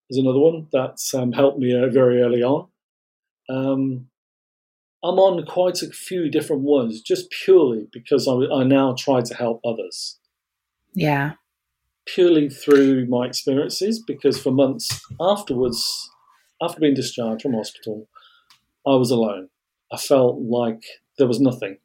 is 0.10 0.18
another 0.18 0.40
one 0.40 0.68
that's 0.72 1.14
um, 1.14 1.32
helped 1.32 1.60
me 1.60 1.76
uh, 1.76 1.88
very 1.88 2.22
early 2.22 2.44
on. 2.44 2.68
Um, 3.50 4.08
I'm 5.04 5.20
on 5.20 5.46
quite 5.46 5.82
a 5.82 5.90
few 5.90 6.30
different 6.30 6.64
ones 6.64 7.02
just 7.02 7.30
purely 7.30 7.88
because 7.92 8.28
I, 8.28 8.34
I 8.54 8.64
now 8.64 8.96
try 8.98 9.22
to 9.22 9.36
help 9.36 9.62
others. 9.66 10.20
Yeah. 10.96 11.34
Purely 12.06 12.50
through 12.50 13.08
my 13.08 13.26
experiences, 13.26 14.00
because 14.00 14.42
for 14.42 14.52
months 14.52 15.02
afterwards, 15.20 16.10
after 16.62 16.80
being 16.80 16.94
discharged 16.94 17.42
from 17.42 17.54
hospital, 17.54 18.08
I 18.86 18.96
was 18.96 19.12
alone. 19.12 19.50
I 19.92 19.98
felt 19.98 20.40
like 20.40 20.84
there 21.18 21.28
was 21.28 21.40
nothing. 21.40 21.78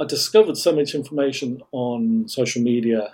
I 0.00 0.04
discovered 0.06 0.56
so 0.56 0.74
much 0.74 0.94
information 0.94 1.62
on 1.72 2.28
social 2.28 2.62
media 2.62 3.12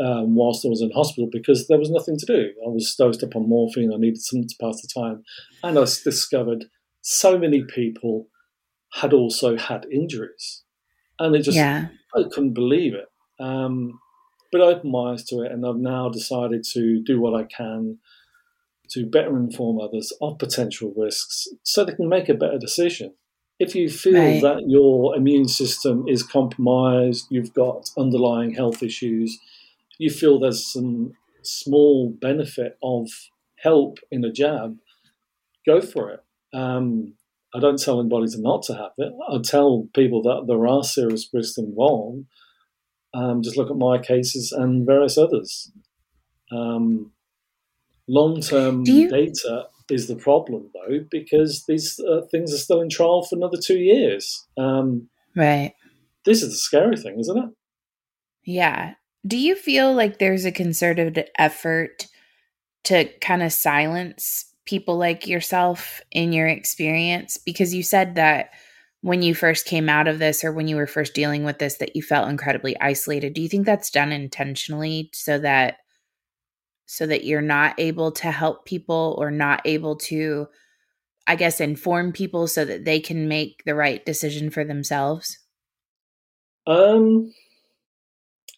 um, 0.00 0.34
whilst 0.34 0.64
I 0.64 0.68
was 0.68 0.80
in 0.80 0.90
hospital 0.90 1.28
because 1.30 1.68
there 1.68 1.78
was 1.78 1.90
nothing 1.90 2.16
to 2.18 2.26
do. 2.26 2.52
I 2.64 2.68
was 2.68 2.94
dosed 2.96 3.22
up 3.22 3.36
on 3.36 3.48
morphine. 3.48 3.92
I 3.92 3.96
needed 3.96 4.22
something 4.22 4.48
to 4.48 4.54
pass 4.60 4.80
the 4.80 4.88
time. 4.88 5.22
And 5.62 5.78
I 5.78 5.82
discovered 5.82 6.66
so 7.00 7.38
many 7.38 7.64
people 7.64 8.28
had 8.94 9.12
also 9.12 9.56
had 9.56 9.86
injuries. 9.90 10.62
And 11.18 11.34
it 11.34 11.42
just, 11.42 11.56
yeah. 11.56 11.88
I 12.14 12.24
couldn't 12.24 12.54
believe 12.54 12.94
it. 12.94 13.06
Um, 13.42 14.00
but 14.50 14.60
I 14.60 14.64
opened 14.64 14.92
my 14.92 15.12
eyes 15.12 15.24
to 15.24 15.42
it, 15.42 15.50
and 15.50 15.66
I've 15.66 15.76
now 15.76 16.08
decided 16.08 16.64
to 16.72 17.02
do 17.02 17.20
what 17.20 17.34
I 17.34 17.44
can 17.44 17.98
to 18.90 19.06
better 19.06 19.36
inform 19.36 19.80
others 19.80 20.12
of 20.20 20.38
potential 20.38 20.92
risks 20.96 21.48
so 21.62 21.84
they 21.84 21.94
can 21.94 22.08
make 22.08 22.28
a 22.28 22.34
better 22.34 22.58
decision. 22.58 23.14
If 23.58 23.74
you 23.74 23.88
feel 23.88 24.14
right. 24.14 24.42
that 24.42 24.64
your 24.66 25.16
immune 25.16 25.48
system 25.48 26.04
is 26.06 26.22
compromised, 26.22 27.26
you've 27.30 27.54
got 27.54 27.90
underlying 27.96 28.54
health 28.54 28.82
issues, 28.82 29.38
you 29.98 30.10
feel 30.10 30.38
there's 30.38 30.66
some 30.66 31.14
small 31.42 32.10
benefit 32.10 32.76
of 32.82 33.08
help 33.62 33.98
in 34.10 34.24
a 34.24 34.32
jab, 34.32 34.76
go 35.64 35.80
for 35.80 36.10
it. 36.10 36.24
Um, 36.52 37.14
I 37.54 37.60
don't 37.60 37.80
tell 37.80 38.00
anybody 38.00 38.26
to 38.28 38.40
not 38.40 38.62
to 38.64 38.74
have 38.74 38.92
it. 38.98 39.12
I 39.30 39.38
tell 39.42 39.88
people 39.94 40.22
that 40.22 40.46
there 40.46 40.66
are 40.66 40.82
serious 40.82 41.28
risks 41.32 41.58
involved, 41.58 42.26
um, 43.14 43.42
just 43.42 43.56
look 43.56 43.70
at 43.70 43.76
my 43.76 43.98
cases 43.98 44.52
and 44.52 44.86
various 44.86 45.18
others. 45.18 45.70
Um, 46.50 47.12
Long 48.08 48.40
term 48.40 48.82
data 48.84 49.66
is 49.90 50.08
the 50.08 50.16
problem, 50.16 50.70
though, 50.74 51.04
because 51.10 51.64
these 51.66 52.00
uh, 52.00 52.22
things 52.30 52.52
are 52.52 52.58
still 52.58 52.80
in 52.80 52.88
trial 52.88 53.22
for 53.22 53.36
another 53.36 53.58
two 53.62 53.78
years. 53.78 54.46
Um, 54.58 55.08
right. 55.36 55.74
This 56.24 56.42
is 56.42 56.50
the 56.50 56.56
scary 56.56 56.96
thing, 56.96 57.18
isn't 57.20 57.38
it? 57.38 57.50
Yeah. 58.44 58.94
Do 59.26 59.38
you 59.38 59.54
feel 59.54 59.94
like 59.94 60.18
there's 60.18 60.44
a 60.44 60.52
concerted 60.52 61.30
effort 61.38 62.06
to 62.84 63.08
kind 63.20 63.42
of 63.42 63.52
silence 63.52 64.46
people 64.64 64.96
like 64.96 65.28
yourself 65.28 66.00
in 66.10 66.32
your 66.32 66.48
experience? 66.48 67.36
Because 67.36 67.72
you 67.72 67.84
said 67.84 68.16
that 68.16 68.50
when 69.02 69.20
you 69.20 69.34
first 69.34 69.66
came 69.66 69.88
out 69.88 70.08
of 70.08 70.18
this 70.18 70.44
or 70.44 70.52
when 70.52 70.68
you 70.68 70.76
were 70.76 70.86
first 70.86 71.12
dealing 71.12 71.44
with 71.44 71.58
this 71.58 71.76
that 71.76 71.94
you 71.94 72.02
felt 72.02 72.30
incredibly 72.30 72.80
isolated? 72.80 73.34
Do 73.34 73.42
you 73.42 73.48
think 73.48 73.66
that's 73.66 73.90
done 73.90 74.12
intentionally 74.12 75.10
so 75.12 75.38
that 75.40 75.78
so 76.86 77.06
that 77.06 77.24
you're 77.24 77.42
not 77.42 77.74
able 77.78 78.12
to 78.12 78.30
help 78.30 78.64
people 78.64 79.16
or 79.18 79.30
not 79.30 79.62
able 79.64 79.96
to 79.96 80.46
i 81.26 81.36
guess 81.36 81.60
inform 81.60 82.12
people 82.12 82.46
so 82.46 82.64
that 82.64 82.84
they 82.84 83.00
can 83.00 83.28
make 83.28 83.62
the 83.64 83.74
right 83.74 84.06
decision 84.06 84.50
for 84.50 84.64
themselves? 84.64 85.38
Um 86.66 87.32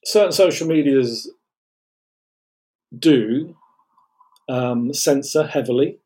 certain 0.05 0.33
social 0.33 0.69
medias 0.69 1.31
do 2.97 3.57
um, 4.49 4.93
censor 4.93 5.47
heavily 5.47 5.99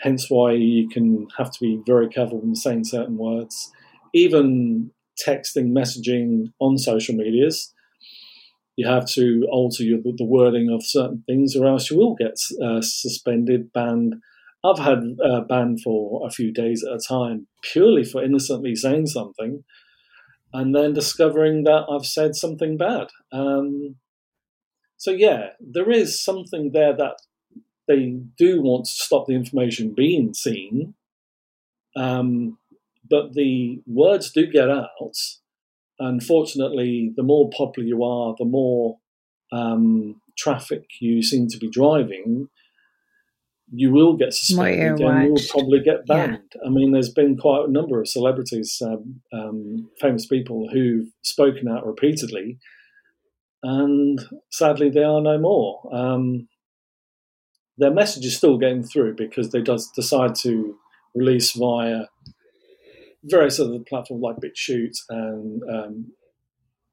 hence 0.00 0.30
why 0.30 0.52
you 0.52 0.88
can 0.88 1.26
have 1.36 1.50
to 1.52 1.58
be 1.60 1.80
very 1.86 2.08
careful 2.08 2.40
when 2.40 2.54
saying 2.54 2.84
certain 2.84 3.16
words. 3.16 3.70
Even 4.12 4.90
texting, 5.26 5.72
messaging 5.72 6.52
on 6.58 6.78
social 6.78 7.14
medias, 7.14 7.72
you 8.76 8.86
have 8.88 9.06
to 9.10 9.46
alter 9.50 9.82
your, 9.82 9.98
the 10.02 10.24
wording 10.24 10.70
of 10.70 10.82
certain 10.84 11.22
things, 11.26 11.54
or 11.54 11.66
else 11.66 11.90
you 11.90 11.98
will 11.98 12.14
get 12.14 12.38
uh, 12.64 12.80
suspended, 12.80 13.72
banned. 13.72 14.14
I've 14.64 14.78
had 14.78 15.16
uh, 15.24 15.42
banned 15.42 15.80
for 15.82 16.26
a 16.26 16.30
few 16.30 16.52
days 16.52 16.84
at 16.84 16.94
a 16.94 16.98
time 16.98 17.46
purely 17.62 18.04
for 18.04 18.24
innocently 18.24 18.74
saying 18.74 19.06
something, 19.08 19.64
and 20.52 20.74
then 20.74 20.94
discovering 20.94 21.64
that 21.64 21.84
I've 21.90 22.06
said 22.06 22.34
something 22.34 22.76
bad. 22.76 23.08
Um, 23.32 23.96
so 24.96 25.10
yeah, 25.10 25.50
there 25.60 25.90
is 25.90 26.22
something 26.22 26.70
there 26.72 26.96
that 26.96 27.16
they 27.90 28.16
do 28.38 28.62
want 28.62 28.84
to 28.84 28.90
stop 28.90 29.26
the 29.26 29.34
information 29.34 29.94
being 29.94 30.32
seen, 30.32 30.94
um, 31.96 32.58
but 33.08 33.34
the 33.34 33.82
words 33.86 34.30
do 34.30 34.46
get 34.46 34.70
out. 34.70 35.16
Unfortunately, 35.98 37.12
the 37.16 37.22
more 37.22 37.50
popular 37.50 37.86
you 37.86 38.04
are, 38.04 38.34
the 38.38 38.44
more 38.44 38.98
um, 39.52 40.20
traffic 40.38 40.84
you 41.00 41.22
seem 41.22 41.48
to 41.48 41.58
be 41.58 41.68
driving, 41.68 42.48
you 43.72 43.90
will 43.92 44.16
get 44.16 44.32
suspended 44.32 45.00
and 45.00 45.24
you 45.24 45.32
will 45.32 45.42
probably 45.50 45.80
get 45.80 46.06
banned. 46.06 46.42
Yeah. 46.54 46.62
I 46.66 46.70
mean, 46.70 46.92
there's 46.92 47.12
been 47.12 47.36
quite 47.36 47.68
a 47.68 47.72
number 47.72 48.00
of 48.00 48.08
celebrities, 48.08 48.80
um, 48.84 49.20
um, 49.32 49.90
famous 50.00 50.26
people 50.26 50.68
who've 50.72 51.08
spoken 51.22 51.68
out 51.68 51.86
repeatedly 51.86 52.58
and 53.62 54.20
sadly, 54.50 54.90
they 54.90 55.04
are 55.04 55.20
no 55.20 55.38
more. 55.38 55.88
Um, 55.92 56.48
their 57.80 57.90
message 57.90 58.26
is 58.26 58.36
still 58.36 58.58
getting 58.58 58.82
through 58.82 59.14
because 59.16 59.50
they 59.50 59.62
does 59.62 59.90
decide 59.90 60.34
to 60.34 60.76
release 61.14 61.52
via 61.52 62.04
various 63.24 63.58
other 63.58 63.78
platforms 63.88 64.22
like 64.22 64.36
BitChute 64.36 64.96
and 65.08 65.62
um, 65.68 66.12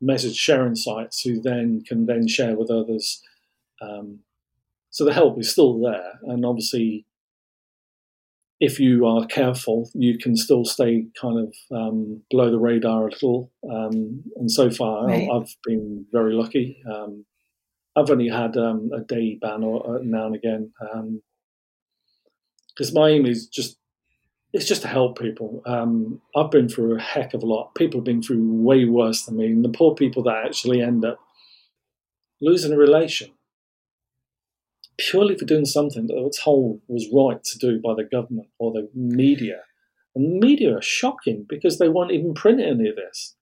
message 0.01 0.35
sharing 0.35 0.75
sites 0.75 1.21
who 1.21 1.41
then 1.41 1.83
can 1.85 2.05
then 2.05 2.27
share 2.27 2.55
with 2.55 2.71
others. 2.71 3.21
Um, 3.81 4.19
so 4.89 5.03
the 5.03 5.13
help 5.13 5.39
is 5.39 5.51
still 5.51 5.79
there, 5.79 6.13
and 6.23 6.45
obviously, 6.45 7.05
if 8.59 8.79
you 8.79 9.05
are 9.05 9.25
careful, 9.27 9.89
you 9.93 10.17
can 10.17 10.35
still 10.35 10.63
stay 10.65 11.05
kind 11.21 11.37
of 11.37 11.53
um, 11.77 12.23
below 12.31 12.49
the 12.49 12.57
radar 12.57 13.07
a 13.07 13.11
little. 13.11 13.51
Um, 13.69 14.23
and 14.37 14.49
so 14.49 14.71
far, 14.71 15.05
right. 15.05 15.29
I've 15.31 15.53
been 15.65 16.05
very 16.11 16.33
lucky. 16.33 16.81
Um, 17.97 18.03
I've 18.03 18.11
only 18.11 18.29
had 18.29 18.57
um, 18.57 18.91
a 18.93 19.01
day 19.01 19.37
ban 19.41 19.63
or 19.63 19.97
uh, 19.97 19.99
now 20.03 20.27
and 20.27 20.35
again 20.35 20.71
because 22.69 22.93
my 22.93 23.09
aim 23.09 23.25
is 23.25 23.47
just 23.47 23.77
it's 24.53 24.65
just 24.65 24.81
to 24.83 24.87
help 24.87 25.19
people. 25.19 25.61
Um, 25.65 26.21
I've 26.35 26.51
been 26.51 26.69
through 26.69 26.95
a 26.95 27.01
heck 27.01 27.33
of 27.33 27.43
a 27.43 27.45
lot. 27.45 27.75
People 27.75 27.99
have 27.99 28.05
been 28.05 28.23
through 28.23 28.61
way 28.61 28.85
worse 28.85 29.23
than 29.23 29.37
me, 29.37 29.47
and 29.47 29.63
the 29.63 29.69
poor 29.69 29.93
people 29.93 30.23
that 30.23 30.45
actually 30.45 30.81
end 30.81 31.03
up 31.03 31.19
losing 32.39 32.71
a 32.71 32.77
relation 32.77 33.31
purely 34.97 35.37
for 35.37 35.45
doing 35.45 35.65
something 35.65 36.07
that 36.07 36.21
were 36.21 36.29
told 36.29 36.81
was 36.87 37.07
right 37.13 37.43
to 37.43 37.57
do 37.57 37.79
by 37.79 37.93
the 37.93 38.03
government 38.03 38.47
or 38.57 38.71
the 38.71 38.89
media. 38.93 39.61
And 40.15 40.25
the 40.25 40.47
media 40.47 40.75
are 40.75 40.81
shocking 40.81 41.45
because 41.47 41.77
they 41.77 41.89
won't 41.89 42.11
even 42.11 42.33
print 42.33 42.59
any 42.59 42.89
of 42.89 42.95
this. 42.95 43.35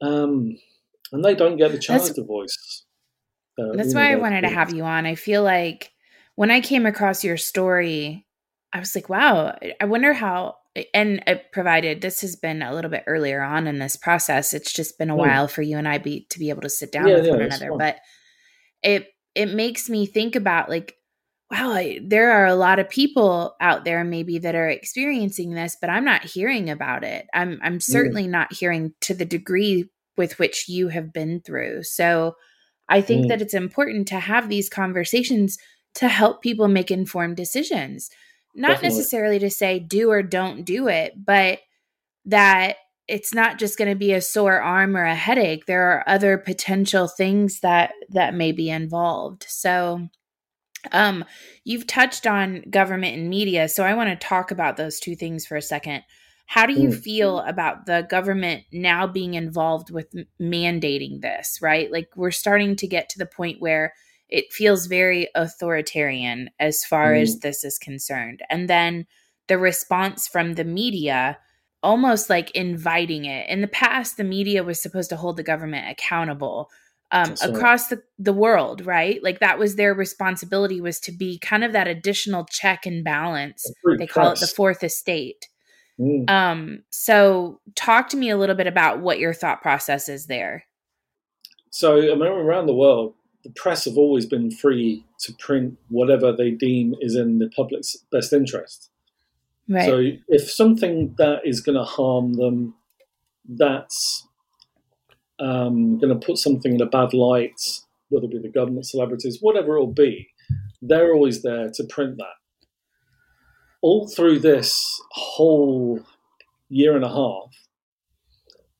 Um, 0.00 0.56
and 1.12 1.24
they 1.24 1.34
don't 1.34 1.56
get 1.56 1.72
the 1.72 1.78
chance 1.78 2.04
that's, 2.04 2.14
to 2.14 2.24
voice. 2.24 2.84
That's 3.74 3.94
why 3.94 4.12
I 4.12 4.16
wanted 4.16 4.42
to 4.42 4.48
have 4.48 4.72
you 4.72 4.84
on. 4.84 5.06
I 5.06 5.14
feel 5.14 5.42
like 5.42 5.92
when 6.34 6.50
I 6.50 6.60
came 6.60 6.86
across 6.86 7.24
your 7.24 7.36
story, 7.36 8.26
I 8.72 8.78
was 8.78 8.94
like, 8.94 9.08
wow, 9.08 9.56
I 9.80 9.84
wonder 9.86 10.12
how. 10.12 10.56
And 10.94 11.24
provided 11.50 12.00
this 12.00 12.20
has 12.20 12.36
been 12.36 12.62
a 12.62 12.72
little 12.72 12.90
bit 12.90 13.02
earlier 13.08 13.42
on 13.42 13.66
in 13.66 13.80
this 13.80 13.96
process, 13.96 14.54
it's 14.54 14.72
just 14.72 14.96
been 14.96 15.10
a 15.10 15.14
mm. 15.14 15.18
while 15.18 15.48
for 15.48 15.62
you 15.62 15.76
and 15.76 15.88
I 15.88 15.98
be 15.98 16.26
to 16.30 16.38
be 16.38 16.50
able 16.50 16.62
to 16.62 16.70
sit 16.70 16.92
down 16.92 17.08
yeah, 17.08 17.14
with 17.16 17.26
yeah, 17.26 17.32
one 17.32 17.40
another. 17.42 17.68
Fun. 17.70 17.78
But 17.78 17.96
it 18.84 19.08
it 19.34 19.46
makes 19.46 19.88
me 19.88 20.06
think 20.06 20.36
about 20.36 20.68
like, 20.68 20.94
wow, 21.50 21.72
I, 21.72 21.98
there 22.04 22.30
are 22.30 22.46
a 22.46 22.54
lot 22.54 22.78
of 22.78 22.88
people 22.88 23.56
out 23.60 23.84
there 23.84 24.04
maybe 24.04 24.38
that 24.38 24.54
are 24.54 24.68
experiencing 24.68 25.50
this, 25.50 25.76
but 25.80 25.90
I'm 25.90 26.04
not 26.04 26.24
hearing 26.24 26.70
about 26.70 27.02
it. 27.02 27.26
I'm 27.34 27.58
I'm 27.62 27.80
certainly 27.80 28.26
mm. 28.26 28.30
not 28.30 28.52
hearing 28.52 28.94
to 29.00 29.14
the 29.14 29.24
degree 29.24 29.90
with 30.16 30.38
which 30.38 30.68
you 30.68 30.88
have 30.88 31.12
been 31.12 31.40
through. 31.40 31.82
So 31.82 32.36
I 32.88 33.00
think 33.00 33.26
mm. 33.26 33.28
that 33.28 33.42
it's 33.42 33.54
important 33.54 34.08
to 34.08 34.18
have 34.20 34.48
these 34.48 34.68
conversations 34.68 35.58
to 35.94 36.08
help 36.08 36.42
people 36.42 36.68
make 36.68 36.90
informed 36.90 37.36
decisions 37.36 38.10
not 38.58 38.68
Definitely. 38.68 38.98
necessarily 38.98 39.38
to 39.38 39.50
say 39.50 39.78
do 39.78 40.10
or 40.10 40.22
don't 40.22 40.64
do 40.64 40.88
it, 40.88 41.14
but 41.16 41.60
that 42.26 42.76
it's 43.06 43.32
not 43.32 43.58
just 43.58 43.78
going 43.78 43.88
to 43.88 43.96
be 43.96 44.12
a 44.12 44.20
sore 44.20 44.60
arm 44.60 44.96
or 44.96 45.04
a 45.04 45.14
headache. 45.14 45.66
There 45.66 45.92
are 45.92 46.08
other 46.08 46.36
potential 46.36 47.06
things 47.06 47.60
that 47.60 47.92
that 48.10 48.34
may 48.34 48.52
be 48.52 48.68
involved. 48.68 49.46
So 49.48 50.08
um 50.92 51.24
you've 51.64 51.86
touched 51.86 52.26
on 52.26 52.64
government 52.68 53.16
and 53.16 53.30
media, 53.30 53.68
so 53.68 53.84
I 53.84 53.94
want 53.94 54.10
to 54.10 54.26
talk 54.26 54.50
about 54.50 54.76
those 54.76 54.98
two 54.98 55.14
things 55.14 55.46
for 55.46 55.56
a 55.56 55.62
second. 55.62 56.02
How 56.48 56.64
do 56.64 56.72
you 56.72 56.88
mm. 56.88 56.98
feel 56.98 57.40
about 57.40 57.84
the 57.84 58.06
government 58.08 58.64
now 58.72 59.06
being 59.06 59.34
involved 59.34 59.90
with 59.90 60.14
mandating 60.40 61.20
this, 61.20 61.58
right? 61.60 61.92
Like 61.92 62.08
we're 62.16 62.30
starting 62.30 62.74
to 62.76 62.86
get 62.86 63.10
to 63.10 63.18
the 63.18 63.26
point 63.26 63.60
where 63.60 63.92
it 64.30 64.50
feels 64.50 64.86
very 64.86 65.28
authoritarian 65.34 66.48
as 66.58 66.86
far 66.86 67.12
mm. 67.12 67.20
as 67.20 67.40
this 67.40 67.64
is 67.64 67.78
concerned. 67.78 68.40
And 68.48 68.68
then 68.68 69.06
the 69.48 69.58
response 69.58 70.26
from 70.26 70.54
the 70.54 70.64
media 70.64 71.38
almost 71.82 72.30
like 72.30 72.50
inviting 72.52 73.26
it. 73.26 73.46
In 73.50 73.60
the 73.60 73.68
past, 73.68 74.16
the 74.16 74.24
media 74.24 74.64
was 74.64 74.80
supposed 74.80 75.10
to 75.10 75.16
hold 75.16 75.36
the 75.36 75.42
government 75.42 75.90
accountable 75.90 76.70
um, 77.10 77.34
across 77.42 77.88
the, 77.88 78.02
the 78.18 78.32
world, 78.32 78.86
right? 78.86 79.22
Like 79.22 79.40
that 79.40 79.58
was 79.58 79.76
their 79.76 79.92
responsibility 79.92 80.80
was 80.80 80.98
to 81.00 81.12
be 81.12 81.38
kind 81.38 81.62
of 81.62 81.72
that 81.72 81.88
additional 81.88 82.46
check 82.46 82.86
and 82.86 83.04
balance. 83.04 83.70
They 83.98 84.06
call 84.06 84.32
it 84.32 84.40
the 84.40 84.46
fourth 84.46 84.82
estate. 84.82 85.46
Mm. 85.98 86.30
Um, 86.30 86.82
so 86.90 87.60
talk 87.74 88.08
to 88.10 88.16
me 88.16 88.30
a 88.30 88.36
little 88.36 88.54
bit 88.54 88.66
about 88.66 89.00
what 89.00 89.18
your 89.18 89.34
thought 89.34 89.62
process 89.62 90.08
is 90.08 90.26
there. 90.26 90.64
So 91.70 91.98
I 91.98 92.14
mean, 92.14 92.22
around 92.22 92.66
the 92.66 92.74
world, 92.74 93.14
the 93.44 93.50
press 93.50 93.84
have 93.84 93.96
always 93.96 94.26
been 94.26 94.50
free 94.50 95.04
to 95.20 95.32
print 95.34 95.78
whatever 95.88 96.32
they 96.32 96.50
deem 96.50 96.94
is 97.00 97.14
in 97.14 97.38
the 97.38 97.48
public's 97.50 97.96
best 98.10 98.32
interest. 98.32 98.90
Right. 99.68 99.86
So 99.86 100.02
if 100.28 100.50
something 100.50 101.14
that 101.18 101.40
is 101.44 101.60
going 101.60 101.76
to 101.76 101.84
harm 101.84 102.34
them, 102.34 102.74
that's 103.48 104.26
um, 105.38 105.98
going 105.98 106.18
to 106.18 106.26
put 106.26 106.38
something 106.38 106.74
in 106.74 106.80
a 106.80 106.86
bad 106.86 107.12
light, 107.12 107.60
whether 108.08 108.26
it 108.26 108.32
be 108.32 108.38
the 108.38 108.48
government, 108.48 108.86
celebrities, 108.86 109.38
whatever 109.40 109.76
it 109.76 109.80
will 109.80 109.86
be, 109.92 110.28
they're 110.80 111.12
always 111.12 111.42
there 111.42 111.70
to 111.70 111.84
print 111.84 112.16
that. 112.16 112.34
All 113.80 114.08
through 114.08 114.40
this 114.40 115.00
whole 115.12 116.00
year 116.68 116.96
and 116.96 117.04
a 117.04 117.08
half, 117.08 117.54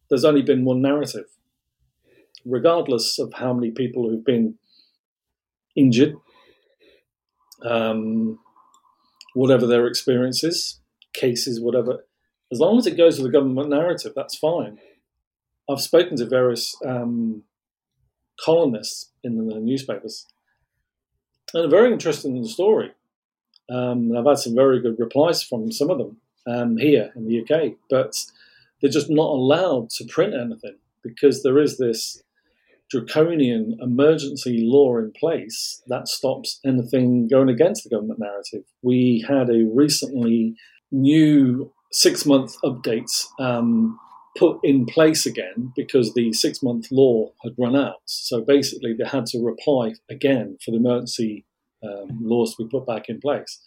there's 0.08 0.24
only 0.24 0.42
been 0.42 0.64
one 0.64 0.82
narrative 0.82 1.26
regardless 2.44 3.18
of 3.18 3.32
how 3.34 3.52
many 3.52 3.70
people 3.70 4.08
who've 4.08 4.24
been 4.24 4.54
injured, 5.76 6.14
um, 7.62 8.38
whatever 9.34 9.66
their 9.66 9.86
experiences, 9.86 10.80
cases, 11.12 11.60
whatever, 11.60 12.04
as 12.50 12.58
long 12.58 12.78
as 12.78 12.86
it 12.86 12.96
goes 12.96 13.18
with 13.18 13.30
the 13.30 13.38
government 13.38 13.68
narrative, 13.68 14.12
that's 14.16 14.36
fine. 14.36 14.78
I've 15.70 15.80
spoken 15.80 16.16
to 16.16 16.26
various 16.26 16.74
um, 16.84 17.42
columnists 18.40 19.12
in 19.22 19.36
the 19.36 19.54
newspapers, 19.60 20.26
and 21.52 21.64
a 21.64 21.68
very 21.68 21.92
interesting 21.92 22.42
story. 22.46 22.92
Um, 23.70 24.16
I've 24.16 24.26
had 24.26 24.38
some 24.38 24.54
very 24.54 24.80
good 24.80 24.98
replies 24.98 25.42
from 25.42 25.70
some 25.70 25.90
of 25.90 25.98
them 25.98 26.16
um, 26.46 26.76
here 26.76 27.12
in 27.14 27.26
the 27.26 27.40
UK, 27.40 27.74
but 27.90 28.14
they're 28.80 28.90
just 28.90 29.10
not 29.10 29.30
allowed 29.30 29.90
to 29.90 30.04
print 30.04 30.34
anything 30.34 30.76
because 31.02 31.42
there 31.42 31.58
is 31.58 31.78
this 31.78 32.22
draconian 32.90 33.76
emergency 33.82 34.60
law 34.62 34.96
in 34.96 35.12
place 35.12 35.82
that 35.88 36.08
stops 36.08 36.58
anything 36.64 37.28
going 37.28 37.48
against 37.48 37.84
the 37.84 37.90
government 37.90 38.18
narrative. 38.18 38.64
We 38.82 39.24
had 39.28 39.50
a 39.50 39.68
recently 39.74 40.54
new 40.90 41.70
six 41.92 42.24
month 42.24 42.54
updates 42.64 43.26
um, 43.38 43.98
put 44.36 44.58
in 44.62 44.86
place 44.86 45.26
again 45.26 45.72
because 45.76 46.14
the 46.14 46.32
six 46.32 46.62
month 46.62 46.86
law 46.90 47.32
had 47.42 47.52
run 47.58 47.76
out. 47.76 48.00
So 48.06 48.40
basically, 48.40 48.94
they 48.94 49.06
had 49.06 49.26
to 49.26 49.44
reply 49.44 49.94
again 50.08 50.56
for 50.64 50.70
the 50.70 50.78
emergency 50.78 51.44
um, 51.82 52.18
laws 52.20 52.54
to 52.54 52.64
be 52.64 52.70
put 52.70 52.86
back 52.86 53.08
in 53.08 53.20
place. 53.20 53.60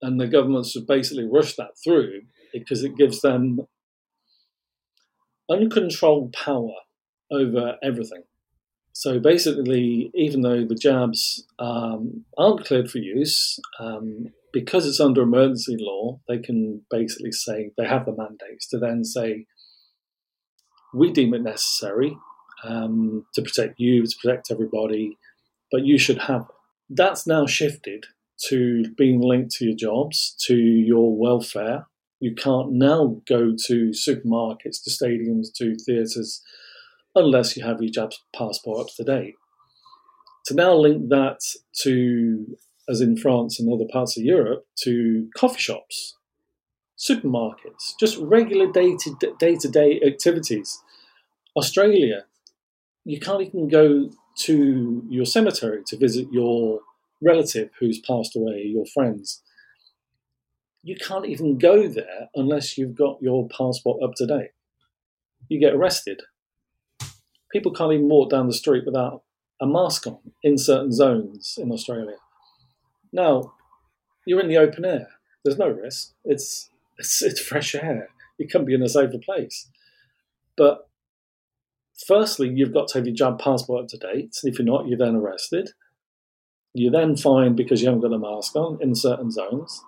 And 0.00 0.20
the 0.20 0.26
governments 0.26 0.74
have 0.74 0.86
basically 0.86 1.28
rushed 1.30 1.56
that 1.56 1.72
through 1.82 2.22
because 2.52 2.82
it 2.82 2.96
gives 2.96 3.20
them 3.20 3.60
uncontrolled 5.50 6.32
power 6.32 6.74
over 7.30 7.76
everything. 7.82 8.24
So 8.92 9.18
basically, 9.18 10.10
even 10.14 10.42
though 10.42 10.66
the 10.66 10.74
jabs 10.74 11.46
um, 11.58 12.24
aren't 12.36 12.66
cleared 12.66 12.90
for 12.90 12.98
use, 12.98 13.58
um, 13.80 14.26
because 14.52 14.86
it's 14.86 15.00
under 15.00 15.22
emergency 15.22 15.76
law, 15.78 16.20
they 16.28 16.38
can 16.38 16.82
basically 16.90 17.32
say 17.32 17.70
they 17.78 17.86
have 17.86 18.04
the 18.04 18.14
mandates 18.14 18.68
to 18.68 18.78
then 18.78 19.04
say, 19.04 19.46
we 20.92 21.10
deem 21.10 21.32
it 21.32 21.42
necessary 21.42 22.16
um, 22.64 23.24
to 23.34 23.40
protect 23.40 23.80
you, 23.80 24.06
to 24.06 24.16
protect 24.22 24.50
everybody, 24.50 25.16
but 25.70 25.84
you 25.86 25.96
should 25.96 26.18
have 26.18 26.42
it. 26.42 26.61
That's 26.94 27.26
now 27.26 27.46
shifted 27.46 28.04
to 28.48 28.84
being 28.98 29.20
linked 29.20 29.52
to 29.52 29.64
your 29.64 29.76
jobs, 29.76 30.36
to 30.46 30.54
your 30.54 31.16
welfare. 31.16 31.86
You 32.20 32.34
can't 32.34 32.72
now 32.72 33.22
go 33.26 33.54
to 33.66 33.90
supermarkets, 33.90 34.82
to 34.84 34.90
stadiums, 34.90 35.46
to 35.56 35.74
theatres 35.74 36.42
unless 37.14 37.56
you 37.56 37.64
have 37.64 37.80
your 37.80 37.90
jab 37.90 38.12
passport 38.36 38.80
up 38.80 38.94
to 38.96 39.04
date. 39.04 39.36
To 40.46 40.54
now 40.54 40.74
link 40.74 41.08
that 41.08 41.38
to, 41.82 42.58
as 42.88 43.00
in 43.00 43.16
France 43.16 43.58
and 43.58 43.72
other 43.72 43.88
parts 43.90 44.18
of 44.18 44.24
Europe, 44.24 44.66
to 44.82 45.30
coffee 45.34 45.60
shops, 45.60 46.16
supermarkets, 46.98 47.94
just 47.98 48.18
regular 48.18 48.70
day 48.70 48.96
to 48.98 49.68
day 49.68 50.00
activities. 50.06 50.78
Australia, 51.56 52.24
you 53.04 53.18
can't 53.18 53.42
even 53.42 53.68
go 53.68 54.10
to 54.40 55.02
your 55.08 55.26
cemetery 55.26 55.82
to 55.86 55.96
visit 55.96 56.28
your 56.32 56.80
relative 57.20 57.70
who's 57.78 58.00
passed 58.00 58.36
away, 58.36 58.62
your 58.64 58.86
friends. 58.86 59.42
You 60.82 60.96
can't 60.96 61.26
even 61.26 61.58
go 61.58 61.86
there 61.86 62.28
unless 62.34 62.76
you've 62.76 62.96
got 62.96 63.22
your 63.22 63.48
passport 63.48 64.02
up 64.02 64.14
to 64.16 64.26
date. 64.26 64.50
You 65.48 65.60
get 65.60 65.74
arrested 65.74 66.22
people 67.52 67.72
can't 67.72 67.92
even 67.92 68.08
walk 68.08 68.30
down 68.30 68.48
the 68.48 68.54
street 68.54 68.84
without 68.84 69.22
a 69.60 69.66
mask 69.66 70.06
on 70.06 70.18
in 70.42 70.58
certain 70.58 70.90
zones 70.90 71.58
in 71.60 71.70
Australia. 71.70 72.16
Now, 73.12 73.52
you're 74.26 74.40
in 74.40 74.48
the 74.48 74.56
open 74.56 74.84
air. 74.84 75.08
There's 75.44 75.58
no 75.58 75.68
risk. 75.68 76.14
It's 76.24 76.70
it's, 76.98 77.22
it's 77.22 77.40
fresh 77.40 77.74
air. 77.74 78.08
You 78.38 78.48
can't 78.48 78.66
be 78.66 78.74
in 78.74 78.82
a 78.82 78.88
safer 78.88 79.18
place. 79.18 79.68
But 80.56 80.88
firstly, 82.06 82.50
you've 82.54 82.74
got 82.74 82.88
to 82.88 82.98
have 82.98 83.06
your 83.06 83.14
jab 83.14 83.38
passport 83.38 83.84
up 83.84 83.88
to 83.88 83.98
date. 83.98 84.36
If 84.42 84.58
you're 84.58 84.66
not, 84.66 84.88
you're 84.88 84.98
then 84.98 85.16
arrested. 85.16 85.70
You're 86.74 86.92
then 86.92 87.16
fined 87.16 87.56
because 87.56 87.82
you 87.82 87.88
haven't 87.88 88.02
got 88.02 88.14
a 88.14 88.18
mask 88.18 88.56
on 88.56 88.78
in 88.80 88.94
certain 88.94 89.30
zones. 89.30 89.82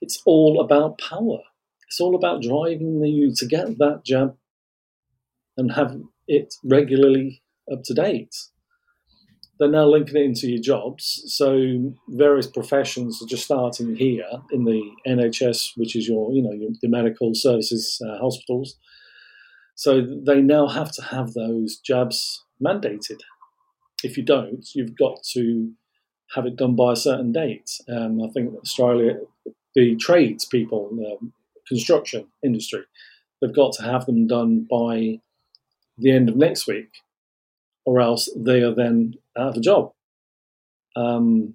It's 0.00 0.22
all 0.26 0.60
about 0.60 0.98
power. 0.98 1.40
It's 1.88 2.00
all 2.00 2.14
about 2.14 2.42
driving 2.42 3.02
you 3.04 3.32
to 3.36 3.46
get 3.46 3.78
that 3.78 4.02
jab 4.04 4.36
and 5.56 5.72
have 5.72 5.96
it 6.26 6.54
regularly 6.64 7.42
up 7.72 7.82
to 7.84 7.94
date. 7.94 8.34
They're 9.58 9.68
now 9.68 9.86
linking 9.86 10.16
it 10.16 10.24
into 10.24 10.48
your 10.48 10.60
jobs. 10.60 11.22
So 11.26 11.94
various 12.08 12.48
professions 12.48 13.22
are 13.22 13.26
just 13.26 13.44
starting 13.44 13.94
here 13.94 14.26
in 14.50 14.64
the 14.64 14.82
NHS, 15.06 15.72
which 15.76 15.94
is 15.94 16.08
your, 16.08 16.32
you 16.32 16.42
know, 16.42 16.52
your, 16.52 16.70
the 16.82 16.88
medical 16.88 17.34
services, 17.34 18.02
uh, 18.04 18.18
hospitals. 18.18 18.76
So 19.74 20.00
they 20.00 20.40
now 20.40 20.68
have 20.68 20.92
to 20.92 21.02
have 21.02 21.32
those 21.32 21.76
jabs 21.76 22.44
mandated. 22.64 23.20
If 24.02 24.16
you 24.16 24.22
don't, 24.22 24.64
you've 24.74 24.96
got 24.96 25.22
to 25.32 25.72
have 26.34 26.46
it 26.46 26.56
done 26.56 26.76
by 26.76 26.92
a 26.92 26.96
certain 26.96 27.32
date. 27.32 27.70
Um, 27.88 28.22
I 28.22 28.28
think 28.28 28.54
Australia, 28.54 29.18
the 29.74 29.96
trades 29.96 30.44
people, 30.44 30.90
the 30.90 31.30
construction 31.66 32.26
industry, 32.42 32.82
they've 33.40 33.54
got 33.54 33.72
to 33.74 33.82
have 33.82 34.06
them 34.06 34.26
done 34.26 34.66
by 34.70 35.20
the 35.98 36.10
end 36.10 36.28
of 36.28 36.36
next 36.36 36.66
week, 36.66 36.90
or 37.84 38.00
else 38.00 38.28
they 38.36 38.62
are 38.62 38.74
then 38.74 39.14
out 39.36 39.48
of 39.48 39.56
a 39.56 39.60
job. 39.60 39.92
Um, 40.96 41.54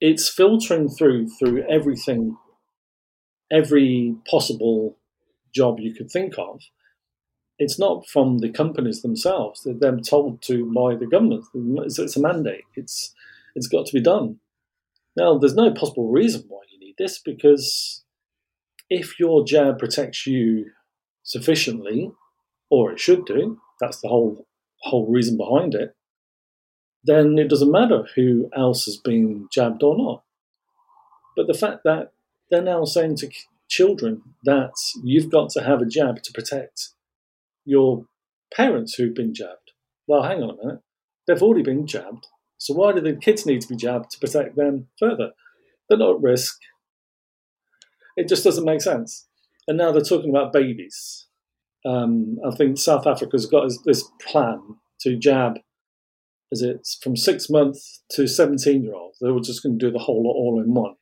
it's 0.00 0.28
filtering 0.28 0.88
through 0.88 1.28
through 1.28 1.64
everything, 1.68 2.36
every 3.50 4.16
possible 4.28 4.96
job 5.52 5.80
you 5.80 5.94
could 5.94 6.10
think 6.10 6.38
of. 6.38 6.62
It's 7.58 7.78
not 7.78 8.08
from 8.08 8.38
the 8.38 8.50
companies 8.50 9.02
themselves; 9.02 9.62
they're 9.64 9.74
them 9.74 10.02
told 10.02 10.42
to 10.42 10.70
by 10.72 10.94
the 10.94 11.06
government. 11.06 11.44
It's, 11.54 11.98
it's 11.98 12.16
a 12.16 12.20
mandate. 12.20 12.64
It's 12.74 13.14
it's 13.54 13.68
got 13.68 13.86
to 13.86 13.92
be 13.92 14.00
done. 14.00 14.38
Now, 15.16 15.38
there's 15.38 15.54
no 15.54 15.72
possible 15.72 16.10
reason 16.10 16.44
why 16.48 16.60
you 16.70 16.78
need 16.78 16.94
this 16.98 17.18
because 17.18 18.04
if 18.88 19.18
your 19.20 19.44
jab 19.44 19.78
protects 19.78 20.26
you 20.26 20.70
sufficiently, 21.22 22.12
or 22.70 22.92
it 22.92 23.00
should 23.00 23.24
do, 23.26 23.60
that's 23.80 24.00
the 24.00 24.08
whole 24.08 24.46
whole 24.82 25.06
reason 25.06 25.36
behind 25.36 25.74
it, 25.74 25.94
then 27.04 27.38
it 27.38 27.48
doesn't 27.48 27.70
matter 27.70 28.06
who 28.14 28.48
else 28.56 28.86
has 28.86 28.96
been 28.96 29.48
jabbed 29.52 29.82
or 29.82 29.96
not. 29.96 30.22
But 31.36 31.46
the 31.46 31.54
fact 31.54 31.82
that 31.84 32.12
they're 32.50 32.62
now 32.62 32.84
saying 32.84 33.16
to 33.16 33.30
children 33.70 34.22
that 34.44 34.72
you've 35.02 35.30
got 35.30 35.48
to 35.50 35.62
have 35.62 35.80
a 35.80 35.86
jab 35.86 36.22
to 36.22 36.32
protect 36.32 36.90
your 37.64 38.04
parents 38.54 38.94
who've 38.94 39.14
been 39.14 39.32
jabbed. 39.32 39.72
Well, 40.06 40.24
hang 40.24 40.42
on 40.42 40.50
a 40.50 40.56
minute. 40.56 40.80
They've 41.26 41.42
already 41.42 41.62
been 41.62 41.86
jabbed. 41.86 42.26
So 42.58 42.74
why 42.74 42.92
do 42.92 43.00
the 43.00 43.14
kids 43.14 43.46
need 43.46 43.62
to 43.62 43.68
be 43.68 43.76
jabbed 43.76 44.10
to 44.10 44.18
protect 44.18 44.56
them 44.56 44.88
further? 44.98 45.30
They're 45.88 45.98
not 45.98 46.16
at 46.16 46.22
risk. 46.22 46.58
It 48.16 48.28
just 48.28 48.44
doesn't 48.44 48.64
make 48.64 48.82
sense. 48.82 49.28
And 49.66 49.78
now 49.78 49.92
they're 49.92 50.02
talking 50.02 50.30
about 50.30 50.52
babies. 50.52 51.26
Um, 51.86 52.38
I 52.46 52.54
think 52.54 52.76
South 52.76 53.06
Africa's 53.06 53.46
got 53.46 53.70
this 53.86 54.04
plan 54.20 54.60
to 55.02 55.16
jab, 55.16 55.58
is 56.52 56.62
it 56.62 56.86
from 57.02 57.16
six 57.16 57.48
months 57.48 58.02
to 58.10 58.26
17 58.26 58.82
year 58.82 58.94
olds? 58.94 59.18
They 59.20 59.30
were 59.30 59.40
just 59.40 59.62
going 59.62 59.78
to 59.78 59.86
do 59.86 59.92
the 59.92 60.00
whole 60.00 60.24
lot 60.24 60.32
all 60.32 60.60
in 60.62 60.74
one, 60.74 60.96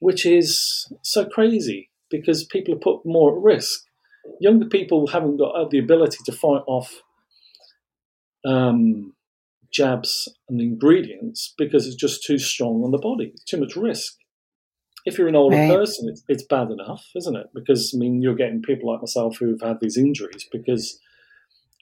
which 0.00 0.26
is 0.26 0.92
so 1.02 1.24
crazy 1.24 1.88
because 2.10 2.44
people 2.44 2.74
are 2.74 2.78
put 2.78 3.06
more 3.06 3.36
at 3.36 3.42
risk. 3.42 3.84
Younger 4.40 4.66
people 4.66 5.06
haven't 5.06 5.38
got 5.38 5.70
the 5.70 5.78
ability 5.78 6.18
to 6.26 6.32
fight 6.32 6.62
off 6.66 7.00
um, 8.44 9.14
jabs 9.72 10.28
and 10.48 10.60
ingredients 10.60 11.54
because 11.56 11.86
it's 11.86 11.96
just 11.96 12.24
too 12.24 12.38
strong 12.38 12.82
on 12.82 12.90
the 12.90 12.98
body, 12.98 13.30
it's 13.32 13.44
too 13.44 13.60
much 13.60 13.76
risk 13.76 14.14
if 15.04 15.18
you're 15.18 15.28
an 15.28 15.36
older 15.36 15.56
right. 15.56 15.70
person, 15.70 16.08
it's, 16.08 16.22
it's 16.28 16.42
bad 16.42 16.70
enough, 16.70 17.06
isn't 17.16 17.36
it? 17.36 17.46
Because 17.54 17.92
I 17.94 17.98
mean, 17.98 18.20
you're 18.20 18.34
getting 18.34 18.62
people 18.62 18.90
like 18.90 19.00
myself 19.00 19.38
who've 19.38 19.60
had 19.60 19.80
these 19.80 19.96
injuries 19.96 20.46
because 20.50 20.98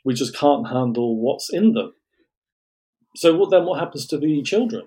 we 0.04 0.14
just 0.14 0.36
can't 0.36 0.68
handle 0.68 1.16
what's 1.20 1.52
in 1.52 1.72
them. 1.72 1.94
So 3.16 3.34
what, 3.36 3.50
then, 3.50 3.64
what 3.64 3.80
happens 3.80 4.06
to 4.08 4.18
the 4.18 4.42
children? 4.42 4.86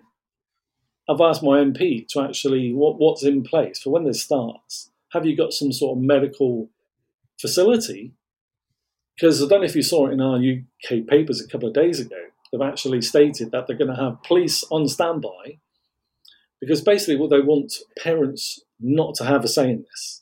I've 1.12 1.22
asked 1.22 1.44
my 1.44 1.60
MP 1.60 2.08
to 2.10 2.22
actually 2.22 2.74
what, 2.74 3.00
what's 3.00 3.24
in 3.24 3.44
place 3.44 3.82
for 3.82 3.90
when 3.90 4.06
this 4.06 4.24
starts. 4.24 4.90
Have 5.12 5.26
you 5.26 5.36
got 5.36 5.54
some 5.54 5.74
sort 5.74 5.98
of 5.98 6.04
medical 6.04 6.70
facility? 7.40 8.14
Because 9.16 9.44
I 9.44 9.48
don't 9.48 9.60
know 9.60 9.66
if 9.66 9.76
you 9.76 9.84
saw 9.84 10.08
it 10.08 10.14
in 10.14 10.22
our 10.22 10.38
UK 10.38 11.06
papers 11.06 11.42
a 11.42 11.48
couple 11.48 11.68
of 11.68 11.74
days 11.74 12.00
ago. 12.00 12.16
They've 12.52 12.62
actually 12.62 13.02
stated 13.02 13.52
that 13.52 13.68
they're 13.68 13.78
going 13.78 13.94
to 13.94 14.02
have 14.02 14.24
police 14.24 14.64
on 14.72 14.88
standby 14.88 15.60
because 16.62 16.82
basically, 16.82 17.18
what 17.18 17.32
they 17.32 17.42
want 17.42 17.74
parents 17.98 18.62
not 18.80 19.16
to 19.16 19.26
have 19.26 19.44
a 19.44 19.48
say 19.48 19.72
in 19.72 19.84
this. 19.90 20.22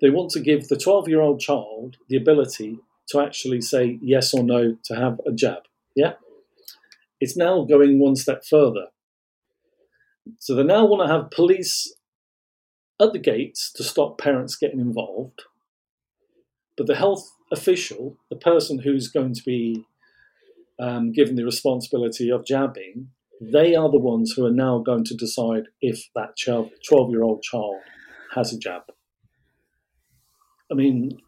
They 0.00 0.10
want 0.10 0.30
to 0.32 0.40
give 0.40 0.68
the 0.68 0.76
12 0.76 1.08
year 1.08 1.22
old 1.22 1.40
child 1.40 1.96
the 2.08 2.16
ability 2.16 2.78
to 3.08 3.20
actually 3.20 3.62
say 3.62 3.98
yes 4.02 4.34
or 4.34 4.44
no 4.44 4.76
to 4.84 4.94
have 4.94 5.20
a 5.26 5.32
jab. 5.32 5.62
Yeah? 5.96 6.14
It's 7.20 7.36
now 7.36 7.64
going 7.64 7.98
one 7.98 8.16
step 8.16 8.44
further. 8.44 8.88
So 10.38 10.54
they 10.54 10.62
now 10.62 10.84
want 10.84 11.06
to 11.06 11.12
have 11.12 11.30
police 11.30 11.94
at 13.00 13.12
the 13.12 13.18
gates 13.18 13.72
to 13.72 13.82
stop 13.82 14.18
parents 14.18 14.56
getting 14.56 14.80
involved. 14.80 15.42
But 16.76 16.86
the 16.86 16.96
health 16.96 17.30
official, 17.52 18.16
the 18.30 18.36
person 18.36 18.80
who's 18.80 19.08
going 19.08 19.34
to 19.34 19.42
be 19.44 19.84
um, 20.80 21.12
given 21.12 21.36
the 21.36 21.44
responsibility 21.44 22.30
of 22.30 22.46
jabbing, 22.46 23.08
they 23.40 23.74
are 23.74 23.90
the 23.90 23.98
ones 23.98 24.32
who 24.32 24.46
are 24.46 24.50
now 24.50 24.78
going 24.78 25.04
to 25.04 25.14
decide 25.14 25.64
if 25.80 26.08
that 26.14 26.36
12 26.44 27.10
year 27.10 27.22
old 27.22 27.42
child 27.42 27.76
has 28.34 28.52
a 28.52 28.58
jab. 28.58 28.82
I 30.70 30.74
mean, 30.74 31.18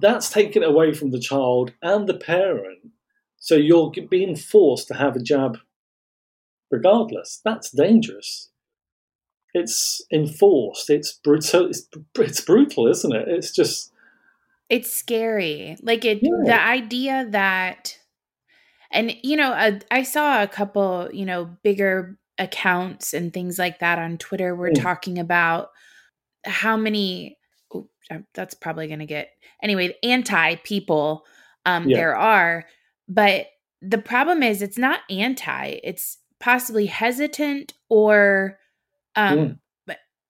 that's 0.00 0.30
taken 0.30 0.62
away 0.62 0.92
from 0.92 1.10
the 1.10 1.20
child 1.20 1.72
and 1.82 2.08
the 2.08 2.14
parent. 2.14 2.90
So 3.38 3.54
you're 3.54 3.92
being 4.08 4.36
forced 4.36 4.88
to 4.88 4.94
have 4.94 5.16
a 5.16 5.22
jab 5.22 5.58
regardless. 6.70 7.40
That's 7.44 7.70
dangerous. 7.70 8.50
It's 9.52 10.02
enforced. 10.12 10.90
It's 10.90 11.12
brutal. 11.12 11.66
It's, 11.66 11.88
it's 12.16 12.40
brutal, 12.40 12.86
isn't 12.86 13.14
it? 13.14 13.28
It's 13.28 13.52
just. 13.52 13.92
It's 14.68 14.92
scary. 14.92 15.76
Like 15.82 16.04
it, 16.04 16.20
yeah. 16.22 16.30
the 16.44 16.60
idea 16.60 17.26
that 17.30 17.98
and, 18.90 19.14
you 19.22 19.36
know, 19.36 19.52
uh, 19.52 19.78
I 19.90 20.02
saw 20.02 20.42
a 20.42 20.48
couple, 20.48 21.08
you 21.12 21.24
know, 21.24 21.56
bigger 21.62 22.18
accounts 22.38 23.14
and 23.14 23.32
things 23.32 23.58
like 23.58 23.78
that 23.78 23.98
on 23.98 24.18
Twitter 24.18 24.54
were 24.54 24.70
mm. 24.70 24.82
talking 24.82 25.18
about 25.18 25.70
how 26.44 26.76
many, 26.76 27.38
oh, 27.72 27.88
that's 28.34 28.54
probably 28.54 28.88
going 28.88 29.00
to 29.00 29.06
get, 29.06 29.30
anyway, 29.62 29.94
anti 30.02 30.56
people 30.56 31.24
um, 31.64 31.88
yeah. 31.88 31.96
there 31.96 32.16
are. 32.16 32.64
But 33.08 33.46
the 33.80 33.98
problem 33.98 34.42
is 34.42 34.60
it's 34.60 34.78
not 34.78 35.00
anti, 35.08 35.80
it's 35.84 36.18
possibly 36.40 36.86
hesitant 36.86 37.74
or 37.88 38.58
um, 39.16 39.38
mm 39.38 39.56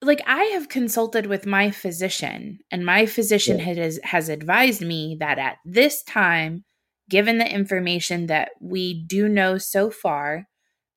like 0.03 0.23
I 0.27 0.45
have 0.45 0.71
consulted 0.71 1.27
with 1.27 1.45
my 1.45 1.71
physician 1.71 2.61
and 2.71 2.87
my 2.87 3.05
physician 3.05 3.59
yeah. 3.59 3.65
has 3.65 4.01
has 4.03 4.31
advised 4.31 4.81
me 4.81 5.19
that 5.21 5.39
at 5.39 5.57
this 5.67 6.03
time 6.03 6.65
given 7.11 7.39
the 7.39 7.53
information 7.53 8.29
that 8.29 8.53
we 8.61 9.05
do 9.05 9.29
know 9.29 9.59
so 9.59 9.91
far, 9.91 10.47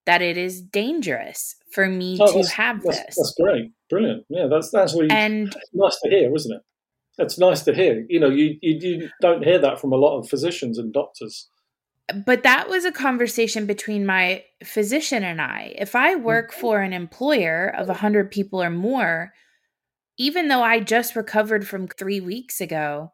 that 0.05 0.22
it 0.22 0.38
is 0.38 0.61
dangerous 0.61 1.55
for 1.72 1.88
me 1.88 2.18
oh, 2.22 2.41
to 2.41 2.49
have 2.49 2.82
that's, 2.84 2.99
this. 2.99 3.16
That's 3.18 3.36
great, 3.41 3.72
brilliant. 3.89 4.24
Yeah, 4.30 4.47
that's 4.49 4.70
that's 4.72 4.93
really 4.93 5.09
and 5.09 5.53
nice 5.74 5.99
to 6.03 6.09
hear, 6.09 6.34
isn't 6.34 6.55
it? 6.55 6.61
That's 7.18 7.38
nice 7.38 7.64
to 7.64 7.74
hear. 7.74 8.05
You 8.07 8.20
know, 8.20 8.30
you, 8.30 8.57
you 8.61 8.78
you 8.80 9.09
don't 9.22 9.43
hear 9.43 9.59
that 9.59 9.80
from 9.80 9.91
a 9.91 9.97
lot 9.97 10.18
of 10.18 10.30
physicians 10.30 10.78
and 10.78 10.93
doctors. 10.93 11.49
But 12.26 12.43
that 12.43 12.70
was 12.70 12.84
a 12.84 12.91
conversation 12.91 13.66
between 13.66 14.06
my 14.06 14.43
physician 14.64 15.24
and 15.24 15.41
I. 15.41 15.74
If 15.78 15.95
I 15.95 16.16
work 16.16 16.51
for 16.51 16.82
an 16.82 16.91
employer 16.91 17.68
of 17.68 17.88
100 17.88 18.30
people 18.30 18.62
or 18.62 18.70
more, 18.70 19.34
even 20.18 20.47
though 20.47 20.62
I 20.62 20.80
just 20.80 21.16
recovered 21.16 21.68
from 21.68 21.88
three 21.88 22.20
weeks 22.20 22.60
ago, 22.60 23.14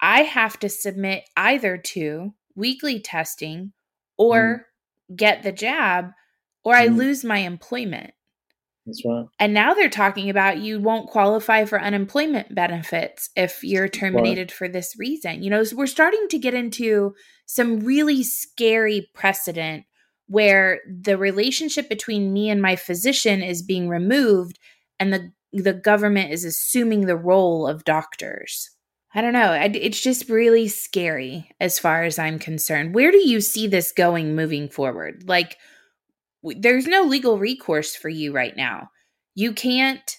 I 0.00 0.22
have 0.22 0.58
to 0.60 0.68
submit 0.68 1.24
either 1.36 1.78
to 1.78 2.34
weekly 2.56 3.00
testing 3.00 3.72
or 4.18 4.66
mm. 5.10 5.16
get 5.16 5.42
the 5.42 5.52
jab 5.52 6.10
or 6.64 6.74
I 6.74 6.88
mm. 6.88 6.96
lose 6.96 7.24
my 7.24 7.38
employment. 7.38 8.12
That's 8.86 9.02
right. 9.06 9.26
And 9.38 9.54
now 9.54 9.74
they're 9.74 9.88
talking 9.88 10.28
about 10.28 10.58
you 10.58 10.78
won't 10.78 11.08
qualify 11.08 11.64
for 11.64 11.80
unemployment 11.80 12.54
benefits 12.54 13.30
if 13.34 13.64
you're 13.64 13.88
terminated 13.88 14.50
right. 14.50 14.52
for 14.52 14.68
this 14.68 14.94
reason. 14.98 15.42
You 15.42 15.50
know, 15.50 15.64
so 15.64 15.76
we're 15.76 15.86
starting 15.86 16.26
to 16.28 16.38
get 16.38 16.52
into 16.52 17.14
some 17.46 17.80
really 17.80 18.22
scary 18.22 19.08
precedent 19.14 19.84
where 20.26 20.80
the 20.88 21.18
relationship 21.18 21.88
between 21.88 22.32
me 22.32 22.48
and 22.48 22.62
my 22.62 22.76
physician 22.76 23.42
is 23.42 23.62
being 23.62 23.88
removed 23.88 24.58
and 24.98 25.12
the 25.12 25.32
the 25.52 25.72
government 25.72 26.32
is 26.32 26.44
assuming 26.44 27.06
the 27.06 27.16
role 27.16 27.66
of 27.68 27.84
doctors. 27.84 28.70
I 29.14 29.20
don't 29.20 29.32
know. 29.32 29.52
It's 29.52 30.00
just 30.00 30.28
really 30.28 30.66
scary 30.66 31.48
as 31.60 31.78
far 31.78 32.02
as 32.02 32.18
I'm 32.18 32.40
concerned. 32.40 32.92
Where 32.92 33.12
do 33.12 33.24
you 33.24 33.40
see 33.40 33.68
this 33.68 33.92
going 33.92 34.34
moving 34.34 34.68
forward? 34.68 35.22
Like, 35.28 35.56
there's 36.42 36.88
no 36.88 37.02
legal 37.02 37.38
recourse 37.38 37.94
for 37.94 38.08
you 38.08 38.32
right 38.32 38.56
now. 38.56 38.90
You 39.36 39.52
can't 39.52 40.16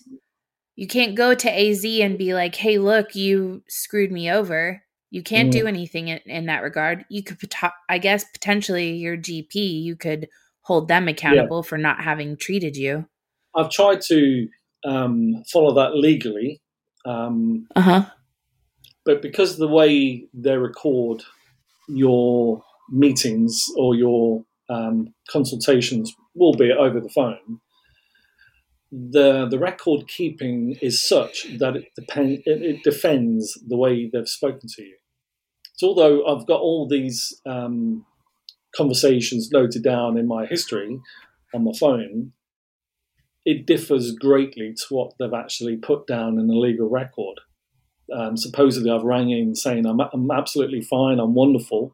you 0.77 0.87
can't 0.87 1.15
go 1.15 1.35
to 1.35 1.49
AZ 1.49 1.85
and 1.85 2.17
be 2.17 2.33
like, 2.33 2.55
"Hey, 2.55 2.77
look, 2.79 3.15
you 3.15 3.63
screwed 3.67 4.11
me 4.11 4.31
over." 4.31 4.84
You 5.11 5.23
can't 5.23 5.49
mm. 5.49 5.53
do 5.53 5.67
anything 5.67 6.09
in, 6.09 6.19
in, 6.25 6.45
that 6.47 6.63
regard. 6.63 7.05
You 7.09 7.23
could, 7.23 7.37
I 7.89 7.97
guess, 7.97 8.25
potentially 8.33 8.93
your 8.93 9.17
GP, 9.17 9.53
you 9.53 9.95
could 9.95 10.27
hold 10.61 10.87
them 10.87 11.07
accountable 11.07 11.61
yeah. 11.63 11.69
for 11.69 11.77
not 11.77 12.03
having 12.03 12.37
treated 12.37 12.75
you. 12.75 13.07
I've 13.55 13.69
tried 13.69 14.01
to 14.07 14.47
um, 14.83 15.43
follow 15.51 15.73
that 15.75 15.95
legally. 15.95 16.61
Um, 17.05 17.67
uh 17.75 17.81
huh. 17.81 18.05
But 19.05 19.21
because 19.21 19.53
of 19.53 19.59
the 19.59 19.67
way 19.67 20.27
they 20.33 20.57
record 20.57 21.23
your 21.87 22.63
meetings 22.89 23.65
or 23.77 23.95
your 23.95 24.43
um, 24.69 25.13
consultations, 25.29 26.13
be 26.57 26.71
over 26.71 26.99
the 26.99 27.09
phone, 27.09 27.61
the 28.95 29.47
the 29.49 29.59
record 29.59 30.07
keeping 30.07 30.77
is 30.81 31.03
such 31.03 31.47
that 31.59 31.75
it 31.75 31.91
depend 31.95 32.43
it, 32.45 32.61
it 32.61 32.83
defends 32.83 33.59
the 33.67 33.77
way 33.77 34.09
they've 34.11 34.27
spoken 34.27 34.69
to 34.75 34.83
you. 34.83 34.95
So 35.73 35.87
although 35.87 36.25
I've 36.25 36.47
got 36.47 36.61
all 36.61 36.87
these 36.87 37.41
um, 37.45 38.05
conversations 38.75 39.49
noted 39.51 39.83
down 39.83 40.17
in 40.17 40.27
my 40.27 40.45
history 40.45 40.99
on 41.53 41.65
my 41.65 41.73
phone, 41.77 42.31
it 43.45 43.65
differs 43.65 44.13
greatly 44.13 44.73
to 44.73 44.85
what 44.95 45.13
they've 45.19 45.33
actually 45.33 45.75
put 45.75 46.07
down 46.07 46.39
in 46.39 46.47
the 46.47 46.55
legal 46.55 46.89
record. 46.89 47.41
Um, 48.15 48.37
supposedly, 48.37 48.89
I've 48.89 49.03
rang 49.03 49.31
in 49.31 49.55
saying 49.55 49.85
I'm, 49.85 49.99
I'm 49.99 50.31
absolutely 50.31 50.81
fine, 50.81 51.19
I'm 51.19 51.33
wonderful, 51.33 51.93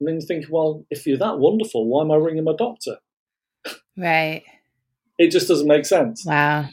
and 0.00 0.08
then 0.08 0.16
you 0.16 0.26
think, 0.26 0.46
well, 0.50 0.84
if 0.90 1.06
you're 1.06 1.18
that 1.18 1.38
wonderful, 1.38 1.86
why 1.86 2.02
am 2.02 2.10
I 2.10 2.16
ringing 2.16 2.44
my 2.44 2.54
doctor? 2.56 2.96
Right. 3.96 4.42
It 5.20 5.30
just 5.30 5.48
doesn't 5.48 5.68
make 5.68 5.84
sense. 5.84 6.24
Wow. 6.24 6.70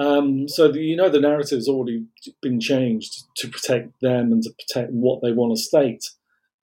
Um, 0.00 0.48
so 0.48 0.70
the, 0.72 0.80
you 0.80 0.96
know 0.96 1.08
the 1.08 1.20
narrative's 1.20 1.68
already 1.68 2.04
been 2.42 2.58
changed 2.58 3.22
to 3.36 3.48
protect 3.48 4.00
them 4.00 4.32
and 4.32 4.42
to 4.42 4.50
protect 4.50 4.90
what 4.90 5.22
they 5.22 5.30
want 5.30 5.56
to 5.56 5.62
state. 5.62 6.10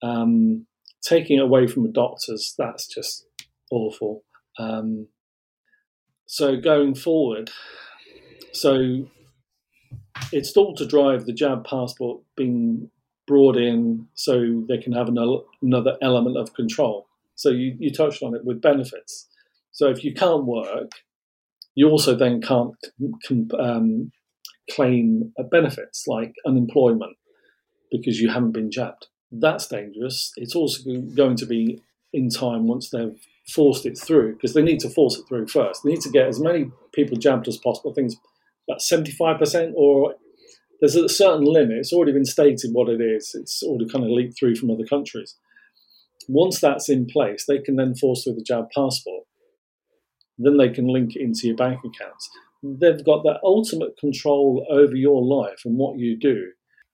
Um, 0.02 0.66
taking 1.02 1.40
away 1.40 1.68
from 1.68 1.84
the 1.84 1.88
doctors, 1.88 2.54
that's 2.58 2.86
just 2.86 3.24
awful. 3.70 4.24
Um, 4.58 5.08
so 6.26 6.60
going 6.60 6.94
forward, 6.94 7.50
so 8.52 9.08
it's 10.32 10.54
all 10.54 10.74
to 10.76 10.86
drive 10.86 11.24
the 11.24 11.32
jab 11.32 11.64
passport 11.64 12.20
being 12.36 12.90
brought 13.26 13.56
in 13.56 14.06
so 14.12 14.64
they 14.68 14.76
can 14.76 14.92
have 14.92 15.08
another, 15.08 15.38
another 15.62 15.96
element 16.02 16.36
of 16.36 16.52
control. 16.52 17.06
So 17.36 17.48
you, 17.48 17.74
you 17.78 17.90
touched 17.90 18.22
on 18.22 18.34
it 18.34 18.44
with 18.44 18.60
benefits. 18.60 19.28
So 19.74 19.90
if 19.90 20.04
you 20.04 20.14
can't 20.14 20.44
work, 20.44 20.92
you 21.74 21.90
also 21.90 22.14
then 22.14 22.40
can't 22.40 22.76
um, 23.58 24.12
claim 24.70 25.32
benefits 25.50 26.04
like 26.06 26.32
unemployment 26.46 27.16
because 27.90 28.20
you 28.20 28.30
haven't 28.30 28.52
been 28.52 28.70
jabbed. 28.70 29.08
That's 29.32 29.66
dangerous. 29.66 30.32
It's 30.36 30.54
also 30.54 30.80
going 31.16 31.36
to 31.36 31.46
be 31.46 31.82
in 32.12 32.30
time 32.30 32.68
once 32.68 32.90
they've 32.90 33.18
forced 33.48 33.84
it 33.84 33.98
through 33.98 34.34
because 34.34 34.54
they 34.54 34.62
need 34.62 34.78
to 34.78 34.88
force 34.88 35.18
it 35.18 35.24
through 35.28 35.48
first. 35.48 35.82
They 35.82 35.90
need 35.90 36.00
to 36.02 36.10
get 36.10 36.28
as 36.28 36.40
many 36.40 36.70
people 36.94 37.16
jabbed 37.16 37.48
as 37.48 37.58
possible. 37.58 37.92
It's 37.96 38.16
about 38.68 38.78
75% 38.78 39.72
or 39.74 40.14
there's 40.80 40.94
a 40.94 41.08
certain 41.08 41.44
limit. 41.44 41.78
It's 41.78 41.92
already 41.92 42.12
been 42.12 42.24
stated 42.24 42.70
what 42.72 42.88
it 42.88 43.00
is. 43.00 43.34
It's 43.34 43.60
already 43.64 43.88
kind 43.88 44.04
of 44.04 44.12
leaked 44.12 44.38
through 44.38 44.54
from 44.54 44.70
other 44.70 44.86
countries. 44.86 45.34
Once 46.28 46.60
that's 46.60 46.88
in 46.88 47.06
place, 47.06 47.44
they 47.46 47.58
can 47.58 47.74
then 47.74 47.96
force 47.96 48.22
through 48.22 48.34
the 48.34 48.44
jab 48.46 48.66
passport 48.72 49.24
then 50.38 50.56
they 50.56 50.68
can 50.68 50.86
link 50.86 51.16
it 51.16 51.22
into 51.22 51.46
your 51.46 51.56
bank 51.56 51.80
accounts. 51.84 52.30
They've 52.62 53.04
got 53.04 53.22
that 53.24 53.40
ultimate 53.42 53.96
control 53.98 54.66
over 54.70 54.94
your 54.94 55.22
life 55.22 55.62
and 55.64 55.76
what 55.76 55.98
you 55.98 56.18
do. 56.18 56.46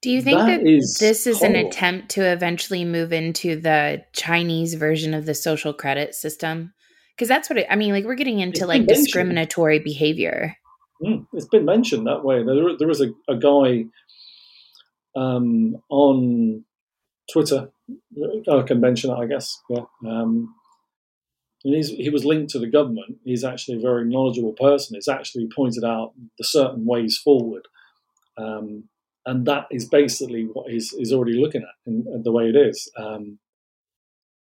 Do 0.02 0.10
you 0.10 0.22
think 0.22 0.38
that, 0.38 0.62
that 0.62 0.66
is 0.66 0.96
this 0.98 1.26
is 1.26 1.38
horrible. 1.38 1.60
an 1.60 1.66
attempt 1.66 2.08
to 2.10 2.22
eventually 2.22 2.84
move 2.84 3.12
into 3.12 3.60
the 3.60 4.02
Chinese 4.12 4.74
version 4.74 5.12
of 5.12 5.26
the 5.26 5.34
social 5.34 5.74
credit 5.74 6.14
system? 6.14 6.72
Because 7.14 7.28
that's 7.28 7.50
what 7.50 7.58
it, 7.58 7.66
I 7.68 7.76
mean. 7.76 7.92
Like 7.92 8.04
we're 8.04 8.14
getting 8.14 8.40
into 8.40 8.66
like 8.66 8.86
discriminatory 8.86 9.78
behavior. 9.78 10.56
Mm, 11.02 11.26
it's 11.34 11.46
been 11.46 11.66
mentioned 11.66 12.06
that 12.06 12.24
way. 12.24 12.42
There, 12.42 12.76
there 12.78 12.90
is 12.90 13.02
a, 13.02 13.10
a 13.28 13.36
guy 13.36 13.84
um, 15.14 15.76
on 15.90 16.64
Twitter. 17.30 17.70
I 18.50 18.62
can 18.62 18.80
mention 18.80 19.10
it, 19.10 19.14
I 19.14 19.26
guess. 19.26 19.60
Yeah. 19.68 19.82
Um, 20.06 20.54
and 21.64 21.84
he 21.84 22.10
was 22.10 22.24
linked 22.24 22.50
to 22.52 22.58
the 22.58 22.70
government. 22.70 23.18
He's 23.24 23.44
actually 23.44 23.78
a 23.78 23.82
very 23.82 24.04
knowledgeable 24.06 24.54
person. 24.54 24.94
He's 24.94 25.08
actually 25.08 25.48
pointed 25.54 25.84
out 25.84 26.12
the 26.38 26.44
certain 26.44 26.86
ways 26.86 27.18
forward, 27.18 27.66
um, 28.36 28.84
and 29.26 29.46
that 29.46 29.66
is 29.70 29.88
basically 29.88 30.44
what 30.44 30.70
he's, 30.70 30.90
he's 30.90 31.12
already 31.12 31.38
looking 31.38 31.62
at 31.62 31.74
in, 31.86 32.22
the 32.24 32.32
way 32.32 32.44
it 32.44 32.56
is. 32.56 32.90
Um, 32.96 33.38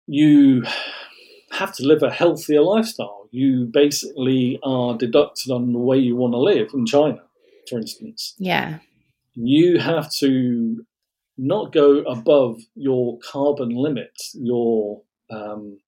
you 0.07 0.65
have 1.53 1.75
to 1.77 1.87
live 1.87 2.03
a 2.03 2.11
healthier 2.11 2.63
lifestyle. 2.63 3.29
You 3.31 3.67
basically 3.67 4.59
are 4.63 4.97
deducted 4.97 5.51
on 5.53 5.73
the 5.73 5.79
way 5.79 5.99
you 5.99 6.17
want 6.17 6.33
to 6.35 6.39
live 6.39 6.71
in 6.73 6.87
China, 6.87 7.23
for 7.69 7.79
instance. 7.79 8.35
Yeah. 8.39 8.79
You 9.35 9.79
have 9.79 10.11
to 10.19 10.85
not 11.37 11.73
go 11.73 12.01
above 12.01 12.61
your 12.75 13.19
carbon 13.19 13.71
limits, 13.71 14.37
your 14.39 15.03
um, 15.31 15.79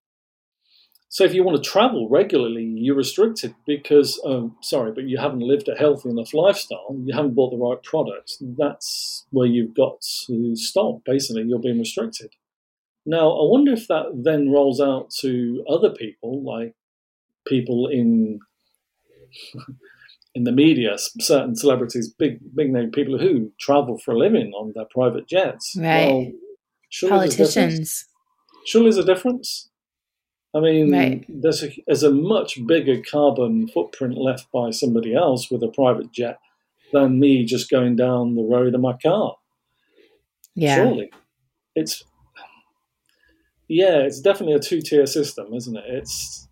so 1.13 1.25
if 1.25 1.35
you 1.35 1.45
want 1.45 1.63
to 1.63 1.71
travel 1.71 2.09
regularly, 2.09 2.65
you're 2.65 2.97
restricted 2.97 3.55
because, 3.67 4.19
um, 4.25 4.57
sorry, 4.63 4.93
but 4.93 5.05
you 5.05 5.19
haven't 5.19 5.41
lived 5.41 5.69
a 5.69 5.75
healthy 5.75 6.09
enough 6.09 6.33
lifestyle. 6.33 6.97
You 7.05 7.15
haven't 7.15 7.35
bought 7.35 7.51
the 7.51 7.59
right 7.59 7.83
products. 7.83 8.39
That's 8.41 9.27
where 9.29 9.47
you've 9.47 9.75
got 9.75 10.01
to 10.27 10.57
stop. 10.57 11.05
Basically, 11.05 11.43
you're 11.43 11.59
being 11.59 11.79
restricted. 11.79 12.33
Now, 13.05 13.31
I 13.31 13.45
wonder 13.45 13.75
if 13.75 13.89
that 13.89 14.23
then 14.25 14.51
rolls 14.51 14.81
out 14.81 15.11
to 15.21 15.63
other 15.69 15.91
people, 15.91 16.43
like 16.43 16.75
people 17.47 17.89
in 17.89 18.41
in 20.35 20.45
the 20.45 20.53
media, 20.53 20.97
certain 20.97 21.57
celebrities, 21.57 22.09
big 22.09 22.39
big 22.57 22.73
name 22.73 22.91
people 22.91 23.19
who 23.19 23.53
travel 23.61 23.99
for 23.99 24.13
a 24.13 24.19
living 24.19 24.53
on 24.53 24.73
their 24.75 24.87
private 24.91 25.29
jets. 25.29 25.77
Right. 25.77 26.33
Well, 27.03 27.11
Politicians. 27.11 28.07
Surely 28.65 28.87
there's 28.87 28.97
a 28.97 29.05
difference. 29.05 29.69
I 30.55 30.61
mean, 30.61 30.93
right. 30.93 31.25
there's, 31.29 31.63
a, 31.63 31.71
there's 31.87 32.03
a 32.03 32.11
much 32.11 32.65
bigger 32.67 33.01
carbon 33.01 33.69
footprint 33.69 34.19
left 34.19 34.53
by 34.53 34.71
somebody 34.71 35.15
else 35.15 35.51
with 35.51 35.63
a 35.63 35.69
private 35.69 36.13
jet 36.13 36.39
than 36.93 37.19
me 37.19 37.45
just 37.45 37.71
going 37.71 37.97
down 37.97 38.35
the 38.35 38.43
road 38.43 38.75
in 38.75 38.81
my 38.83 38.93
car. 38.93 39.37
Yeah. 40.55 40.77
Surely. 40.77 41.11
It's, 41.75 42.05
yeah, 43.67 44.01
it's 44.01 44.21
definitely 44.21 44.55
a 44.55 44.61
two 44.61 44.83
tier 44.83 45.07
system, 45.07 45.55
isn't 45.55 45.77
it? 45.77 45.85
It's, 45.87 46.49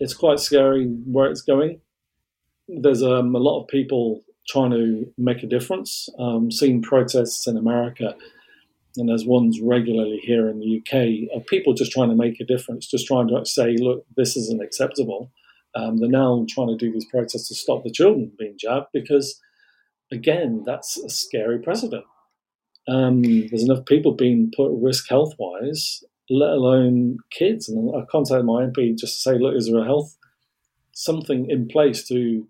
it's 0.00 0.14
quite 0.14 0.40
scary 0.40 0.86
where 0.86 1.30
it's 1.30 1.42
going. 1.42 1.80
There's 2.66 3.02
um, 3.02 3.34
a 3.34 3.38
lot 3.38 3.60
of 3.60 3.68
people 3.68 4.22
trying 4.48 4.70
to 4.70 5.12
make 5.18 5.42
a 5.42 5.46
difference. 5.46 6.08
Um, 6.18 6.50
seeing 6.50 6.80
protests 6.80 7.46
in 7.46 7.58
America 7.58 8.14
and 8.96 9.08
there's 9.08 9.26
ones 9.26 9.60
regularly 9.60 10.18
here 10.22 10.48
in 10.48 10.60
the 10.60 10.78
UK 10.78 11.34
of 11.34 11.46
people 11.46 11.74
just 11.74 11.92
trying 11.92 12.10
to 12.10 12.14
make 12.14 12.40
a 12.40 12.44
difference, 12.44 12.86
just 12.86 13.06
trying 13.06 13.28
to 13.28 13.44
say, 13.44 13.76
look, 13.76 14.04
this 14.16 14.36
isn't 14.36 14.62
acceptable. 14.62 15.30
Um, 15.74 15.98
they're 15.98 16.08
now 16.08 16.44
trying 16.48 16.68
to 16.68 16.76
do 16.76 16.92
these 16.92 17.06
protests 17.06 17.48
to 17.48 17.54
stop 17.54 17.82
the 17.82 17.90
children 17.90 18.32
being 18.38 18.56
jabbed 18.58 18.88
because, 18.92 19.40
again, 20.10 20.62
that's 20.66 20.98
a 20.98 21.08
scary 21.08 21.58
precedent. 21.58 22.04
Um, 22.88 23.22
there's 23.22 23.62
enough 23.62 23.86
people 23.86 24.12
being 24.12 24.50
put 24.54 24.72
at 24.72 24.82
risk 24.82 25.08
health 25.08 25.34
wise, 25.38 26.02
let 26.28 26.50
alone 26.50 27.18
kids. 27.30 27.68
And 27.68 27.94
I 27.96 28.04
contacted 28.10 28.44
my 28.44 28.64
MP 28.64 28.98
just 28.98 29.14
to 29.14 29.30
say, 29.30 29.38
look, 29.38 29.54
is 29.54 29.68
there 29.68 29.80
a 29.80 29.84
health 29.84 30.16
something 30.92 31.48
in 31.48 31.68
place 31.68 32.06
to 32.08 32.46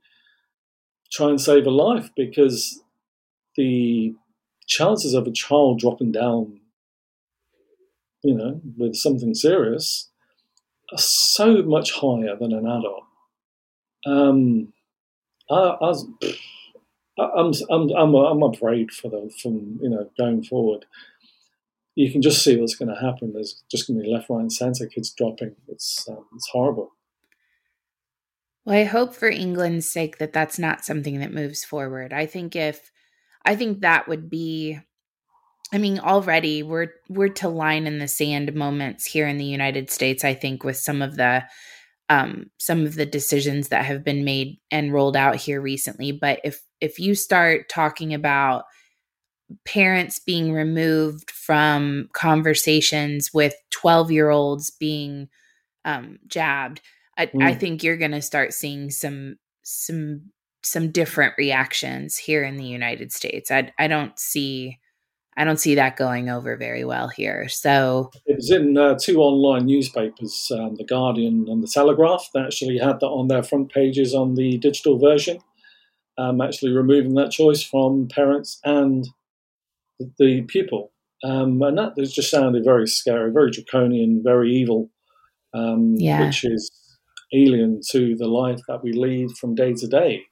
try 1.12 1.28
and 1.28 1.40
save 1.40 1.66
a 1.66 1.70
life? 1.70 2.10
Because 2.16 2.82
the 3.56 4.14
chances 4.66 5.14
of 5.14 5.26
a 5.26 5.32
child 5.32 5.80
dropping 5.80 6.12
down, 6.12 6.60
you 8.22 8.34
know, 8.34 8.60
with 8.76 8.96
something 8.96 9.34
serious 9.34 10.10
are 10.92 10.98
so 10.98 11.62
much 11.62 11.92
higher 11.92 12.36
than 12.36 12.52
an 12.52 12.66
adult. 12.66 13.04
Um, 14.04 14.72
I, 15.50 15.54
I 15.54 15.86
was, 15.86 16.06
I'm, 17.18 17.52
I'm, 17.70 17.90
I'm, 17.90 18.14
I'm 18.14 18.42
afraid 18.42 18.90
for 18.90 19.08
the 19.08 19.30
from 19.42 19.78
you 19.82 19.88
know 19.88 20.10
going 20.18 20.42
forward. 20.42 20.86
You 21.94 22.10
can 22.10 22.22
just 22.22 22.42
see 22.42 22.56
what's 22.56 22.74
going 22.74 22.88
to 22.88 23.00
happen. 23.00 23.32
There's 23.34 23.62
just 23.70 23.86
going 23.86 23.98
to 23.98 24.04
be 24.04 24.10
left, 24.10 24.30
right, 24.30 24.40
and 24.40 24.52
centre 24.52 24.86
kids 24.86 25.10
dropping. 25.10 25.56
It's 25.68 26.08
um, 26.08 26.24
it's 26.34 26.48
horrible. 26.48 26.92
Well, 28.64 28.76
I 28.76 28.84
hope 28.84 29.14
for 29.14 29.28
England's 29.28 29.88
sake 29.88 30.18
that 30.18 30.32
that's 30.32 30.58
not 30.58 30.84
something 30.84 31.18
that 31.18 31.32
moves 31.32 31.64
forward. 31.64 32.12
I 32.12 32.26
think 32.26 32.54
if 32.54 32.92
I 33.44 33.56
think 33.56 33.80
that 33.80 34.08
would 34.08 34.30
be 34.30 34.78
I 35.72 35.78
mean, 35.78 35.98
already 35.98 36.62
we're 36.62 36.88
we're 37.08 37.28
to 37.28 37.48
line 37.48 37.86
in 37.86 37.98
the 37.98 38.08
sand 38.08 38.54
moments 38.54 39.06
here 39.06 39.26
in 39.26 39.38
the 39.38 39.44
United 39.44 39.90
States. 39.90 40.22
I 40.22 40.34
think 40.34 40.64
with 40.64 40.76
some 40.76 41.00
of 41.00 41.16
the 41.16 41.44
um, 42.10 42.50
some 42.58 42.84
of 42.84 42.94
the 42.94 43.06
decisions 43.06 43.68
that 43.68 43.86
have 43.86 44.04
been 44.04 44.22
made 44.22 44.58
and 44.70 44.92
rolled 44.92 45.16
out 45.16 45.36
here 45.36 45.62
recently. 45.62 46.12
But 46.12 46.40
if 46.44 46.60
if 46.82 46.98
you 46.98 47.14
start 47.14 47.70
talking 47.70 48.12
about 48.12 48.64
parents 49.64 50.18
being 50.18 50.52
removed 50.52 51.30
from 51.30 52.10
conversations 52.12 53.30
with 53.32 53.54
twelve 53.70 54.10
year 54.10 54.28
olds 54.28 54.70
being 54.70 55.28
um, 55.86 56.18
jabbed, 56.26 56.82
I, 57.16 57.26
mm. 57.26 57.42
I 57.42 57.54
think 57.54 57.82
you're 57.82 57.96
going 57.96 58.12
to 58.12 58.20
start 58.20 58.52
seeing 58.52 58.90
some 58.90 59.36
some 59.62 60.32
some 60.64 60.90
different 60.90 61.34
reactions 61.38 62.16
here 62.16 62.44
in 62.44 62.56
the 62.56 62.64
United 62.64 63.12
States. 63.12 63.50
I 63.50 63.72
I 63.78 63.88
don't 63.88 64.18
see 64.18 64.78
I 65.36 65.44
don't 65.44 65.58
see 65.58 65.74
that 65.76 65.96
going 65.96 66.28
over 66.28 66.56
very 66.56 66.84
well 66.84 67.08
here. 67.08 67.48
So 67.48 68.10
it 68.26 68.36
was 68.36 68.50
in 68.50 68.76
uh, 68.76 68.98
two 69.00 69.20
online 69.20 69.66
newspapers, 69.66 70.52
um, 70.54 70.74
the 70.76 70.84
Guardian 70.84 71.46
and 71.48 71.62
the 71.62 71.70
Telegraph. 71.72 72.28
They 72.34 72.40
actually 72.40 72.78
had 72.78 73.00
that 73.00 73.06
on 73.06 73.28
their 73.28 73.42
front 73.42 73.72
pages 73.72 74.14
on 74.14 74.34
the 74.34 74.58
digital 74.58 74.98
version. 74.98 75.38
Um, 76.18 76.42
actually 76.42 76.72
removing 76.72 77.14
that 77.14 77.30
choice 77.30 77.62
from 77.62 78.06
parents 78.08 78.60
and 78.64 79.08
the, 79.98 80.12
the 80.18 80.42
pupil, 80.42 80.92
um, 81.24 81.62
and 81.62 81.78
that 81.78 81.96
just 81.96 82.30
sounded 82.30 82.64
very 82.64 82.86
scary, 82.86 83.32
very 83.32 83.50
draconian, 83.50 84.22
very 84.22 84.52
evil, 84.52 84.90
um, 85.54 85.94
yeah. 85.96 86.26
which 86.26 86.44
is 86.44 86.70
alien 87.32 87.80
to 87.92 88.14
the 88.16 88.28
life 88.28 88.60
that 88.68 88.82
we 88.82 88.92
lead 88.92 89.30
from 89.38 89.54
day 89.54 89.72
to 89.72 89.86
day. 89.86 90.22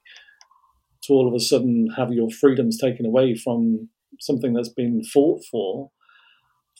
To 1.10 1.14
all 1.14 1.26
of 1.26 1.34
a 1.34 1.40
sudden 1.40 1.88
have 1.96 2.12
your 2.12 2.30
freedoms 2.30 2.78
taken 2.78 3.04
away 3.04 3.34
from 3.34 3.88
something 4.20 4.52
that's 4.52 4.68
been 4.68 5.02
fought 5.02 5.42
for 5.50 5.90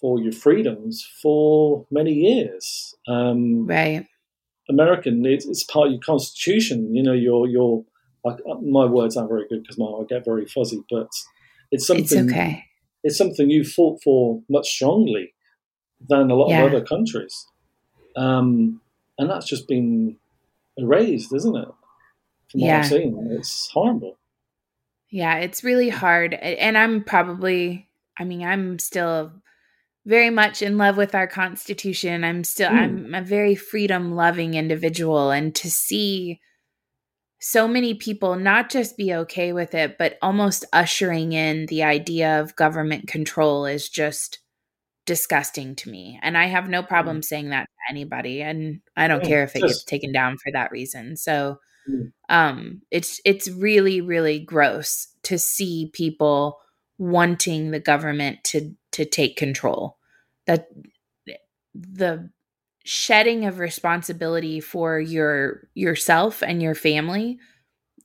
for 0.01 0.21
your 0.21 0.31
freedoms 0.31 1.05
for 1.21 1.85
many 1.91 2.13
years. 2.13 2.95
Um, 3.09 3.67
right. 3.67 4.07
American, 4.69 5.27
it's, 5.27 5.47
it's, 5.47 5.65
part 5.65 5.89
of 5.89 5.95
your 5.95 6.01
constitution. 6.01 6.95
You 6.95 7.03
know, 7.03 7.13
your 7.13 7.49
your 7.49 7.85
my 8.63 8.85
words 8.85 9.17
aren't 9.17 9.31
very 9.31 9.49
good 9.49 9.65
because 9.65 9.81
I 9.81 10.05
get 10.09 10.25
very 10.25 10.47
fuzzy, 10.47 10.85
but 10.89 11.09
it's 11.73 11.89
something. 11.89 12.05
It's 12.05 12.15
okay. 12.15 12.65
It's 13.03 13.19
something 13.19 13.51
you 13.51 13.65
fought 13.65 14.01
for 14.05 14.43
much 14.49 14.69
strongly 14.69 15.35
than 16.09 16.31
a 16.31 16.37
lot 16.37 16.51
yeah. 16.51 16.63
of 16.63 16.73
other 16.73 16.85
countries, 16.85 17.47
um, 18.15 18.81
and 19.19 19.29
that's 19.29 19.47
just 19.47 19.67
been 19.67 20.19
erased, 20.77 21.35
isn't 21.35 21.57
it? 21.57 21.69
From 22.53 22.61
what 22.61 22.67
yeah. 22.69 22.79
I've 22.79 22.87
seen, 22.87 23.29
it's 23.33 23.71
horrible. 23.73 24.20
Yeah, 25.11 25.37
it's 25.37 25.65
really 25.65 25.89
hard. 25.89 26.35
And 26.35 26.79
I'm 26.79 27.03
probably, 27.03 27.89
I 28.19 28.25
mean, 28.25 28.45
I'm 28.45 28.79
still 28.79 29.33
very 30.07 30.31
much 30.31 30.63
in 30.63 30.79
love 30.79 30.97
with 30.97 31.15
our 31.15 31.27
Constitution. 31.27 32.25
I'm 32.25 32.45
still, 32.45 32.71
mm. 32.71 32.79
I'm 32.79 33.15
a 33.15 33.23
very 33.23 33.55
freedom 33.55 34.15
loving 34.15 34.55
individual. 34.55 35.31
And 35.31 35.55
to 35.57 35.71
see 35.71 36.41
so 37.41 37.67
many 37.67 37.95
people 37.95 38.37
not 38.37 38.71
just 38.71 38.97
be 38.97 39.15
okay 39.15 39.53
with 39.53 39.75
it, 39.75 39.99
but 39.99 40.19
almost 40.23 40.65
ushering 40.73 41.33
in 41.33 41.67
the 41.67 41.83
idea 41.83 42.41
of 42.41 42.55
government 42.55 43.09
control 43.09 43.67
is 43.67 43.89
just 43.89 44.39
disgusting 45.07 45.75
to 45.75 45.91
me. 45.91 46.21
And 46.23 46.39
I 46.39 46.47
have 46.47 46.69
no 46.69 46.83
problem 46.83 47.19
mm. 47.19 47.25
saying 47.25 47.51
that 47.51 47.65
to 47.65 47.93
anybody. 47.93 48.43
And 48.43 48.81
I 48.97 49.09
don't 49.09 49.23
yeah, 49.25 49.29
care 49.29 49.43
if 49.43 49.57
it 49.57 49.61
just, 49.61 49.81
gets 49.81 49.85
taken 49.85 50.13
down 50.13 50.37
for 50.39 50.53
that 50.53 50.71
reason. 50.71 51.17
So, 51.17 51.59
Mm. 51.89 52.13
Um, 52.29 52.83
it's 52.91 53.21
it's 53.25 53.49
really 53.49 54.01
really 54.01 54.39
gross 54.39 55.09
to 55.25 55.39
see 55.39 55.91
people 55.93 56.61
wanting 56.99 57.71
the 57.71 57.81
government 57.81 58.45
to 58.45 58.75
to 58.93 59.05
take 59.05 59.37
control. 59.37 59.97
That 60.47 60.69
the 61.75 62.31
shedding 62.85 63.45
of 63.45 63.59
responsibility 63.59 64.61
for 64.61 64.99
your 64.99 65.69
yourself 65.75 66.43
and 66.43 66.63
your 66.63 66.75
family 66.75 67.39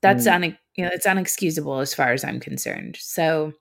that's 0.01 0.27
mm. 0.27 0.33
un, 0.33 0.57
you 0.75 0.85
know 0.85 0.91
it's 0.93 1.07
unexcusable 1.07 1.81
as 1.81 1.93
far 1.93 2.11
as 2.11 2.23
I'm 2.23 2.39
concerned. 2.39 2.97
So 2.99 3.53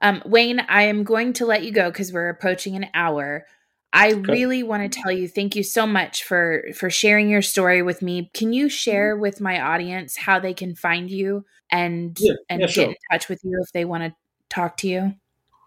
um, 0.00 0.22
Wayne, 0.24 0.60
I 0.60 0.82
am 0.82 1.02
going 1.02 1.32
to 1.34 1.46
let 1.46 1.64
you 1.64 1.72
go 1.72 1.90
because 1.90 2.12
we're 2.12 2.28
approaching 2.28 2.76
an 2.76 2.86
hour. 2.94 3.46
I 3.92 4.12
okay. 4.12 4.20
really 4.20 4.62
want 4.62 4.90
to 4.90 5.00
tell 5.00 5.10
you 5.10 5.28
thank 5.28 5.56
you 5.56 5.62
so 5.62 5.86
much 5.86 6.22
for 6.22 6.64
for 6.74 6.90
sharing 6.90 7.30
your 7.30 7.42
story 7.42 7.82
with 7.82 8.02
me. 8.02 8.30
Can 8.34 8.52
you 8.52 8.68
share 8.68 9.14
mm-hmm. 9.14 9.22
with 9.22 9.40
my 9.40 9.60
audience 9.60 10.16
how 10.16 10.38
they 10.38 10.54
can 10.54 10.74
find 10.74 11.10
you 11.10 11.44
and 11.70 12.16
yeah, 12.20 12.34
and 12.48 12.60
yeah, 12.60 12.66
get 12.66 12.74
sure. 12.74 12.84
in 12.84 12.94
touch 13.10 13.28
with 13.28 13.40
you 13.42 13.58
if 13.62 13.72
they 13.72 13.84
want 13.84 14.04
to 14.04 14.14
talk 14.50 14.76
to 14.78 14.88
you? 14.88 15.14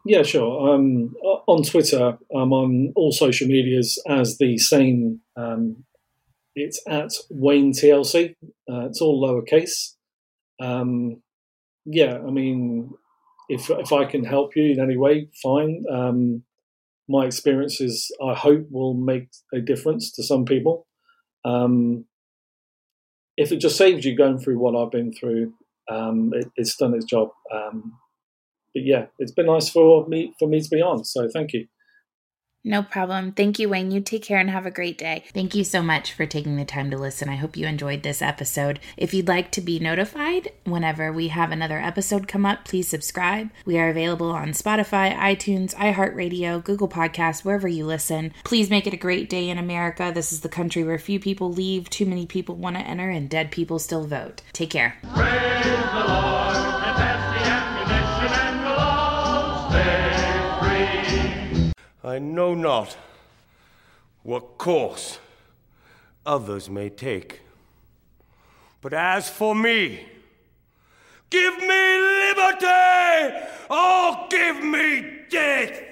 Yeah, 0.06 0.24
sure. 0.24 0.74
Um, 0.74 1.14
on 1.48 1.64
Twitter, 1.64 2.18
I'm 2.36 2.54
on 2.54 2.92
all 2.96 3.12
social 3.12 3.48
medias 3.48 4.02
as 4.08 4.38
the 4.38 4.58
same. 4.58 5.22
Um, 5.36 5.84
it's 6.56 6.82
at 6.88 7.12
Wayne 7.30 7.72
TLC. 7.72 8.36
Uh, 8.70 8.88
it's 8.88 9.02
all 9.02 9.22
lowercase. 9.22 9.96
Um, 10.60 11.22
yeah, 11.86 12.18
I 12.18 12.30
mean, 12.32 12.92
if 13.50 13.70
if 13.70 13.92
I 13.92 14.06
can 14.06 14.24
help 14.24 14.56
you 14.56 14.72
in 14.72 14.80
any 14.80 14.98
way, 14.98 15.30
fine. 15.42 15.84
Um, 15.92 16.44
my 17.12 17.26
experiences, 17.26 18.10
I 18.26 18.34
hope, 18.34 18.68
will 18.72 18.94
make 18.94 19.30
a 19.54 19.60
difference 19.60 20.12
to 20.14 20.24
some 20.24 20.46
people. 20.46 20.88
Um, 21.46 22.06
if 23.38 23.52
it 23.52 23.58
just 23.58 23.78
saves 23.78 24.06
you 24.06 24.16
going 24.16 24.40
through 24.40 24.60
what 24.60 24.76
I've 24.76 24.92
been 24.92 25.14
through, 25.14 25.54
um, 25.90 26.32
it, 26.34 26.48
it's 26.56 26.76
done 26.78 26.94
its 26.94 27.06
job. 27.06 27.30
Um, 27.54 27.98
but 28.74 28.84
yeah, 28.86 29.06
it's 29.20 29.32
been 29.32 29.48
nice 29.48 29.70
for 29.70 30.08
me 30.08 30.34
for 30.40 30.48
me 30.48 30.62
to 30.62 30.70
be 30.70 30.82
on. 30.82 31.04
So 31.04 31.28
thank 31.34 31.54
you. 31.54 31.68
No 32.64 32.84
problem. 32.84 33.32
Thank 33.32 33.58
you, 33.58 33.70
Wayne. 33.70 33.90
You 33.90 34.02
take 34.02 34.24
care 34.24 34.38
and 34.38 34.50
have 34.50 34.68
a 34.68 34.72
great 34.72 34.98
day. 34.98 35.24
Thank 35.34 35.56
you 35.56 35.64
so 35.64 35.82
much 35.82 36.14
for 36.14 36.28
taking 36.28 36.58
the 36.58 36.66
time 36.66 36.92
to 36.92 36.98
listen. 36.98 37.28
I 37.28 37.36
hope 37.36 37.58
you 37.58 37.66
enjoyed 37.66 38.04
this 38.04 38.22
episode. 38.22 38.80
If 38.98 39.14
you'd 39.16 39.28
like 39.28 39.52
to 39.52 39.62
be 39.62 39.80
notified 39.80 40.52
whenever 40.64 41.12
we 41.12 41.30
have 41.30 41.52
another 41.52 41.80
episode 41.80 42.28
come 42.28 42.46
up, 42.46 42.66
please 42.66 42.88
subscribe. 42.88 43.50
We 43.66 43.80
are 43.80 43.90
available 43.90 44.30
on 44.32 44.50
Spotify, 44.50 45.16
iTunes, 45.16 45.74
iHeartRadio, 45.76 46.64
Google 46.64 46.88
Podcasts, 46.88 47.44
wherever 47.44 47.68
you 47.68 47.86
listen. 47.86 48.32
Please 48.44 48.70
make 48.70 48.86
it 48.86 48.94
a 48.94 48.98
great 48.98 49.28
day 49.28 49.50
in 49.50 49.58
America. 49.58 50.12
This 50.14 50.32
is 50.32 50.42
the 50.42 50.50
country 50.50 50.84
where 50.84 51.00
few 51.00 51.20
people 51.20 51.52
leave, 51.52 51.90
too 51.90 52.06
many 52.06 52.28
people 52.28 52.56
want 52.56 52.76
to 52.76 52.84
enter, 52.84 53.10
and 53.10 53.28
dead 53.28 53.50
people 53.50 53.80
still 53.80 54.06
vote. 54.06 54.44
Take 54.54 54.70
care. 54.70 54.98
I 62.04 62.18
know 62.18 62.56
not 62.56 62.98
what 64.24 64.58
course 64.58 65.20
others 66.26 66.70
may 66.70 66.90
take. 66.90 67.42
But 68.82 68.94
as 68.94 69.30
for 69.30 69.54
me, 69.54 70.06
give 71.30 71.58
me 71.60 71.98
liberty 71.98 73.38
or 73.70 74.28
give 74.30 74.64
me 74.64 75.20
death! 75.30 75.91